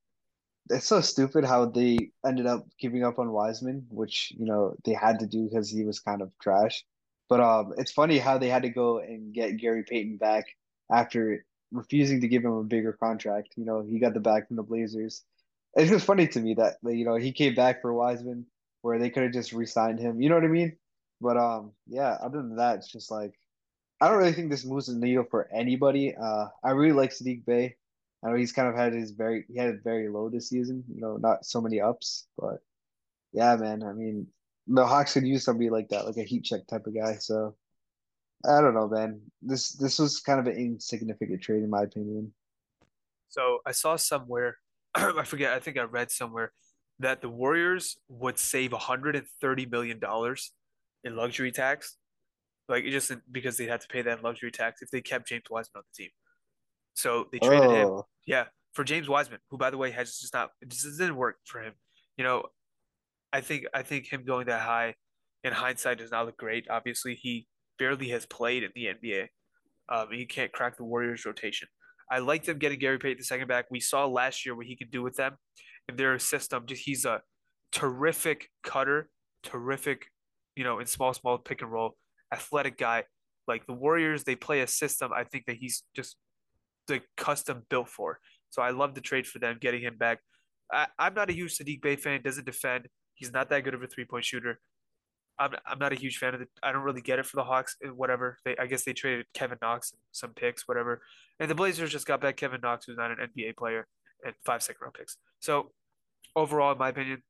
It's 0.69 0.85
so 0.85 1.01
stupid 1.01 1.43
how 1.43 1.65
they 1.65 2.11
ended 2.25 2.45
up 2.45 2.67
giving 2.79 3.03
up 3.03 3.17
on 3.17 3.31
Wiseman, 3.31 3.87
which 3.89 4.31
you 4.37 4.45
know 4.45 4.75
they 4.85 4.93
had 4.93 5.19
to 5.19 5.25
do 5.25 5.49
because 5.49 5.69
he 5.69 5.83
was 5.83 5.99
kind 5.99 6.21
of 6.21 6.31
trash. 6.39 6.85
But 7.31 7.39
um, 7.39 7.73
it's 7.77 7.93
funny 7.93 8.17
how 8.17 8.37
they 8.37 8.49
had 8.49 8.63
to 8.63 8.69
go 8.69 8.99
and 8.99 9.33
get 9.33 9.55
Gary 9.55 9.85
Payton 9.87 10.17
back 10.17 10.47
after 10.91 11.45
refusing 11.71 12.19
to 12.19 12.27
give 12.27 12.43
him 12.43 12.51
a 12.51 12.63
bigger 12.65 12.91
contract. 12.91 13.53
You 13.55 13.63
know, 13.63 13.79
he 13.79 13.99
got 13.99 14.13
the 14.13 14.19
back 14.19 14.49
from 14.49 14.57
the 14.57 14.63
Blazers. 14.63 15.23
It's 15.75 15.89
just 15.89 16.05
funny 16.05 16.27
to 16.27 16.39
me 16.41 16.55
that 16.55 16.79
you 16.83 17.05
know 17.05 17.15
he 17.15 17.31
came 17.31 17.55
back 17.55 17.81
for 17.81 17.93
Wiseman, 17.93 18.47
where 18.81 18.99
they 18.99 19.09
could 19.09 19.23
have 19.23 19.31
just 19.31 19.53
re-signed 19.53 19.97
him. 19.97 20.21
You 20.21 20.27
know 20.27 20.35
what 20.35 20.43
I 20.43 20.49
mean? 20.49 20.75
But 21.21 21.37
um, 21.37 21.71
yeah. 21.87 22.17
Other 22.21 22.39
than 22.39 22.57
that, 22.57 22.79
it's 22.79 22.91
just 22.91 23.09
like 23.09 23.39
I 24.01 24.09
don't 24.09 24.17
really 24.17 24.33
think 24.33 24.51
this 24.51 24.65
moves 24.65 24.87
the 24.87 24.95
needle 24.95 25.23
for 25.31 25.47
anybody. 25.53 26.13
Uh, 26.13 26.47
I 26.65 26.71
really 26.71 26.91
like 26.91 27.11
Saddiq 27.11 27.45
Bey. 27.45 27.77
I 28.25 28.29
know 28.29 28.35
he's 28.35 28.51
kind 28.51 28.67
of 28.67 28.75
had 28.75 28.91
his 28.91 29.11
very 29.11 29.45
he 29.47 29.57
had 29.57 29.69
it 29.69 29.85
very 29.85 30.09
low 30.09 30.27
this 30.27 30.49
season. 30.49 30.83
You 30.93 30.99
know, 30.99 31.15
not 31.15 31.45
so 31.45 31.61
many 31.61 31.79
ups, 31.79 32.27
but 32.37 32.57
yeah, 33.31 33.55
man. 33.55 33.83
I 33.83 33.93
mean, 33.93 34.27
the 34.67 34.85
Hawks 34.85 35.13
could 35.13 35.27
use 35.27 35.43
somebody 35.43 35.69
like 35.69 35.89
that, 35.89 36.05
like 36.05 36.17
a 36.17 36.23
heat 36.23 36.43
check 36.43 36.67
type 36.67 36.87
of 36.87 36.95
guy. 36.95 37.15
So 37.15 37.55
I 38.45 38.61
don't 38.61 38.73
know, 38.73 38.87
man. 38.87 39.21
This 39.41 39.73
this 39.73 39.99
was 39.99 40.19
kind 40.19 40.39
of 40.39 40.47
an 40.47 40.57
insignificant 40.57 41.41
trade 41.41 41.63
in 41.63 41.69
my 41.69 41.83
opinion. 41.83 42.33
So 43.29 43.59
I 43.65 43.71
saw 43.71 43.95
somewhere, 43.95 44.57
I 44.95 45.23
forget, 45.23 45.53
I 45.53 45.59
think 45.59 45.77
I 45.77 45.83
read 45.83 46.11
somewhere 46.11 46.51
that 46.99 47.21
the 47.21 47.29
Warriors 47.29 47.97
would 48.09 48.37
save 48.37 48.71
130 48.73 49.65
million 49.67 49.99
dollars 49.99 50.51
in 51.03 51.15
luxury 51.15 51.51
tax, 51.51 51.97
like 52.69 52.83
it 52.83 52.91
just 52.91 53.11
because 53.31 53.57
they 53.57 53.65
had 53.65 53.81
to 53.81 53.87
pay 53.87 54.01
that 54.03 54.23
luxury 54.23 54.51
tax 54.51 54.81
if 54.81 54.89
they 54.91 55.01
kept 55.01 55.27
James 55.27 55.43
Wiseman 55.49 55.79
on 55.79 55.83
the 55.91 56.03
team. 56.03 56.11
So 56.93 57.27
they 57.31 57.39
traded 57.39 57.69
oh. 57.69 57.97
him, 57.97 58.03
yeah, 58.27 58.45
for 58.73 58.83
James 58.83 59.07
Wiseman, 59.07 59.39
who 59.49 59.57
by 59.57 59.69
the 59.69 59.77
way 59.77 59.91
has 59.91 60.19
just 60.19 60.33
not 60.33 60.51
this 60.61 60.83
didn't 60.83 61.15
work 61.15 61.37
for 61.45 61.61
him. 61.61 61.73
You 62.17 62.23
know, 62.23 62.43
I 63.33 63.41
think 63.41 63.65
I 63.73 63.83
think 63.83 64.11
him 64.11 64.23
going 64.25 64.47
that 64.47 64.61
high 64.61 64.95
in 65.43 65.53
hindsight 65.53 65.97
does 65.97 66.11
not 66.11 66.25
look 66.25 66.37
great. 66.37 66.67
Obviously, 66.69 67.15
he 67.15 67.47
barely 67.79 68.09
has 68.09 68.25
played 68.25 68.63
in 68.63 68.71
the 68.75 68.85
NBA. 68.85 69.27
Um, 69.89 70.07
he 70.11 70.25
can't 70.25 70.51
crack 70.51 70.77
the 70.77 70.83
Warriors 70.83 71.25
rotation. 71.25 71.67
I 72.09 72.19
like 72.19 72.43
them 72.43 72.57
getting 72.57 72.79
Gary 72.79 72.97
Payton 72.97 73.17
the 73.19 73.23
second 73.23 73.47
back. 73.47 73.65
We 73.71 73.79
saw 73.79 74.05
last 74.05 74.45
year 74.45 74.55
what 74.55 74.65
he 74.65 74.75
could 74.75 74.91
do 74.91 75.01
with 75.01 75.15
them 75.15 75.37
in 75.87 75.95
their 75.95 76.17
system. 76.19 76.65
Just 76.65 76.83
he's 76.83 77.05
a 77.05 77.21
terrific 77.71 78.49
cutter, 78.63 79.09
terrific, 79.43 80.07
you 80.55 80.63
know, 80.63 80.79
in 80.79 80.87
small, 80.87 81.13
small 81.13 81.37
pick 81.37 81.61
and 81.61 81.71
roll, 81.71 81.95
athletic 82.33 82.77
guy. 82.77 83.05
Like 83.47 83.65
the 83.65 83.73
Warriors, 83.73 84.23
they 84.23 84.35
play 84.35 84.61
a 84.61 84.67
system 84.67 85.11
I 85.13 85.23
think 85.23 85.45
that 85.47 85.57
he's 85.57 85.83
just 85.95 86.17
the 86.87 87.01
custom 87.17 87.63
built 87.69 87.89
for. 87.89 88.19
So 88.49 88.61
I 88.61 88.71
love 88.71 88.93
the 88.93 89.01
trade 89.01 89.25
for 89.25 89.39
them, 89.39 89.57
getting 89.59 89.81
him 89.81 89.97
back. 89.97 90.19
I, 90.71 90.87
I'm 90.99 91.13
not 91.13 91.29
a 91.29 91.33
huge 91.33 91.57
Saddiq 91.57 91.81
Bey 91.81 91.95
fan, 91.95 92.21
doesn't 92.21 92.45
defend. 92.45 92.87
He's 93.21 93.31
not 93.31 93.49
that 93.49 93.63
good 93.63 93.75
of 93.75 93.83
a 93.83 93.87
three 93.87 94.05
point 94.05 94.25
shooter. 94.25 94.59
I'm 95.37 95.51
I'm 95.63 95.77
not 95.77 95.93
a 95.93 95.95
huge 95.95 96.17
fan 96.17 96.33
of 96.33 96.41
it. 96.41 96.49
I 96.63 96.71
don't 96.71 96.81
really 96.81 97.01
get 97.01 97.19
it 97.19 97.27
for 97.27 97.35
the 97.35 97.43
Hawks. 97.43 97.75
Eh, 97.83 97.89
whatever. 97.89 98.39
They 98.43 98.57
I 98.57 98.65
guess 98.65 98.83
they 98.83 98.93
traded 98.93 99.27
Kevin 99.35 99.59
Knox 99.61 99.91
and 99.91 99.99
some 100.11 100.33
picks, 100.33 100.67
whatever. 100.67 101.03
And 101.39 101.47
the 101.47 101.53
Blazers 101.53 101.91
just 101.91 102.07
got 102.07 102.19
back 102.19 102.35
Kevin 102.35 102.61
Knox, 102.61 102.85
who's 102.85 102.97
not 102.97 103.11
an 103.11 103.17
NBA 103.17 103.57
player, 103.57 103.85
and 104.25 104.33
five 104.43 104.63
second 104.63 104.79
round 104.81 104.95
picks. 104.95 105.17
So 105.39 105.71
overall, 106.35 106.71
in 106.71 106.79
my 106.79 106.89
opinion, 106.89 107.21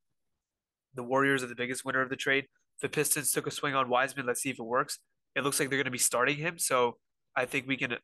the 0.94 1.02
Warriors 1.02 1.42
are 1.42 1.46
the 1.46 1.54
biggest 1.54 1.84
winner 1.84 2.00
of 2.00 2.08
the 2.08 2.16
trade. 2.16 2.46
The 2.80 2.88
Pistons 2.88 3.32
took 3.32 3.46
a 3.46 3.50
swing 3.50 3.74
on 3.74 3.90
Wiseman. 3.90 4.24
Let's 4.24 4.40
see 4.40 4.50
if 4.50 4.58
it 4.58 4.64
works. 4.64 4.98
It 5.36 5.44
looks 5.44 5.60
like 5.60 5.68
they're 5.68 5.78
going 5.78 5.84
to 5.84 5.90
be 5.90 5.98
starting 5.98 6.38
him, 6.38 6.58
so 6.58 6.96
I 7.36 7.44
think 7.44 7.66
we 7.66 7.76
can, 7.76 7.96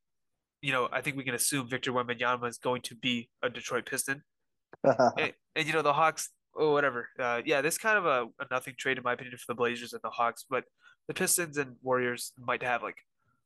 you 0.60 0.72
know, 0.72 0.90
I 0.92 1.00
think 1.00 1.16
we 1.16 1.24
can 1.24 1.34
assume 1.34 1.68
Victor 1.68 1.92
Wembanyama 1.92 2.48
is 2.48 2.58
going 2.58 2.82
to 2.82 2.94
be 2.94 3.30
a 3.42 3.48
Detroit 3.48 3.86
Piston. 3.86 4.22
and, 4.84 5.32
and, 5.56 5.66
you 5.66 5.72
know 5.72 5.82
the 5.82 5.92
Hawks, 5.92 6.30
oh 6.56 6.72
whatever. 6.72 7.08
Uh, 7.18 7.40
yeah, 7.44 7.60
this 7.60 7.78
kind 7.78 7.98
of 7.98 8.06
a, 8.06 8.26
a 8.40 8.46
nothing 8.50 8.74
trade 8.78 8.98
in 8.98 9.04
my 9.04 9.14
opinion 9.14 9.36
for 9.36 9.52
the 9.52 9.54
Blazers 9.54 9.92
and 9.92 10.02
the 10.02 10.10
Hawks, 10.10 10.44
but 10.48 10.64
the 11.06 11.14
Pistons 11.14 11.56
and 11.56 11.76
Warriors 11.82 12.32
might 12.38 12.62
have 12.62 12.82
like 12.82 12.96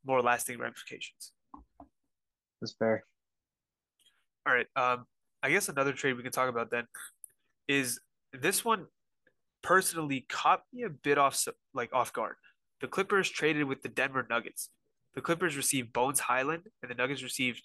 more 0.05 0.21
lasting 0.21 0.59
ramifications. 0.59 1.33
That's 2.61 2.75
fair. 2.79 3.05
All 4.47 4.55
right. 4.55 4.67
Um, 4.77 5.05
I 5.43 5.51
guess 5.51 5.69
another 5.69 5.93
trade 5.93 6.17
we 6.17 6.23
can 6.23 6.33
talk 6.33 6.49
about 6.49 6.71
then 6.71 6.85
is 7.69 8.01
this 8.33 8.65
one 8.65 8.87
personally 9.63 10.27
caught 10.29 10.63
me 10.73 10.83
a 10.83 10.91
bit 10.91 11.19
off 11.19 11.43
like 11.75 11.93
off 11.93 12.13
guard. 12.13 12.37
The 12.81 12.89
Clippers 12.89 13.31
traded 13.31 13.65
with 13.65 13.83
the 13.83 13.89
Denver 13.89 14.27
Nuggets. 14.29 14.71
The 15.15 15.21
Clippers 15.21 15.57
received 15.57 15.93
Bones 15.93 16.21
Hyland, 16.21 16.65
and 16.83 16.91
the 16.91 16.95
Nuggets 16.95 17.23
received 17.23 17.63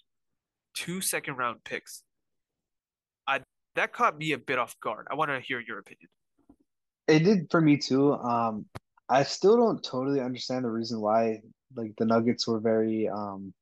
two 0.74 1.00
second 1.00 1.36
round 1.36 1.64
picks 1.64 2.04
that 3.78 3.92
caught 3.92 4.18
me 4.18 4.32
a 4.32 4.38
bit 4.38 4.58
off 4.58 4.78
guard. 4.80 5.06
I 5.10 5.14
want 5.14 5.30
to 5.30 5.40
hear 5.40 5.60
your 5.60 5.78
opinion. 5.78 6.08
It 7.06 7.20
did 7.20 7.46
for 7.50 7.60
me 7.60 7.76
too. 7.78 8.12
Um, 8.14 8.66
I 9.08 9.22
still 9.22 9.56
don't 9.56 9.82
totally 9.82 10.20
understand 10.20 10.64
the 10.64 10.70
reason 10.70 11.00
why 11.00 11.40
like 11.74 11.92
the 11.98 12.04
Nuggets 12.04 12.46
were 12.46 12.60
very 12.60 13.08
um 13.08 13.52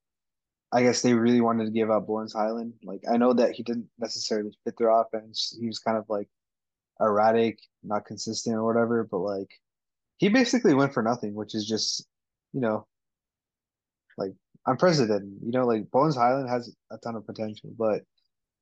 I 0.73 0.83
guess 0.83 1.01
they 1.01 1.15
really 1.15 1.41
wanted 1.41 1.67
to 1.67 1.71
give 1.71 1.91
up 1.91 2.07
Bones 2.07 2.33
Hyland. 2.33 2.75
Like 2.83 3.03
I 3.11 3.17
know 3.17 3.33
that 3.35 3.53
he 3.53 3.63
didn't 3.63 3.89
necessarily 3.99 4.51
fit 4.65 4.77
their 4.77 4.91
offense. 4.91 5.57
He 5.61 5.67
was 5.67 5.79
kind 5.79 5.97
of 5.97 6.05
like 6.09 6.29
erratic, 7.01 7.61
not 7.85 8.05
consistent 8.05 8.57
or 8.57 8.65
whatever, 8.65 9.05
but 9.05 9.19
like 9.19 9.51
he 10.19 10.29
basically 10.29 10.75
went 10.75 10.93
for 10.93 11.03
nothing, 11.03 11.35
which 11.35 11.55
is 11.55 11.67
just, 11.67 12.07
you 12.53 12.61
know, 12.61 12.87
like 14.19 14.33
unprecedented. 14.67 15.39
You 15.43 15.53
know, 15.53 15.67
like 15.67 15.91
Bones 15.91 16.17
Hyland 16.17 16.49
has 16.49 16.75
a 16.91 16.99
ton 16.99 17.17
of 17.17 17.27
potential, 17.27 17.71
but 17.79 18.03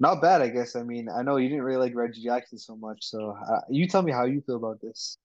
not 0.00 0.20
bad, 0.20 0.42
I 0.42 0.48
guess. 0.48 0.76
I 0.76 0.82
mean, 0.82 1.08
I 1.08 1.22
know 1.22 1.36
you 1.36 1.48
didn't 1.48 1.64
really 1.64 1.78
like 1.78 1.94
Reggie 1.94 2.22
Jackson 2.22 2.58
so 2.58 2.76
much, 2.76 2.98
so 3.00 3.30
uh, 3.30 3.60
you 3.68 3.86
tell 3.86 4.02
me 4.02 4.12
how 4.12 4.24
you 4.24 4.42
feel 4.42 4.56
about 4.56 4.80
this. 4.80 5.18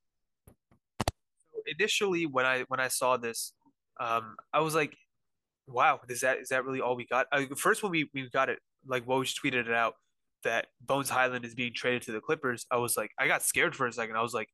Initially, 1.80 2.26
when 2.26 2.46
I 2.46 2.66
when 2.68 2.80
I 2.80 2.88
saw 2.88 3.18
this, 3.18 3.54
um, 4.00 4.36
I 4.54 4.62
was 4.62 4.76
like, 4.76 4.96
"Wow, 5.68 6.00
is 6.08 6.22
that 6.22 6.40
is 6.40 6.50
that 6.50 6.66
really 6.66 6.82
all 6.82 6.96
we 6.96 7.06
got?" 7.06 7.28
I, 7.32 7.48
first, 7.58 7.84
when 7.84 7.92
we 7.92 8.10
we 8.14 8.30
got 8.30 8.50
it, 8.50 8.60
like 8.86 9.06
Woj 9.06 9.34
tweeted 9.40 9.68
it 9.68 9.74
out 9.74 9.96
that 10.44 10.68
Bones 10.82 11.10
Hyland 11.10 11.46
is 11.46 11.56
being 11.56 11.74
traded 11.74 12.04
to 12.04 12.12
the 12.12 12.22
Clippers, 12.22 12.66
I 12.72 12.78
was 12.78 12.96
like, 12.96 13.12
I 13.20 13.28
got 13.28 13.44
scared 13.44 13.76
for 13.76 13.88
a 13.88 13.92
second. 13.92 14.16
I 14.16 14.22
was 14.22 14.34
like, 14.34 14.48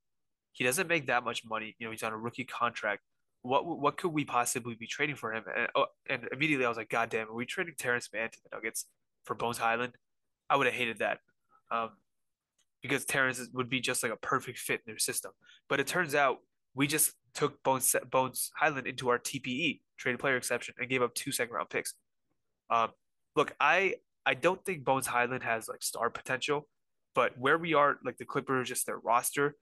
he 0.53 0.63
doesn't 0.63 0.87
make 0.87 1.07
that 1.07 1.23
much 1.23 1.43
money. 1.45 1.75
You 1.79 1.87
know, 1.87 1.91
he's 1.91 2.03
on 2.03 2.13
a 2.13 2.17
rookie 2.17 2.45
contract. 2.45 3.01
What 3.41 3.65
what 3.65 3.97
could 3.97 4.09
we 4.09 4.25
possibly 4.25 4.75
be 4.75 4.87
trading 4.87 5.15
for 5.15 5.33
him? 5.33 5.43
And, 5.55 5.67
oh, 5.75 5.85
and 6.09 6.27
immediately 6.31 6.65
I 6.65 6.69
was 6.69 6.77
like, 6.77 6.89
God 6.89 7.09
damn, 7.09 7.29
are 7.29 7.33
we 7.33 7.45
trading 7.45 7.75
Terance 7.77 8.09
Mann 8.13 8.29
to 8.31 8.37
the 8.43 8.55
Nuggets 8.55 8.85
for 9.25 9.35
Bones 9.35 9.57
Hyland? 9.57 9.93
I 10.49 10.55
would 10.55 10.67
have 10.67 10.75
hated 10.75 10.99
that. 10.99 11.19
Um, 11.71 11.91
because 12.81 13.05
Terance 13.05 13.49
would 13.53 13.69
be 13.69 13.79
just 13.79 14.03
like 14.03 14.11
a 14.11 14.17
perfect 14.17 14.59
fit 14.59 14.81
in 14.85 14.91
their 14.91 14.99
system. 14.99 15.31
But 15.69 15.79
it 15.79 15.87
turns 15.87 16.13
out 16.13 16.37
we 16.75 16.85
just 16.85 17.13
took 17.33 17.63
Bones 17.63 17.95
Bones 18.11 18.51
Hyland 18.55 18.85
into 18.85 19.09
our 19.09 19.17
TPE 19.17 19.79
trade 19.97 20.19
player 20.19 20.37
exception 20.37 20.75
and 20.77 20.89
gave 20.89 21.01
up 21.01 21.15
two 21.15 21.31
second 21.31 21.55
round 21.55 21.69
picks. 21.69 21.95
Um, 22.69 22.89
look, 23.35 23.55
I 23.59 23.95
I 24.25 24.35
don't 24.35 24.63
think 24.63 24.83
Bones 24.83 25.07
Hyland 25.07 25.43
has 25.43 25.67
like 25.67 25.81
star 25.81 26.09
potential. 26.09 26.67
But 27.15 27.37
where 27.39 27.57
we 27.57 27.73
are, 27.73 27.97
like 28.03 28.17
the 28.17 28.25
Clippers, 28.25 28.67
just 28.67 28.85
their 28.85 28.99
roster. 28.99 29.55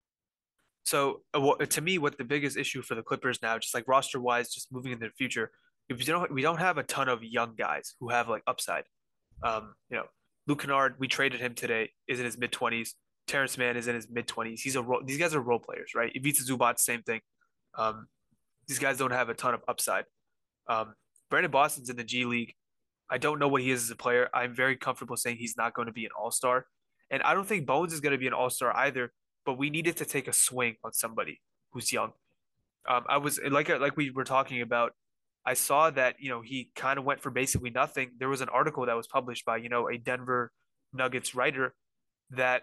So 0.85 1.23
uh, 1.35 1.55
to 1.57 1.81
me, 1.81 1.99
what 1.99 2.17
the 2.17 2.25
biggest 2.25 2.57
issue 2.57 2.81
for 2.81 2.95
the 2.95 3.03
Clippers 3.03 3.43
now, 3.43 3.59
just 3.59 3.75
like 3.75 3.89
roster 3.89 4.21
wise, 4.21 4.55
just 4.55 4.73
moving 4.73 4.93
in 4.93 5.01
the 5.01 5.11
future, 5.11 5.51
if 5.89 5.99
we 5.99 6.05
don't 6.05 6.33
we 6.33 6.43
don't 6.43 6.59
have 6.59 6.79
a 6.79 6.85
ton 6.85 7.09
of 7.09 7.23
young 7.25 7.55
guys 7.57 7.95
who 7.99 8.09
have 8.09 8.29
like 8.29 8.43
upside. 8.47 8.85
Um, 9.43 9.75
you 9.91 9.97
know, 9.97 10.05
Luke 10.51 10.63
Kennard, 10.63 10.97
we 10.99 11.07
traded 11.07 11.41
him 11.41 11.55
today, 11.55 11.93
is 12.09 12.19
in 12.19 12.25
his 12.25 12.37
mid 12.37 12.51
twenties. 12.51 12.97
Terance 13.29 13.57
Mann 13.57 13.77
is 13.77 13.87
in 13.87 13.95
his 13.95 14.09
mid 14.11 14.27
twenties. 14.27 14.61
He's 14.61 14.75
a 14.75 14.83
role, 14.83 15.01
these 15.05 15.17
guys 15.17 15.33
are 15.33 15.41
role 15.41 15.61
players, 15.61 15.93
right? 15.95 16.11
Ivica 16.13 16.43
Zubac, 16.43 16.81
same 16.81 17.03
thing. 17.03 17.21
Um, 17.79 18.09
these 18.67 18.81
guys 18.81 18.99
don't 18.99 19.13
have 19.13 19.29
a 19.29 19.35
ton 19.35 19.55
of 19.55 19.63
upside. 19.69 20.07
Um, 20.69 20.95
Brandon 21.31 21.53
Boston's 21.53 21.89
in 21.89 21.95
the 21.95 22.03
G 22.03 22.25
League. 22.25 22.55
I 23.09 23.19
don't 23.19 23.39
know 23.39 23.47
what 23.47 23.63
he 23.63 23.71
is 23.71 23.85
as 23.85 23.91
a 23.93 23.97
player. 23.97 24.29
I'm 24.35 24.53
very 24.53 24.77
comfortable 24.77 25.17
saying 25.17 25.37
he's 25.37 25.57
not 25.57 25.73
going 25.73 25.87
to 25.87 25.93
be 25.93 26.05
an 26.05 26.11
all 26.21 26.33
star. 26.33 26.67
And 27.13 27.23
I 27.23 27.33
don't 27.33 27.47
think 27.47 27.65
Bones 27.65 27.93
is 27.93 28.01
going 28.01 28.11
to 28.11 28.19
be 28.19 28.27
an 28.27 28.33
all 28.33 28.51
star 28.51 28.77
either, 28.77 29.13
but 29.47 29.57
we 29.57 29.71
needed 29.71 29.99
to 29.99 30.05
take 30.05 30.27
a 30.27 30.33
swing 30.33 30.75
on 30.83 30.93
somebody 30.93 31.41
who's 31.71 31.93
young. 31.93 32.11
Um, 32.89 33.05
I 33.09 33.19
was 33.19 33.39
like 33.49 33.69
like 33.69 33.97
we 33.97 34.11
were 34.11 34.25
talking 34.25 34.63
about. 34.63 34.95
I 35.45 35.55
saw 35.55 35.91
that 35.91 36.17
you 36.19 36.29
know 36.29 36.43
he 36.43 36.71
kind 36.75 36.99
of 36.99 37.05
went 37.05 37.21
for 37.21 37.31
basically 37.31 37.71
nothing. 37.71 38.11
There 38.19 38.29
was 38.29 38.41
an 38.41 38.49
article 38.49 38.87
that 38.87 38.97
was 38.97 39.07
published 39.07 39.45
by 39.45 39.57
you 39.59 39.69
know 39.69 39.89
a 39.89 39.97
Denver 39.97 40.53
Nuggets 40.93 41.35
writer 41.35 41.75
that 42.31 42.63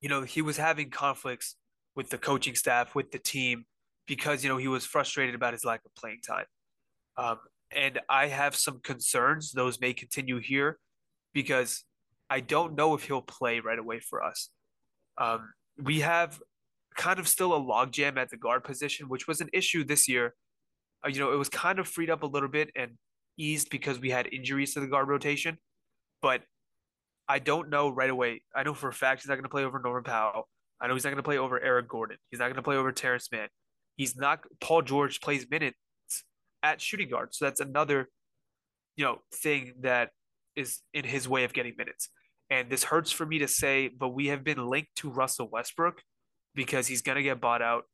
you 0.00 0.08
know 0.08 0.22
he 0.22 0.42
was 0.42 0.56
having 0.56 0.90
conflicts 0.90 1.56
with 1.94 2.10
the 2.10 2.18
coaching 2.18 2.54
staff 2.54 2.94
with 2.94 3.12
the 3.12 3.18
team 3.18 3.64
because 4.06 4.42
you 4.42 4.48
know 4.48 4.56
he 4.56 4.68
was 4.68 4.84
frustrated 4.84 5.34
about 5.34 5.52
his 5.52 5.64
lack 5.64 5.80
of 5.84 5.94
playing 5.94 6.20
time. 6.26 6.46
Um, 7.16 7.38
and 7.74 8.00
I 8.08 8.28
have 8.28 8.54
some 8.54 8.80
concerns. 8.80 9.52
Those 9.52 9.80
may 9.80 9.92
continue 9.92 10.38
here 10.38 10.78
because 11.32 11.84
I 12.28 12.40
don't 12.40 12.74
know 12.74 12.94
if 12.94 13.04
he'll 13.04 13.22
play 13.22 13.60
right 13.60 13.78
away 13.78 14.00
for 14.00 14.22
us. 14.22 14.50
Um, 15.18 15.52
we 15.82 16.00
have 16.00 16.40
kind 16.96 17.18
of 17.18 17.28
still 17.28 17.54
a 17.54 17.60
logjam 17.60 18.16
at 18.16 18.30
the 18.30 18.36
guard 18.36 18.64
position, 18.64 19.08
which 19.08 19.26
was 19.26 19.40
an 19.40 19.48
issue 19.52 19.84
this 19.84 20.08
year. 20.08 20.34
Uh, 21.04 21.08
you 21.08 21.20
know, 21.20 21.32
it 21.32 21.36
was 21.36 21.48
kind 21.48 21.78
of 21.78 21.88
freed 21.88 22.10
up 22.10 22.22
a 22.22 22.26
little 22.26 22.48
bit 22.48 22.70
and 22.76 22.92
eased 23.36 23.70
because 23.70 23.98
we 23.98 24.10
had 24.10 24.26
injuries 24.32 24.74
to 24.74 24.80
the 24.80 24.86
guard 24.86 25.08
rotation. 25.08 25.58
But 26.20 26.42
I 27.28 27.38
don't 27.38 27.70
know 27.70 27.88
right 27.88 28.10
away. 28.10 28.42
I 28.54 28.62
know 28.62 28.74
for 28.74 28.88
a 28.88 28.92
fact 28.92 29.22
he's 29.22 29.28
not 29.28 29.34
going 29.34 29.44
to 29.44 29.48
play 29.48 29.64
over 29.64 29.78
Norman 29.78 30.04
Powell. 30.04 30.48
I 30.80 30.88
know 30.88 30.94
he's 30.94 31.04
not 31.04 31.10
going 31.10 31.16
to 31.18 31.22
play 31.22 31.38
over 31.38 31.60
Eric 31.60 31.88
Gordon. 31.88 32.18
He's 32.30 32.40
not 32.40 32.46
going 32.46 32.56
to 32.56 32.62
play 32.62 32.76
over 32.76 32.92
Terance 32.92 33.28
Mann. 33.30 33.48
He's 33.96 34.16
not. 34.16 34.40
Paul 34.60 34.82
George 34.82 35.20
plays 35.20 35.46
minutes 35.48 35.76
at 36.62 36.80
shooting 36.80 37.08
guard, 37.08 37.34
so 37.34 37.44
that's 37.44 37.60
another, 37.60 38.08
you 38.96 39.04
know, 39.04 39.18
thing 39.34 39.74
that 39.80 40.10
is 40.56 40.80
in 40.92 41.04
his 41.04 41.28
way 41.28 41.44
of 41.44 41.52
getting 41.52 41.74
minutes. 41.76 42.08
And 42.50 42.68
this 42.68 42.84
hurts 42.84 43.10
for 43.10 43.24
me 43.24 43.38
to 43.38 43.48
say, 43.48 43.88
but 43.88 44.10
we 44.10 44.26
have 44.26 44.44
been 44.44 44.66
linked 44.66 44.94
to 44.96 45.10
Russell 45.10 45.48
Westbrook 45.50 46.02
because 46.54 46.86
he's 46.86 47.00
going 47.00 47.16
to 47.16 47.22
get 47.22 47.40
bought 47.40 47.62
out 47.62 47.84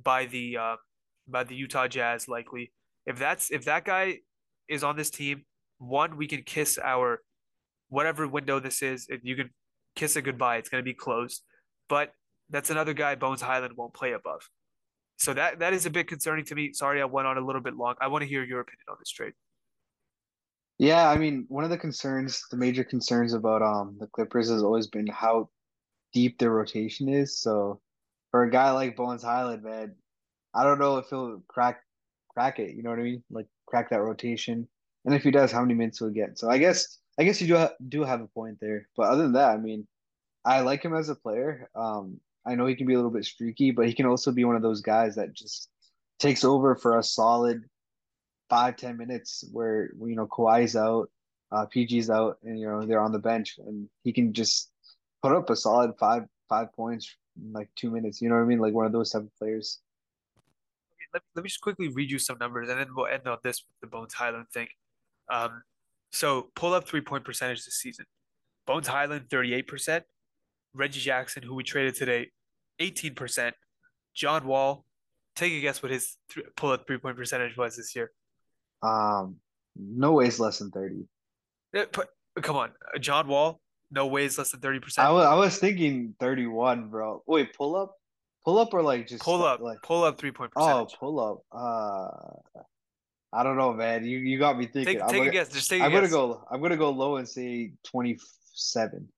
by 0.00 0.26
the 0.26 0.56
uh, 0.56 0.76
by 1.32 1.44
the 1.44 1.54
Utah 1.54 1.88
Jazz 1.88 2.28
likely. 2.28 2.72
If 3.06 3.18
that's 3.18 3.50
if 3.50 3.64
that 3.64 3.84
guy 3.84 4.18
is 4.68 4.84
on 4.84 4.96
this 4.96 5.10
team, 5.10 5.44
one 5.78 6.16
we 6.16 6.28
can 6.28 6.42
kiss 6.42 6.78
our 6.82 7.20
whatever 7.88 8.28
window 8.28 8.60
this 8.60 8.82
is. 8.82 9.06
If 9.08 9.20
you 9.24 9.34
can 9.34 9.50
kiss 9.96 10.16
it 10.16 10.22
goodbye, 10.22 10.58
it's 10.58 10.68
going 10.68 10.82
to 10.82 10.88
be 10.88 10.94
closed. 10.94 11.42
But 11.88 12.12
that's 12.50 12.70
another 12.70 12.94
guy 12.94 13.14
Bones 13.16 13.42
Hyland 13.42 13.74
won't 13.76 13.94
play 13.94 14.12
above. 14.12 14.42
So 15.16 15.34
that 15.34 15.58
that 15.60 15.72
is 15.72 15.86
a 15.86 15.90
bit 15.90 16.08
concerning 16.08 16.44
to 16.46 16.54
me. 16.54 16.72
Sorry, 16.72 17.00
I 17.00 17.04
went 17.04 17.26
on 17.26 17.38
a 17.38 17.44
little 17.44 17.62
bit 17.62 17.76
long. 17.76 17.94
I 18.00 18.08
want 18.08 18.22
to 18.22 18.28
hear 18.28 18.44
your 18.44 18.60
opinion 18.60 18.84
on 18.88 18.96
this 18.98 19.10
trade. 19.10 19.32
Yeah, 20.78 21.08
I 21.08 21.16
mean, 21.16 21.44
one 21.48 21.64
of 21.64 21.70
the 21.70 21.78
concerns, 21.78 22.42
the 22.50 22.56
major 22.56 22.84
concerns 22.84 23.34
about 23.34 23.62
um 23.62 23.96
the 24.00 24.06
Clippers 24.08 24.50
has 24.50 24.62
always 24.62 24.86
been 24.86 25.06
how 25.06 25.48
deep 26.12 26.38
their 26.38 26.50
rotation 26.50 27.08
is. 27.08 27.40
So 27.40 27.80
for 28.30 28.42
a 28.44 28.50
guy 28.50 28.70
like 28.70 28.96
Bones 28.96 29.22
Hyland, 29.22 29.62
man, 29.62 29.94
I 30.54 30.64
don't 30.64 30.78
know 30.78 30.98
if 30.98 31.08
he'll 31.08 31.42
crack 31.48 31.82
crack 32.28 32.58
it. 32.58 32.74
You 32.74 32.82
know 32.82 32.90
what 32.90 32.98
I 32.98 33.02
mean? 33.02 33.22
Like 33.30 33.46
crack 33.66 33.90
that 33.90 34.02
rotation. 34.02 34.68
And 35.04 35.14
if 35.14 35.22
he 35.22 35.30
does, 35.30 35.50
how 35.50 35.60
many 35.60 35.74
minutes 35.74 36.00
will 36.00 36.08
he 36.08 36.14
get? 36.14 36.38
So 36.38 36.50
I 36.50 36.58
guess 36.58 36.98
I 37.18 37.24
guess 37.24 37.40
you 37.40 37.48
do 37.48 37.56
ha- 37.56 37.74
do 37.88 38.04
have 38.04 38.20
a 38.20 38.28
point 38.28 38.58
there. 38.60 38.88
But 38.96 39.08
other 39.08 39.22
than 39.24 39.32
that, 39.32 39.50
I 39.50 39.56
mean, 39.56 39.86
I 40.44 40.60
like 40.60 40.82
him 40.84 40.94
as 40.94 41.08
a 41.08 41.14
player. 41.14 41.68
Um, 41.74 42.20
I 42.46 42.54
know 42.54 42.66
he 42.66 42.74
can 42.74 42.86
be 42.86 42.94
a 42.94 42.96
little 42.96 43.10
bit 43.10 43.24
streaky, 43.24 43.70
but 43.70 43.86
he 43.86 43.92
can 43.92 44.06
also 44.06 44.32
be 44.32 44.44
one 44.44 44.56
of 44.56 44.62
those 44.62 44.80
guys 44.80 45.14
that 45.16 45.32
just 45.32 45.68
takes 46.18 46.44
over 46.44 46.74
for 46.74 46.98
a 46.98 47.02
solid 47.02 47.64
five 48.48 48.76
ten 48.76 48.96
minutes 48.96 49.44
where 49.52 49.90
you 50.00 50.16
know 50.16 50.26
Kawhi's 50.26 50.76
out, 50.76 51.10
uh, 51.50 51.66
PG's 51.66 52.10
out, 52.10 52.38
and 52.44 52.58
you 52.58 52.66
know 52.66 52.84
they're 52.86 53.00
on 53.00 53.12
the 53.12 53.18
bench, 53.18 53.58
and 53.58 53.88
he 54.04 54.12
can 54.12 54.32
just 54.32 54.70
put 55.22 55.32
up 55.32 55.50
a 55.50 55.56
solid 55.56 55.92
five 55.98 56.24
five 56.48 56.72
points 56.74 57.14
in 57.36 57.52
like 57.52 57.68
two 57.76 57.90
minutes. 57.90 58.20
You 58.20 58.28
know 58.28 58.36
what 58.36 58.42
I 58.42 58.46
mean? 58.46 58.58
Like 58.58 58.74
one 58.74 58.86
of 58.86 58.92
those 58.92 59.10
type 59.10 59.22
of 59.22 59.36
players. 59.36 59.80
Let, 61.12 61.22
let 61.34 61.42
me 61.42 61.48
just 61.48 61.60
quickly 61.60 61.88
read 61.88 62.10
you 62.10 62.18
some 62.18 62.38
numbers, 62.40 62.68
and 62.68 62.78
then 62.78 62.88
we'll 62.94 63.06
end 63.06 63.26
on 63.26 63.38
this 63.42 63.62
with 63.66 63.80
the 63.80 63.86
Bones 63.86 64.14
Hyland 64.14 64.46
thing. 64.52 64.68
Um, 65.30 65.62
so 66.10 66.50
pull 66.54 66.74
up 66.74 66.86
three 66.86 67.00
point 67.00 67.24
percentage 67.24 67.64
this 67.64 67.74
season. 67.74 68.06
Bones 68.66 68.88
Hyland, 68.88 69.26
thirty 69.30 69.54
eight 69.54 69.68
percent. 69.68 70.04
Reggie 70.74 71.00
Jackson, 71.00 71.42
who 71.42 71.54
we 71.54 71.62
traded 71.62 71.94
today, 71.94 72.30
18%. 72.80 73.52
John 74.14 74.46
Wall, 74.46 74.84
take 75.36 75.52
a 75.52 75.60
guess 75.60 75.82
what 75.82 75.92
his 75.92 76.16
th- 76.30 76.46
pull 76.56 76.70
up 76.70 76.86
three 76.86 76.98
point 76.98 77.16
percentage 77.16 77.56
was 77.56 77.76
this 77.76 77.94
year. 77.94 78.10
Um, 78.82 79.36
no 79.76 80.12
ways 80.12 80.40
less 80.40 80.58
than 80.58 80.70
30. 80.70 81.06
Yeah, 81.72 81.84
but, 81.92 82.08
come 82.42 82.56
on, 82.56 82.70
John 83.00 83.28
Wall, 83.28 83.60
no 83.90 84.06
ways 84.06 84.36
less 84.38 84.50
than 84.50 84.60
30%. 84.60 84.98
I 84.98 85.10
was, 85.10 85.26
I 85.26 85.34
was 85.34 85.58
thinking 85.58 86.14
31, 86.20 86.88
bro. 86.88 87.22
Wait, 87.26 87.54
pull 87.54 87.76
up? 87.76 87.94
Pull 88.44 88.58
up 88.58 88.74
or 88.74 88.82
like 88.82 89.06
just 89.06 89.22
pull 89.22 89.44
up, 89.44 89.60
like 89.60 89.80
pull 89.82 90.02
up 90.02 90.18
three 90.18 90.32
point 90.32 90.52
oh, 90.56 90.60
percentage. 90.60 90.94
Oh, 90.94 90.98
pull 90.98 91.20
up. 91.20 91.42
Uh 91.52 92.62
I 93.34 93.42
don't 93.42 93.56
know, 93.56 93.72
man. 93.72 94.04
You 94.04 94.18
you 94.18 94.38
got 94.38 94.58
me 94.58 94.66
thinking. 94.66 94.98
Take, 94.98 95.06
take 95.06 95.18
gonna, 95.18 95.30
a 95.30 95.32
guess. 95.32 95.48
Just 95.48 95.70
take 95.70 95.80
I'm 95.80 95.92
gonna 95.92 96.08
go. 96.08 96.44
I'm 96.50 96.60
gonna 96.60 96.76
go 96.76 96.90
low 96.90 97.16
and 97.16 97.28
say 97.28 97.72
27 97.86 99.08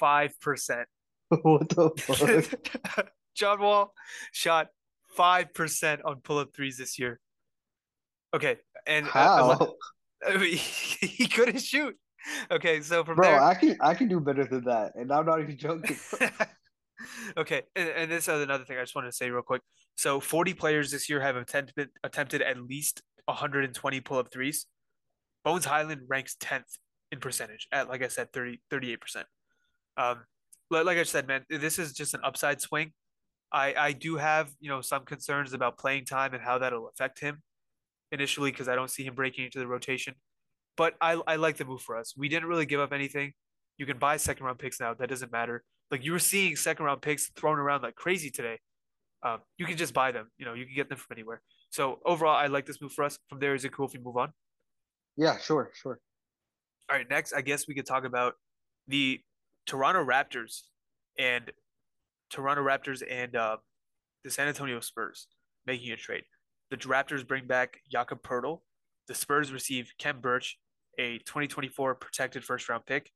five 0.00 0.40
percent. 0.40 0.88
what 1.42 1.68
the 1.68 1.90
fuck? 1.98 3.08
John 3.34 3.60
Wall 3.60 3.92
shot 4.32 4.68
five 5.16 5.54
percent 5.54 6.00
on 6.04 6.16
pull 6.16 6.38
up 6.38 6.54
threes 6.54 6.76
this 6.76 6.98
year. 6.98 7.20
Okay, 8.34 8.56
and 8.86 9.06
uh, 9.06 9.10
how 9.10 9.50
uh, 9.50 9.66
I 10.26 10.36
mean, 10.36 10.56
he 10.56 11.28
couldn't 11.28 11.60
shoot. 11.60 11.96
Okay, 12.50 12.80
so 12.80 13.04
from 13.04 13.16
bro, 13.16 13.28
there, 13.30 13.42
I 13.42 13.54
can 13.54 13.76
I 13.80 13.94
can 13.94 14.08
do 14.08 14.20
better 14.20 14.44
than 14.44 14.64
that, 14.64 14.94
and 14.94 15.12
I'm 15.12 15.26
not 15.26 15.40
even 15.40 15.56
joking. 15.56 15.96
Okay, 17.36 17.62
and, 17.76 17.88
and 17.88 18.10
this 18.10 18.28
is 18.28 18.42
another 18.42 18.64
thing 18.64 18.78
I 18.78 18.82
just 18.82 18.94
wanted 18.94 19.08
to 19.08 19.16
say 19.16 19.30
real 19.30 19.42
quick. 19.42 19.62
So 19.96 20.20
40 20.20 20.54
players 20.54 20.90
this 20.90 21.08
year 21.08 21.20
have 21.20 21.36
attempted 21.36 21.90
attempted 22.02 22.42
at 22.42 22.60
least 22.60 23.02
120 23.26 24.00
pull 24.00 24.18
up 24.18 24.32
threes. 24.32 24.66
Bones 25.44 25.64
Hyland 25.64 26.02
ranks 26.08 26.36
10th 26.40 26.78
in 27.12 27.20
percentage 27.20 27.66
at 27.72 27.88
like 27.88 28.02
I 28.02 28.08
said 28.08 28.32
30 28.32 28.60
38%. 28.70 29.24
Um, 29.96 30.24
like 30.70 30.98
I 30.98 31.02
said, 31.02 31.26
man, 31.26 31.44
this 31.50 31.78
is 31.78 31.92
just 31.92 32.14
an 32.14 32.20
upside 32.24 32.60
swing. 32.60 32.92
I 33.52 33.74
I 33.76 33.92
do 33.92 34.16
have 34.16 34.50
you 34.60 34.70
know 34.70 34.80
some 34.80 35.04
concerns 35.04 35.52
about 35.52 35.78
playing 35.78 36.04
time 36.04 36.34
and 36.34 36.42
how 36.42 36.58
that'll 36.58 36.88
affect 36.88 37.20
him 37.20 37.42
initially 38.12 38.50
because 38.50 38.68
I 38.68 38.74
don't 38.74 38.90
see 38.90 39.04
him 39.04 39.14
breaking 39.14 39.44
into 39.46 39.58
the 39.58 39.66
rotation. 39.66 40.14
But 40.76 40.94
I 41.00 41.20
I 41.26 41.36
like 41.36 41.56
the 41.56 41.64
move 41.64 41.82
for 41.82 41.96
us. 41.96 42.14
We 42.16 42.28
didn't 42.28 42.48
really 42.48 42.66
give 42.66 42.80
up 42.80 42.92
anything. 42.92 43.32
You 43.76 43.86
can 43.86 43.98
buy 43.98 44.16
second 44.18 44.46
round 44.46 44.58
picks 44.58 44.78
now. 44.78 44.94
That 44.94 45.08
doesn't 45.08 45.32
matter. 45.32 45.64
Like 45.90 46.04
you 46.04 46.12
were 46.12 46.18
seeing 46.18 46.56
second 46.56 46.84
round 46.84 47.02
picks 47.02 47.28
thrown 47.30 47.58
around 47.58 47.82
like 47.82 47.96
crazy 47.96 48.30
today. 48.30 48.58
Um, 49.22 49.40
you 49.58 49.66
can 49.66 49.76
just 49.76 49.92
buy 49.92 50.12
them. 50.12 50.30
You 50.38 50.46
know, 50.46 50.54
you 50.54 50.64
can 50.64 50.74
get 50.74 50.88
them 50.88 50.98
from 50.98 51.14
anywhere. 51.14 51.42
So 51.70 51.98
overall, 52.04 52.36
I 52.36 52.46
like 52.46 52.66
this 52.66 52.80
move 52.80 52.92
for 52.92 53.04
us. 53.04 53.18
From 53.28 53.38
there, 53.38 53.54
is 53.54 53.64
it 53.64 53.72
cool 53.72 53.86
if 53.86 53.92
we 53.92 54.00
move 54.00 54.16
on? 54.16 54.32
Yeah, 55.16 55.38
sure, 55.38 55.70
sure. 55.74 55.98
All 56.90 56.96
right, 56.96 57.08
next, 57.08 57.32
I 57.32 57.42
guess 57.42 57.68
we 57.68 57.74
could 57.74 57.86
talk 57.86 58.04
about 58.04 58.34
the 58.88 59.20
Toronto 59.66 60.04
Raptors 60.04 60.62
and 61.18 61.50
Toronto 62.30 62.62
Raptors 62.62 63.02
and 63.08 63.36
uh, 63.36 63.58
the 64.24 64.30
San 64.30 64.48
Antonio 64.48 64.80
Spurs 64.80 65.26
making 65.66 65.92
a 65.92 65.96
trade. 65.96 66.24
The 66.70 66.76
Raptors 66.78 67.26
bring 67.26 67.46
back 67.46 67.80
Jakob 67.90 68.22
Poeltl. 68.22 68.60
The 69.08 69.14
Spurs 69.14 69.52
receive 69.52 69.92
Khem 69.98 70.20
Birch, 70.20 70.56
a 70.98 71.18
2024 71.18 71.96
protected 71.96 72.44
first 72.44 72.68
round 72.68 72.86
pick, 72.86 73.10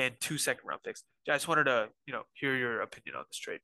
and 0.00 0.14
two 0.20 0.38
second 0.38 0.66
round 0.66 0.82
picks. 0.82 1.04
I 1.28 1.34
just 1.34 1.48
wanted 1.48 1.64
to, 1.64 1.88
you 2.06 2.12
know, 2.12 2.22
hear 2.32 2.56
your 2.56 2.80
opinion 2.80 3.16
on 3.16 3.24
this 3.28 3.38
trade. 3.38 3.60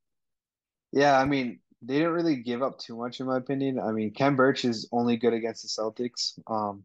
Yeah, 0.92 1.18
I 1.18 1.24
mean, 1.24 1.60
they 1.82 1.94
didn't 1.94 2.12
really 2.12 2.36
give 2.36 2.62
up 2.62 2.78
too 2.78 2.96
much 2.96 3.20
in 3.20 3.26
my 3.26 3.38
opinion. 3.38 3.80
I 3.80 3.92
mean, 3.92 4.12
Khem 4.12 4.36
Birch 4.36 4.64
is 4.64 4.88
only 4.92 5.16
good 5.16 5.32
against 5.32 5.62
the 5.62 5.68
Celtics. 5.68 6.38
Um, 6.46 6.84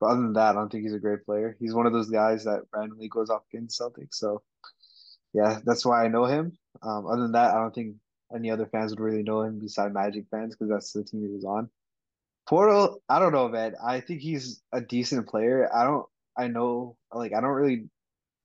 but 0.00 0.08
other 0.08 0.22
than 0.22 0.32
that, 0.34 0.50
I 0.50 0.52
don't 0.54 0.70
think 0.70 0.84
he's 0.84 0.94
a 0.94 0.98
great 0.98 1.24
player. 1.24 1.56
He's 1.58 1.74
one 1.74 1.86
of 1.86 1.92
those 1.92 2.10
guys 2.10 2.44
that 2.44 2.62
randomly 2.74 3.08
goes 3.08 3.30
off 3.30 3.42
against 3.52 3.80
Celtics. 3.80 4.14
So 4.14 4.42
yeah, 5.32 5.60
that's 5.64 5.84
why 5.84 6.04
I 6.04 6.08
know 6.08 6.24
him. 6.24 6.56
Um, 6.82 7.06
other 7.06 7.22
than 7.22 7.32
that, 7.32 7.54
I 7.54 7.60
don't 7.60 7.74
think 7.74 7.96
any 8.34 8.50
other 8.50 8.66
fans 8.66 8.90
would 8.90 9.00
really 9.00 9.22
know 9.22 9.42
him 9.42 9.58
beside 9.58 9.94
Magic 9.94 10.26
fans 10.30 10.54
because 10.54 10.70
that's 10.70 10.92
the 10.92 11.04
team 11.04 11.22
he 11.22 11.28
was 11.28 11.44
on. 11.44 11.70
Poeltl, 12.48 12.96
I 13.08 13.18
don't 13.18 13.32
know, 13.32 13.48
man. 13.48 13.74
I 13.84 14.00
think 14.00 14.20
he's 14.20 14.62
a 14.72 14.80
decent 14.80 15.28
player. 15.28 15.68
I 15.74 15.84
don't. 15.84 16.06
I 16.36 16.46
know, 16.46 16.96
like, 17.12 17.32
I 17.34 17.40
don't 17.40 17.50
really 17.50 17.88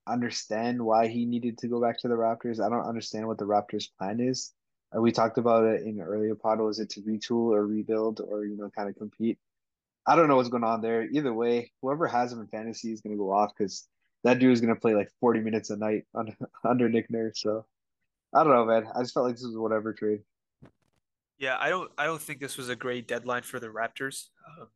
understand 0.07 0.81
why 0.81 1.07
he 1.07 1.25
needed 1.25 1.57
to 1.59 1.67
go 1.67 1.81
back 1.81 1.99
to 1.99 2.07
the 2.07 2.15
Raptors. 2.15 2.63
I 2.63 2.69
don't 2.69 2.87
understand 2.87 3.27
what 3.27 3.37
the 3.37 3.45
Raptors' 3.45 3.89
plan 3.97 4.19
is. 4.19 4.53
We 4.95 5.11
talked 5.11 5.37
about 5.37 5.65
it 5.65 5.83
in 5.83 5.99
earlier 5.99 6.35
pod. 6.35 6.59
Was 6.59 6.79
it 6.79 6.89
to 6.91 7.01
retool 7.01 7.51
or 7.51 7.65
rebuild 7.65 8.21
or 8.21 8.45
you 8.45 8.55
know 8.55 8.69
kind 8.69 8.89
of 8.89 8.95
compete? 8.95 9.39
I 10.05 10.15
don't 10.15 10.27
know 10.27 10.35
what's 10.35 10.49
going 10.49 10.63
on 10.63 10.81
there. 10.81 11.03
Either 11.03 11.33
way, 11.33 11.71
whoever 11.81 12.07
has 12.07 12.31
him 12.31 12.41
in 12.41 12.47
fantasy 12.47 12.91
is 12.91 13.01
going 13.01 13.15
to 13.15 13.17
go 13.17 13.31
off 13.31 13.53
because 13.57 13.87
that 14.23 14.39
dude 14.39 14.53
is 14.53 14.61
going 14.61 14.73
to 14.73 14.79
play 14.79 14.93
like 14.93 15.09
40 15.19 15.39
minutes 15.39 15.69
a 15.69 15.77
night 15.77 16.03
on, 16.15 16.35
under 16.63 16.89
Nick 16.89 17.09
Nurse. 17.09 17.41
So 17.41 17.65
I 18.33 18.43
don't 18.43 18.53
know, 18.53 18.65
man. 18.65 18.87
I 18.95 19.01
just 19.01 19.13
felt 19.13 19.25
like 19.25 19.35
this 19.35 19.45
was 19.45 19.57
whatever 19.57 19.93
trade. 19.93 20.21
Yeah, 21.39 21.57
I 21.59 21.69
don't 21.69 21.91
I 21.97 22.05
don't 22.05 22.21
think 22.21 22.39
this 22.39 22.57
was 22.57 22.69
a 22.69 22.75
great 22.75 23.07
deadline 23.07 23.41
for 23.41 23.59
the 23.59 23.67
Raptors. 23.67 24.27
Um, 24.59 24.67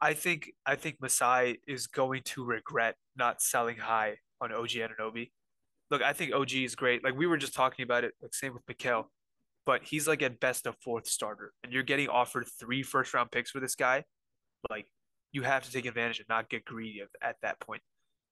I 0.00 0.14
think 0.14 0.52
I 0.66 0.74
think 0.74 1.00
Masai 1.00 1.58
is 1.66 1.86
going 1.86 2.22
to 2.26 2.44
regret 2.44 2.96
not 3.16 3.40
selling 3.40 3.76
high 3.78 4.16
on 4.42 4.52
OG 4.52 4.70
Anunoby. 4.70 5.30
Look, 5.90 6.02
I 6.02 6.12
think 6.12 6.34
OG 6.34 6.54
is 6.54 6.74
great. 6.74 7.04
Like 7.04 7.16
we 7.16 7.26
were 7.26 7.36
just 7.36 7.54
talking 7.54 7.82
about 7.82 8.04
it, 8.04 8.12
like 8.20 8.34
same 8.34 8.54
with 8.54 8.66
Mikal, 8.66 9.04
but 9.66 9.82
he's 9.84 10.08
like 10.08 10.22
at 10.22 10.40
best 10.40 10.66
a 10.66 10.72
fourth 10.72 11.06
starter, 11.06 11.52
and 11.62 11.72
you're 11.72 11.82
getting 11.82 12.08
offered 12.08 12.46
three 12.58 12.82
first 12.82 13.14
round 13.14 13.30
picks 13.30 13.50
for 13.50 13.60
this 13.60 13.74
guy. 13.74 14.04
Like 14.70 14.86
you 15.32 15.42
have 15.42 15.64
to 15.64 15.72
take 15.72 15.86
advantage 15.86 16.18
and 16.18 16.28
not 16.28 16.48
get 16.48 16.64
greedy 16.64 17.02
at 17.22 17.36
that 17.42 17.60
point. 17.60 17.82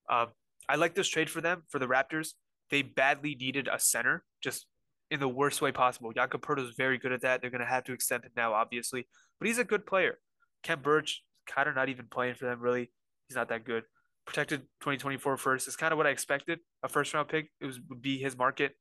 Um, 0.08 0.28
I 0.68 0.76
like 0.76 0.94
this 0.94 1.08
trade 1.08 1.30
for 1.30 1.40
them 1.40 1.62
for 1.68 1.78
the 1.78 1.86
Raptors. 1.86 2.34
They 2.70 2.82
badly 2.82 3.34
needed 3.34 3.68
a 3.70 3.78
center, 3.78 4.24
just 4.42 4.66
in 5.10 5.20
the 5.20 5.28
worst 5.28 5.60
way 5.60 5.72
possible. 5.72 6.12
Jakob 6.12 6.44
is 6.58 6.74
very 6.76 6.98
good 6.98 7.12
at 7.12 7.22
that. 7.22 7.40
They're 7.40 7.50
going 7.50 7.60
to 7.60 7.66
have 7.66 7.84
to 7.84 7.92
extend 7.92 8.24
him 8.24 8.30
now, 8.36 8.52
obviously, 8.52 9.08
but 9.38 9.48
he's 9.48 9.58
a 9.58 9.64
good 9.64 9.86
player. 9.86 10.18
Khem 10.62 10.80
Birch 10.80 11.22
kind 11.46 11.68
of 11.68 11.74
not 11.74 11.88
even 11.88 12.06
playing 12.10 12.34
for 12.34 12.44
them 12.44 12.60
really. 12.60 12.90
He's 13.28 13.36
not 13.36 13.48
that 13.48 13.64
good. 13.64 13.84
Protected 14.26 14.60
2024 14.80 15.36
first 15.36 15.68
is 15.68 15.76
kind 15.76 15.92
of 15.92 15.96
what 15.96 16.06
I 16.06 16.10
expected. 16.10 16.60
A 16.82 16.88
first 16.88 17.12
round 17.14 17.28
pick 17.28 17.50
it 17.60 17.66
was 17.66 17.80
would 17.88 18.02
be 18.02 18.18
his 18.18 18.36
market, 18.36 18.76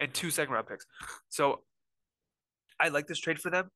and 0.00 0.12
two 0.12 0.30
second 0.30 0.54
round 0.54 0.66
picks. 0.66 0.86
So 1.28 1.62
I 2.80 2.88
like 2.88 3.06
this 3.06 3.18
trade 3.18 3.38
for 3.38 3.50
them. 3.50 3.70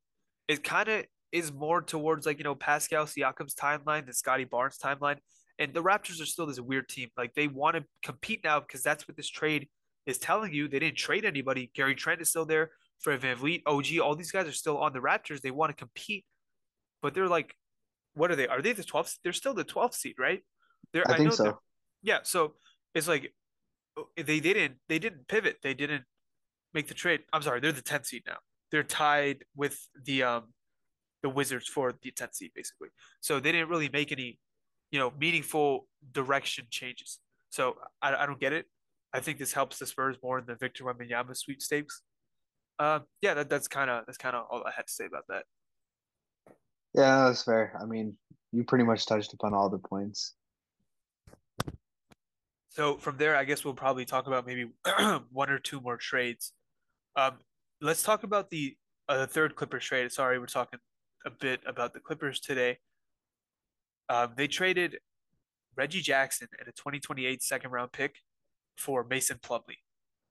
It 0.49 0.65
kind 0.65 0.89
of 0.89 1.05
is 1.31 1.53
more 1.53 1.81
towards 1.81 2.27
like 2.27 2.39
you 2.39 2.45
know 2.45 2.55
Pascal 2.55 3.05
Siakam's 3.05 3.55
timeline 3.55 4.05
than 4.05 4.15
Scottie 4.15 4.45
Barnes' 4.45 4.79
timeline. 4.79 5.19
And 5.59 5.73
the 5.75 5.83
Raptors 5.83 6.21
are 6.21 6.27
still 6.27 6.47
this 6.47 6.61
weird 6.61 6.89
team. 6.89 7.11
Like 7.17 7.35
they 7.35 7.47
want 7.47 7.77
to 7.77 7.85
compete 8.03 8.41
now 8.43 8.61
because 8.61 8.83
that's 8.83 9.07
what 9.07 9.17
this 9.17 9.29
trade 9.29 9.69
is 10.07 10.19
telling 10.19 10.53
you. 10.53 10.67
They 10.67 10.79
didn't 10.79 10.97
trade 10.97 11.25
anybody. 11.25 11.71
Gary 11.75 11.95
Trent 11.95 12.21
is 12.21 12.31
still 12.31 12.47
there. 12.47 12.71
Fred 12.99 13.21
VanVleet, 13.21 13.63
OG, 13.67 13.99
all 14.01 14.15
these 14.15 14.31
guys 14.31 14.47
are 14.47 14.53
still 14.53 14.79
on 14.79 14.93
the 14.93 15.01
Raptors. 15.01 15.41
They 15.41 15.51
want 15.51 15.71
to 15.71 15.77
compete, 15.77 16.25
but 17.01 17.15
they're 17.15 17.29
like, 17.29 17.55
what 18.15 18.31
are 18.31 18.37
they? 18.37 18.47
Are 18.47 18.63
they 18.63 18.73
the 18.73 18.85
12th? 18.85 19.19
They're 19.23 19.33
still 19.33 19.55
the 19.55 19.65
12th 19.65 19.95
seed, 19.95 20.15
right? 20.19 20.43
They're, 20.93 21.09
I 21.11 21.17
think 21.17 21.33
I 21.33 21.35
so. 21.35 21.59
Yeah. 22.03 22.19
So 22.23 22.55
it's 22.95 23.09
like 23.09 23.33
oh, 23.97 24.09
they 24.17 24.41
didn't 24.41 24.77
they 24.89 24.99
didn't 24.99 25.29
pivot. 25.29 25.59
They 25.63 25.75
didn't 25.75 26.05
make 26.75 26.89
the 26.89 26.95
trade. 26.95 27.21
I'm 27.33 27.43
sorry. 27.43 27.61
They're 27.61 27.73
the 27.73 27.83
10th 27.83 28.07
seed 28.07 28.23
now. 28.27 28.39
They're 28.71 28.83
tied 28.83 29.45
with 29.57 29.79
the 30.05 30.23
um 30.23 30.45
the 31.23 31.29
Wizards 31.29 31.69
for 31.69 31.95
the 32.03 32.11
10th 32.11 32.35
seed 32.35 32.53
basically. 32.55 32.89
So 33.21 33.41
they 33.41 33.53
didn't 33.53 33.69
really 33.69 33.89
make 33.93 34.13
any 34.13 34.39
you 34.91 34.99
know 34.99 35.13
meaningful 35.19 35.87
direction 36.13 36.67
changes. 36.71 37.19
So 37.51 37.77
I, 38.01 38.15
I 38.15 38.27
don't 38.27 38.41
get 38.41 38.53
it. 38.53 38.67
I 39.13 39.21
think 39.21 39.39
this 39.39 39.53
helps 39.53 39.79
the 39.79 39.87
Spurs 39.87 40.17
more 40.23 40.39
in 40.39 40.47
the 40.47 40.55
Victor 40.55 40.85
Wembanyama 40.85 41.37
sweepstakes. 41.37 42.03
Uh, 42.79 43.01
yeah, 43.21 43.35
that, 43.35 43.51
that's 43.51 43.69
kind 43.69 43.91
of 43.91 44.05
that's 44.07 44.19
kind 44.19 44.35
of 44.35 44.47
all 44.51 44.63
I 44.67 44.71
had 44.75 44.87
to 44.87 44.93
say 44.93 45.05
about 45.05 45.25
that. 45.29 45.45
Yeah, 46.95 47.27
that's 47.27 47.43
fair. 47.43 47.79
I 47.81 47.85
mean, 47.85 48.17
you 48.53 48.65
pretty 48.65 48.85
much 48.85 49.07
touched 49.07 49.33
upon 49.33 49.55
all 49.55 49.69
the 49.69 49.79
points. 49.79 50.35
So 52.73 52.97
from 52.97 53.19
there, 53.19 53.37
I 53.37 53.45
guess 53.45 53.65
we'll 53.65 53.75
probably 53.75 54.07
talk 54.07 54.27
about 54.27 54.47
maybe 54.47 54.67
one 55.31 55.51
or 55.51 55.59
two 55.59 55.81
more 55.81 55.99
trades. 55.99 56.53
Um, 57.17 57.39
let's 57.83 58.03
talk 58.03 58.23
about 58.23 58.49
the 58.49 58.75
uh, 59.11 59.27
third 59.27 59.57
Clippers 59.57 59.85
trade. 59.85 60.11
Sorry, 60.11 60.39
we're 60.39 60.47
talking 60.47 60.79
a 61.27 61.31
bit 61.31 61.61
about 61.67 61.93
the 61.93 62.01
Clippers 62.01 62.41
today. 62.41 62.79
Um, 64.09 64.33
they 64.37 64.47
traded 64.47 64.99
Reggie 65.77 66.01
Jackson 66.01 66.49
and 66.59 66.67
a 66.67 66.73
2028 66.73 67.43
second 67.43 67.73
round 67.73 67.93
pick 67.93 68.17
for 68.79 69.05
Mason 69.05 69.39
Plumlee. 69.43 69.81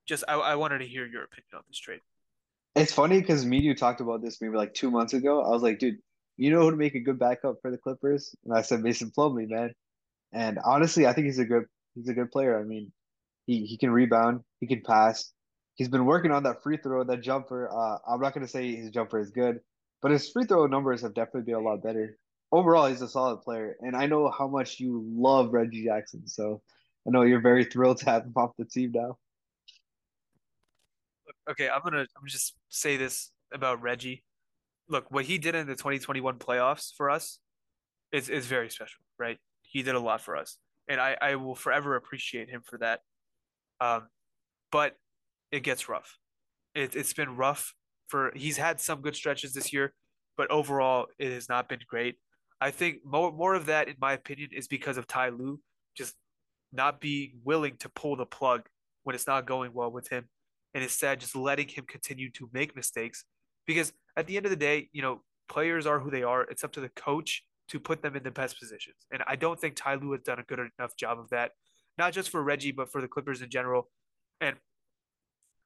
Just 0.07 0.23
I, 0.27 0.33
I 0.33 0.55
wanted 0.55 0.79
to 0.79 0.87
hear 0.87 1.05
your 1.05 1.23
opinion 1.23 1.53
on 1.53 1.61
this 1.67 1.77
trade. 1.77 2.01
It's 2.75 2.91
funny 2.91 3.21
because 3.21 3.45
me 3.45 3.57
and 3.57 3.65
you 3.65 3.75
talked 3.75 4.01
about 4.01 4.23
this 4.23 4.41
maybe 4.41 4.55
like 4.55 4.73
two 4.73 4.89
months 4.89 5.13
ago. 5.13 5.43
I 5.43 5.49
was 5.49 5.61
like, 5.61 5.77
dude, 5.77 5.97
you 6.37 6.49
know 6.49 6.61
who 6.61 6.71
to 6.71 6.77
make 6.77 6.95
a 6.95 6.99
good 6.99 7.19
backup 7.19 7.57
for 7.61 7.69
the 7.69 7.77
Clippers? 7.77 8.33
And 8.45 8.53
I 8.57 8.63
said 8.63 8.81
Mason 8.81 9.11
Plumlee, 9.15 9.47
man. 9.47 9.73
And 10.33 10.57
honestly, 10.65 11.05
I 11.05 11.13
think 11.13 11.25
he's 11.25 11.37
a 11.37 11.45
good 11.45 11.65
he's 11.95 12.09
a 12.09 12.13
good 12.13 12.31
player. 12.31 12.59
I 12.59 12.63
mean, 12.63 12.91
he 13.45 13.65
he 13.65 13.77
can 13.77 13.91
rebound, 13.91 14.41
he 14.59 14.67
can 14.67 14.81
pass. 14.81 15.31
He's 15.75 15.89
been 15.89 16.05
working 16.05 16.31
on 16.31 16.43
that 16.43 16.61
free 16.61 16.77
throw, 16.77 17.03
that 17.03 17.21
jumper. 17.21 17.69
Uh, 17.71 17.97
I'm 18.07 18.21
not 18.21 18.33
gonna 18.33 18.47
say 18.47 18.75
his 18.75 18.91
jumper 18.91 19.19
is 19.19 19.31
good, 19.31 19.59
but 20.01 20.11
his 20.11 20.29
free 20.29 20.45
throw 20.45 20.67
numbers 20.67 21.01
have 21.01 21.13
definitely 21.13 21.43
been 21.43 21.55
a 21.55 21.59
lot 21.59 21.83
better. 21.83 22.17
Overall, 22.51 22.87
he's 22.87 23.01
a 23.01 23.07
solid 23.07 23.41
player, 23.41 23.77
and 23.79 23.95
I 23.95 24.05
know 24.05 24.29
how 24.29 24.47
much 24.47 24.79
you 24.79 25.05
love 25.07 25.53
Reggie 25.53 25.85
Jackson. 25.85 26.27
So 26.27 26.61
I 27.07 27.11
know 27.11 27.23
you're 27.23 27.41
very 27.41 27.65
thrilled 27.65 27.97
to 27.99 28.05
have 28.05 28.23
him 28.23 28.33
off 28.35 28.51
the 28.57 28.65
team 28.65 28.91
now. 28.93 29.17
Okay, 31.49 31.69
I'm 31.69 31.81
gonna 31.83 32.01
I'm 32.01 32.27
just 32.27 32.55
say 32.69 32.97
this 32.97 33.31
about 33.53 33.81
Reggie. 33.81 34.23
Look, 34.87 35.09
what 35.11 35.25
he 35.25 35.37
did 35.37 35.55
in 35.55 35.67
the 35.67 35.75
2021 35.75 36.37
playoffs 36.37 36.93
for 36.95 37.09
us 37.09 37.39
is 38.11 38.29
is 38.29 38.45
very 38.45 38.69
special, 38.69 39.01
right? 39.17 39.37
He 39.61 39.83
did 39.83 39.95
a 39.95 39.99
lot 39.99 40.21
for 40.21 40.35
us, 40.35 40.57
and 40.87 40.99
I 40.99 41.17
I 41.21 41.35
will 41.35 41.55
forever 41.55 41.95
appreciate 41.95 42.49
him 42.49 42.61
for 42.65 42.77
that. 42.79 43.01
Um, 43.79 44.07
but 44.71 44.95
it 45.51 45.61
gets 45.63 45.89
rough. 45.89 46.17
It, 46.75 46.95
it's 46.95 47.13
been 47.13 47.35
rough 47.35 47.73
for 48.07 48.31
he's 48.35 48.57
had 48.57 48.79
some 48.79 49.01
good 49.01 49.15
stretches 49.15 49.53
this 49.53 49.73
year, 49.73 49.93
but 50.37 50.49
overall 50.51 51.07
it 51.17 51.31
has 51.31 51.49
not 51.49 51.69
been 51.69 51.79
great. 51.87 52.15
I 52.59 52.71
think 52.71 52.97
more 53.05 53.31
more 53.31 53.55
of 53.55 53.65
that, 53.67 53.87
in 53.87 53.95
my 53.99 54.13
opinion, 54.13 54.49
is 54.53 54.67
because 54.67 54.97
of 54.97 55.07
Ty 55.07 55.29
Lue 55.29 55.59
just 55.95 56.15
not 56.71 57.01
being 57.01 57.39
willing 57.43 57.75
to 57.77 57.89
pull 57.89 58.15
the 58.15 58.25
plug 58.25 58.67
when 59.03 59.15
it's 59.15 59.27
not 59.27 59.45
going 59.45 59.73
well 59.73 59.91
with 59.91 60.09
him, 60.09 60.29
and 60.73 60.83
instead 60.83 61.19
just 61.19 61.35
letting 61.35 61.67
him 61.67 61.85
continue 61.85 62.29
to 62.31 62.49
make 62.53 62.75
mistakes. 62.75 63.25
Because 63.65 63.93
at 64.15 64.27
the 64.27 64.37
end 64.37 64.45
of 64.45 64.49
the 64.49 64.55
day, 64.55 64.89
you 64.91 65.01
know, 65.01 65.23
players 65.49 65.85
are 65.85 65.99
who 65.99 66.11
they 66.11 66.23
are. 66.23 66.43
It's 66.43 66.63
up 66.63 66.73
to 66.73 66.81
the 66.81 66.89
coach 66.89 67.43
to 67.71 67.79
put 67.79 68.01
them 68.01 68.15
in 68.17 68.23
the 68.23 68.31
best 68.31 68.59
positions. 68.59 68.97
And 69.11 69.23
I 69.27 69.37
don't 69.37 69.59
think 69.59 69.75
Ty 69.75 69.95
Lue 69.95 70.11
has 70.11 70.21
done 70.21 70.39
a 70.39 70.43
good 70.43 70.59
enough 70.59 70.95
job 70.97 71.19
of 71.19 71.29
that, 71.29 71.51
not 71.97 72.11
just 72.11 72.29
for 72.29 72.43
Reggie, 72.43 72.73
but 72.73 72.91
for 72.91 72.99
the 72.99 73.07
Clippers 73.07 73.41
in 73.41 73.49
general. 73.49 73.89
And 74.41 74.57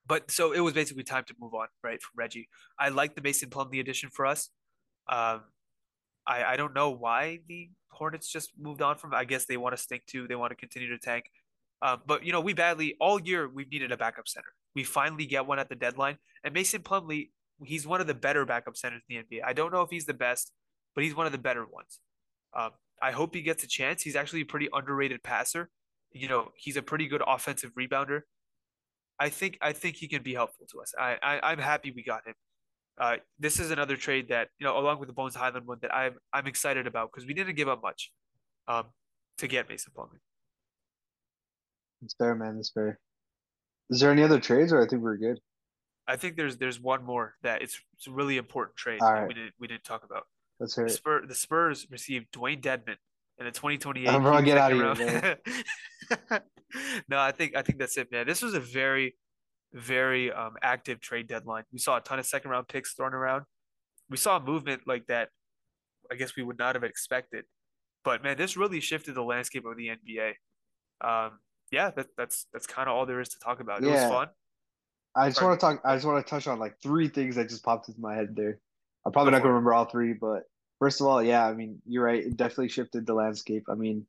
but 0.08 0.30
so 0.30 0.52
it 0.52 0.60
was 0.60 0.74
basically 0.74 1.04
time 1.04 1.24
to 1.28 1.34
move 1.40 1.56
on, 1.56 1.68
right, 1.84 2.00
from 2.00 2.12
Reggie. 2.16 2.48
I 2.78 2.90
like 2.90 3.16
the 3.16 3.22
Mason 3.22 3.50
Plumlee 3.50 3.80
addition 3.80 4.12
for 4.12 4.28
us. 4.28 4.50
Um, 5.10 5.42
I 6.28 6.44
I 6.44 6.58
don't 6.58 6.76
know 6.76 6.92
why 6.92 7.40
the 7.48 7.72
Hornets 7.90 8.32
just 8.32 8.52
moved 8.60 8.84
on 8.84 8.98
from. 8.98 9.16
I 9.16 9.26
guess 9.26 9.46
they 9.46 9.58
want 9.58 9.76
to 9.76 9.82
stink 9.82 10.06
too. 10.06 10.28
They 10.28 10.36
want 10.36 10.52
to 10.52 10.56
continue 10.56 10.90
to 10.90 11.00
tank. 11.00 11.26
Um, 11.82 12.02
but 12.06 12.24
you 12.24 12.32
know, 12.32 12.42
we 12.42 12.54
badly 12.54 12.96
all 13.00 13.20
year 13.20 13.50
we've 13.50 13.72
needed 13.72 13.92
a 13.92 13.98
backup 13.98 14.28
center. 14.28 14.54
We 14.76 14.84
finally 14.84 15.26
get 15.26 15.48
one 15.48 15.58
at 15.58 15.70
the 15.70 15.76
deadline, 15.76 16.18
and 16.44 16.54
Mason 16.54 16.84
Plumlee, 16.84 17.30
he's 17.64 17.88
one 17.88 18.00
of 18.00 18.06
the 18.06 18.14
better 18.14 18.46
backup 18.46 18.78
centers 18.78 19.02
in 19.10 19.24
the 19.30 19.38
NBA. 19.38 19.42
I 19.44 19.54
don't 19.54 19.74
know 19.74 19.82
if 19.82 19.90
he's 19.90 20.06
the 20.06 20.14
best, 20.14 20.52
but 20.96 21.04
he's 21.04 21.16
one 21.16 21.26
of 21.26 21.32
the 21.32 21.38
better 21.38 21.66
ones. 21.66 22.00
Um, 22.58 22.72
I 23.02 23.12
hope 23.12 23.36
he 23.36 23.42
gets 23.42 23.64
a 23.64 23.68
chance. 23.68 24.02
He's 24.02 24.16
actually 24.16 24.42
a 24.42 24.46
pretty 24.46 24.70
underrated 24.74 25.22
passer. 25.22 25.70
You 26.12 26.30
know, 26.30 26.52
he's 26.56 26.78
a 26.78 26.82
pretty 26.82 27.08
good 27.08 27.22
offensive 27.28 27.72
rebounder. 27.78 28.22
I 29.20 29.30
think 29.30 29.58
I 29.62 29.74
think 29.74 29.98
he 29.98 30.08
can 30.08 30.24
be 30.24 30.34
helpful 30.34 30.66
to 30.72 30.82
us. 30.82 30.94
I, 30.98 31.18
I 31.22 31.52
I'm 31.52 31.60
happy 31.60 31.92
we 31.96 32.04
got 32.04 32.26
him. 32.26 32.34
Uh, 32.98 33.18
this 33.38 33.60
is 33.60 33.72
another 33.72 33.98
trade 33.98 34.30
that 34.30 34.50
you 34.60 34.66
know, 34.66 34.78
along 34.78 35.00
with 35.00 35.08
the 35.08 35.14
Bones 35.14 35.36
Hyland 35.36 35.68
one, 35.68 35.78
that 35.82 35.94
I'm 35.94 36.16
I'm 36.34 36.48
excited 36.48 36.88
about 36.88 37.12
because 37.12 37.28
we 37.28 37.34
didn't 37.34 37.56
give 37.56 37.68
up 37.68 37.82
much, 37.82 38.12
um, 38.68 38.86
to 39.38 39.48
get 39.48 39.68
Mason 39.70 39.92
Plumlee. 39.96 40.20
It's 42.02 42.14
fair, 42.14 42.36
man. 42.36 42.58
It's 42.60 42.72
fair. 42.72 43.00
Is 43.90 44.00
there 44.00 44.12
any 44.12 44.24
other 44.24 44.40
trades, 44.40 44.72
or 44.72 44.82
I 44.82 44.88
think 44.88 45.02
we're 45.02 45.18
good? 45.18 45.40
I 46.08 46.16
think 46.16 46.36
there's 46.36 46.58
there's 46.58 46.80
one 46.80 47.04
more 47.04 47.36
that 47.42 47.62
it's 47.62 47.80
it's 47.98 48.08
a 48.08 48.12
really 48.12 48.38
important 48.38 48.78
trade 48.78 49.02
All 49.02 49.12
right. 49.12 49.28
we 49.28 49.34
didn't 49.34 49.54
we 49.60 49.68
didn't 49.68 49.84
talk 49.84 50.04
about. 50.04 50.24
Let's 50.60 50.76
hear 50.76 50.86
the, 50.86 50.92
Spur, 50.92 51.26
the 51.26 51.36
Spurs 51.36 51.88
received 51.90 52.32
Dewayne 52.32 52.62
Dedmon 52.62 52.96
in 53.38 53.46
the 53.46 53.52
2028. 53.52 54.08
I'm 54.08 54.46
get 54.46 54.58
out 54.58 54.72
of 54.72 54.98
here, 54.98 55.38
no, 57.10 57.20
I 57.20 57.32
think 57.32 57.56
I 57.56 57.62
think 57.62 57.80
that's 57.80 57.98
it, 57.98 58.12
man. 58.12 58.26
This 58.26 58.42
was 58.42 58.54
a 58.54 58.60
very 58.60 59.16
very 59.74 60.32
um, 60.32 60.54
active 60.62 61.02
trade 61.02 61.28
deadline. 61.28 61.64
We 61.72 61.80
saw 61.80 61.98
a 61.98 62.02
ton 62.02 62.20
of 62.20 62.26
second 62.26 62.52
round 62.52 62.68
picks 62.68 62.94
thrown 62.94 63.14
around. 63.14 63.44
We 64.10 64.18
saw 64.18 64.38
a 64.38 64.40
movement 64.40 64.84
like 64.86 65.08
that. 65.08 65.30
I 66.12 66.16
guess 66.16 66.36
we 66.36 66.44
would 66.44 66.58
not 66.58 66.76
have 66.76 66.84
expected. 66.84 67.46
But 68.04 68.24
man, 68.24 68.38
this 68.38 68.56
really 68.56 68.80
shifted 68.80 69.16
the 69.16 69.24
landscape 69.24 69.66
of 69.66 69.76
the 69.76 69.90
NBA. 69.90 70.34
Um, 71.02 71.40
yeah, 71.72 71.90
that, 71.92 72.08
that's 72.18 72.46
that's 72.54 72.68
kind 72.68 72.88
of 72.88 72.96
all 72.96 73.06
there 73.06 73.20
is 73.20 73.30
to 73.30 73.40
talk 73.40 73.60
about. 73.60 73.84
It 73.84 73.88
yeah. 73.88 74.08
was 74.08 74.12
fun. 74.12 74.28
I 75.16 75.30
just 75.30 75.42
want 75.42 75.60
to 75.60 75.66
talk. 75.66 75.82
I 75.84 75.96
just 75.96 76.06
want 76.06 76.26
to 76.26 76.30
touch 76.30 76.48
on 76.48 76.60
like 76.60 76.76
three 76.82 77.08
things 77.08 77.36
that 77.36 77.50
just 77.50 77.64
popped 77.64 77.88
into 77.90 78.00
my 78.00 78.16
head 78.16 78.36
there. 78.36 78.60
I'm 79.06 79.12
probably 79.12 79.32
not 79.32 79.40
gonna 79.42 79.54
remember 79.54 79.74
all 79.74 79.86
three, 79.86 80.14
but 80.14 80.44
first 80.80 81.02
of 81.02 81.08
all, 81.08 81.22
yeah, 81.24 81.46
I 81.46 81.54
mean, 81.54 81.82
you're 81.86 82.04
right. 82.04 82.26
It 82.26 82.38
definitely 82.38 82.70
shifted 82.70 83.06
the 83.06 83.14
landscape. 83.14 83.66
I 83.70 83.76
mean, 83.76 84.06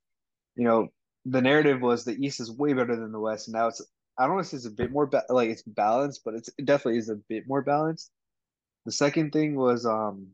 you 0.56 0.64
know, 0.64 0.88
the 1.26 1.42
narrative 1.42 1.82
was 1.82 2.04
the 2.04 2.16
East 2.24 2.40
is 2.40 2.50
way 2.50 2.72
better 2.72 2.96
than 2.96 3.12
the 3.12 3.20
West. 3.20 3.48
And 3.48 3.54
now 3.54 3.68
it's 3.68 3.82
I 4.18 4.24
don't 4.24 4.36
want 4.36 4.46
to 4.46 4.50
say 4.50 4.56
it's 4.56 4.66
a 4.66 4.70
bit 4.70 4.90
more 4.90 5.06
ba- 5.06 5.24
like 5.28 5.50
it's 5.50 5.62
balanced, 5.62 6.22
but 6.24 6.34
it's 6.34 6.48
it 6.58 6.64
definitely 6.64 6.98
is 6.98 7.10
a 7.10 7.16
bit 7.16 7.46
more 7.46 7.62
balanced. 7.62 8.10
The 8.86 8.92
second 8.92 9.32
thing 9.32 9.56
was 9.56 9.84
um 9.84 10.28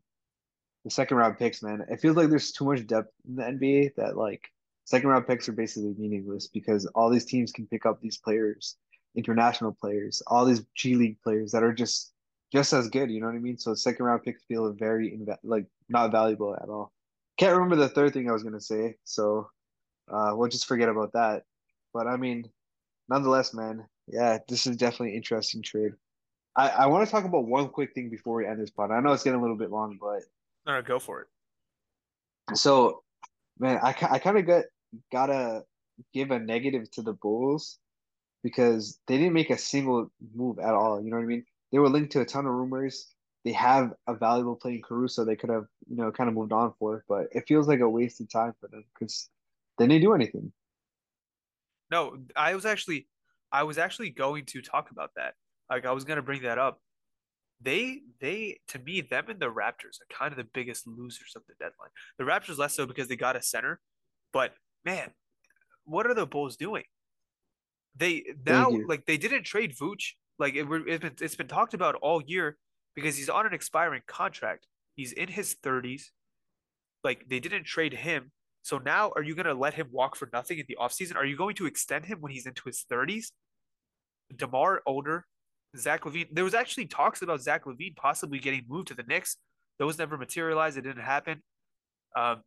the 0.85 0.91
second 0.91 1.17
round 1.17 1.37
picks, 1.37 1.61
man. 1.63 1.85
It 1.89 1.99
feels 1.99 2.15
like 2.15 2.29
there's 2.29 2.51
too 2.51 2.65
much 2.65 2.85
depth 2.87 3.11
in 3.27 3.35
the 3.35 3.43
NBA 3.43 3.95
that 3.95 4.17
like 4.17 4.49
second 4.85 5.09
round 5.09 5.27
picks 5.27 5.49
are 5.49 5.53
basically 5.53 5.95
meaningless 5.97 6.47
because 6.47 6.85
all 6.87 7.09
these 7.09 7.25
teams 7.25 7.51
can 7.51 7.67
pick 7.67 7.85
up 7.85 8.01
these 8.01 8.17
players, 8.17 8.77
international 9.15 9.75
players, 9.79 10.21
all 10.27 10.45
these 10.45 10.65
G 10.75 10.95
League 10.95 11.21
players 11.21 11.51
that 11.51 11.63
are 11.63 11.73
just 11.73 12.12
just 12.53 12.71
as 12.71 12.87
good. 12.89 13.09
You 13.11 13.19
know 13.19 13.25
what 13.27 13.35
I 13.35 13.39
mean? 13.39 13.57
So 13.57 13.73
second 13.73 14.05
round 14.05 14.23
picks 14.23 14.43
feel 14.43 14.71
very 14.73 15.09
inv- 15.11 15.37
like 15.43 15.65
not 15.89 16.11
valuable 16.11 16.55
at 16.55 16.69
all. 16.69 16.91
Can't 17.37 17.53
remember 17.55 17.75
the 17.75 17.89
third 17.89 18.13
thing 18.13 18.29
I 18.29 18.33
was 18.33 18.43
gonna 18.43 18.61
say, 18.61 18.95
so 19.03 19.49
uh, 20.11 20.31
we'll 20.35 20.49
just 20.49 20.67
forget 20.67 20.87
about 20.89 21.11
that. 21.13 21.43
But 21.93 22.07
I 22.07 22.15
mean, 22.15 22.49
nonetheless, 23.09 23.53
man, 23.53 23.85
yeah, 24.07 24.37
this 24.47 24.67
is 24.67 24.77
definitely 24.77 25.09
an 25.11 25.15
interesting 25.17 25.61
trade. 25.63 25.93
I, 26.55 26.69
I 26.69 26.85
want 26.85 27.03
to 27.05 27.11
talk 27.11 27.25
about 27.25 27.45
one 27.47 27.69
quick 27.69 27.93
thing 27.95 28.09
before 28.11 28.35
we 28.37 28.45
end 28.45 28.61
this 28.61 28.69
pod. 28.69 28.91
I 28.91 28.99
know 28.99 29.11
it's 29.13 29.23
getting 29.23 29.39
a 29.39 29.41
little 29.41 29.57
bit 29.57 29.71
long, 29.71 29.97
but 29.99 30.21
No, 30.67 30.73
no, 30.75 30.81
go 30.83 30.99
for 30.99 31.21
it. 31.21 32.57
so 32.57 33.01
man, 33.59 33.79
I, 33.81 33.89
I 34.11 34.19
kind 34.19 34.37
of 34.37 34.45
got 34.45 34.65
gotta 35.11 35.63
give 36.13 36.29
a 36.29 36.37
negative 36.39 36.91
to 36.91 37.01
the 37.01 37.13
Bulls 37.13 37.79
because 38.43 38.99
they 39.07 39.17
didn't 39.17 39.33
make 39.33 39.49
a 39.49 39.57
single 39.57 40.11
move 40.35 40.59
at 40.59 40.73
all. 40.75 41.01
You 41.01 41.09
know 41.09 41.17
what 41.17 41.23
I 41.23 41.27
mean? 41.27 41.45
They 41.73 41.79
were 41.79 41.89
linked 41.89 42.11
to 42.11 42.21
a 42.21 42.25
ton 42.25 42.45
of 42.45 42.53
rumors. 42.53 43.13
They 43.43 43.51
have 43.53 43.93
a 44.07 44.13
valuable 44.13 44.55
player 44.55 44.75
in 44.75 44.83
Caruso 44.83 45.25
they 45.25 45.35
could 45.35 45.49
have, 45.49 45.65
you 45.89 45.97
know, 45.97 46.11
kind 46.11 46.29
of 46.29 46.35
moved 46.35 46.53
on 46.53 46.71
for, 46.77 46.97
it, 46.97 47.03
but 47.09 47.27
it 47.31 47.45
feels 47.47 47.67
like 47.67 47.81
a 47.81 47.89
wasted 47.89 48.29
time 48.29 48.53
for 48.61 48.69
them 48.69 48.85
because 48.93 49.29
they 49.77 49.87
didn't 49.87 50.03
do 50.03 50.13
anything. 50.13 50.53
No, 51.91 52.17
I 52.35 52.55
was 52.55 52.65
actually 52.65 53.07
I 53.51 53.63
was 53.63 53.77
actually 53.77 54.11
going 54.11 54.45
to 54.45 54.61
talk 54.61 54.91
about 54.91 55.11
that. 55.15 55.33
Like 55.69 55.85
I 55.85 55.91
was 55.91 56.05
gonna 56.05 56.21
bring 56.21 56.43
that 56.43 56.59
up. 56.59 56.79
They 57.59 58.01
they 58.21 58.59
to 58.69 58.79
me, 58.79 59.01
them 59.01 59.25
and 59.29 59.39
the 59.39 59.51
Raptors 59.51 59.99
are 59.99 60.15
kind 60.15 60.31
of 60.31 60.37
the 60.37 60.47
biggest 60.53 60.87
losers 60.87 61.33
of 61.35 61.41
the 61.47 61.55
deadline. 61.59 61.89
The 62.17 62.23
Raptors 62.23 62.57
less 62.57 62.75
so 62.75 62.85
because 62.85 63.07
they 63.07 63.15
got 63.15 63.35
a 63.35 63.41
center, 63.41 63.81
but 64.31 64.53
man, 64.85 65.11
what 65.85 66.05
are 66.05 66.13
the 66.13 66.27
Bulls 66.27 66.55
doing? 66.55 66.83
They 67.95 68.23
now 68.45 68.69
like 68.87 69.05
they 69.05 69.17
didn't 69.17 69.43
trade 69.43 69.75
Vooch. 69.75 70.13
Like 70.39 70.55
it, 70.55 70.67
it's 70.69 71.01
been 71.01 71.15
it's 71.21 71.35
been 71.35 71.47
talked 71.47 71.73
about 71.73 71.95
all 71.95 72.21
year 72.25 72.57
because 72.95 73.17
he's 73.17 73.29
on 73.29 73.45
an 73.45 73.53
expiring 73.53 74.01
contract. 74.07 74.67
He's 74.95 75.11
in 75.11 75.27
his 75.27 75.55
30s. 75.63 76.03
Like 77.03 77.25
they 77.29 77.39
didn't 77.39 77.65
trade 77.65 77.93
him. 77.93 78.31
So 78.61 78.77
now 78.77 79.11
are 79.15 79.23
you 79.23 79.35
going 79.35 79.45
to 79.45 79.53
let 79.53 79.73
him 79.73 79.87
walk 79.91 80.15
for 80.15 80.29
nothing 80.31 80.59
in 80.59 80.65
the 80.67 80.77
offseason? 80.79 81.15
Are 81.15 81.25
you 81.25 81.35
going 81.35 81.55
to 81.55 81.65
extend 81.65 82.05
him 82.05 82.21
when 82.21 82.31
he's 82.31 82.45
into 82.45 82.63
his 82.65 82.85
30s? 82.89 83.31
DeMar 84.35 84.81
older, 84.85 85.25
Zach 85.77 86.01
LaVine. 86.01 86.27
There 86.31 86.43
was 86.43 86.53
actually 86.53 86.87
talks 86.87 87.21
about 87.21 87.41
Zach 87.41 87.65
LaVine 87.65 87.95
possibly 87.95 88.39
getting 88.39 88.63
moved 88.67 88.87
to 88.87 88.93
the 88.93 89.03
Knicks. 89.03 89.37
Those 89.79 89.97
never 89.97 90.17
materialized. 90.17 90.77
It 90.77 90.81
didn't 90.81 91.03
happen. 91.03 91.41
Um, 92.15 92.41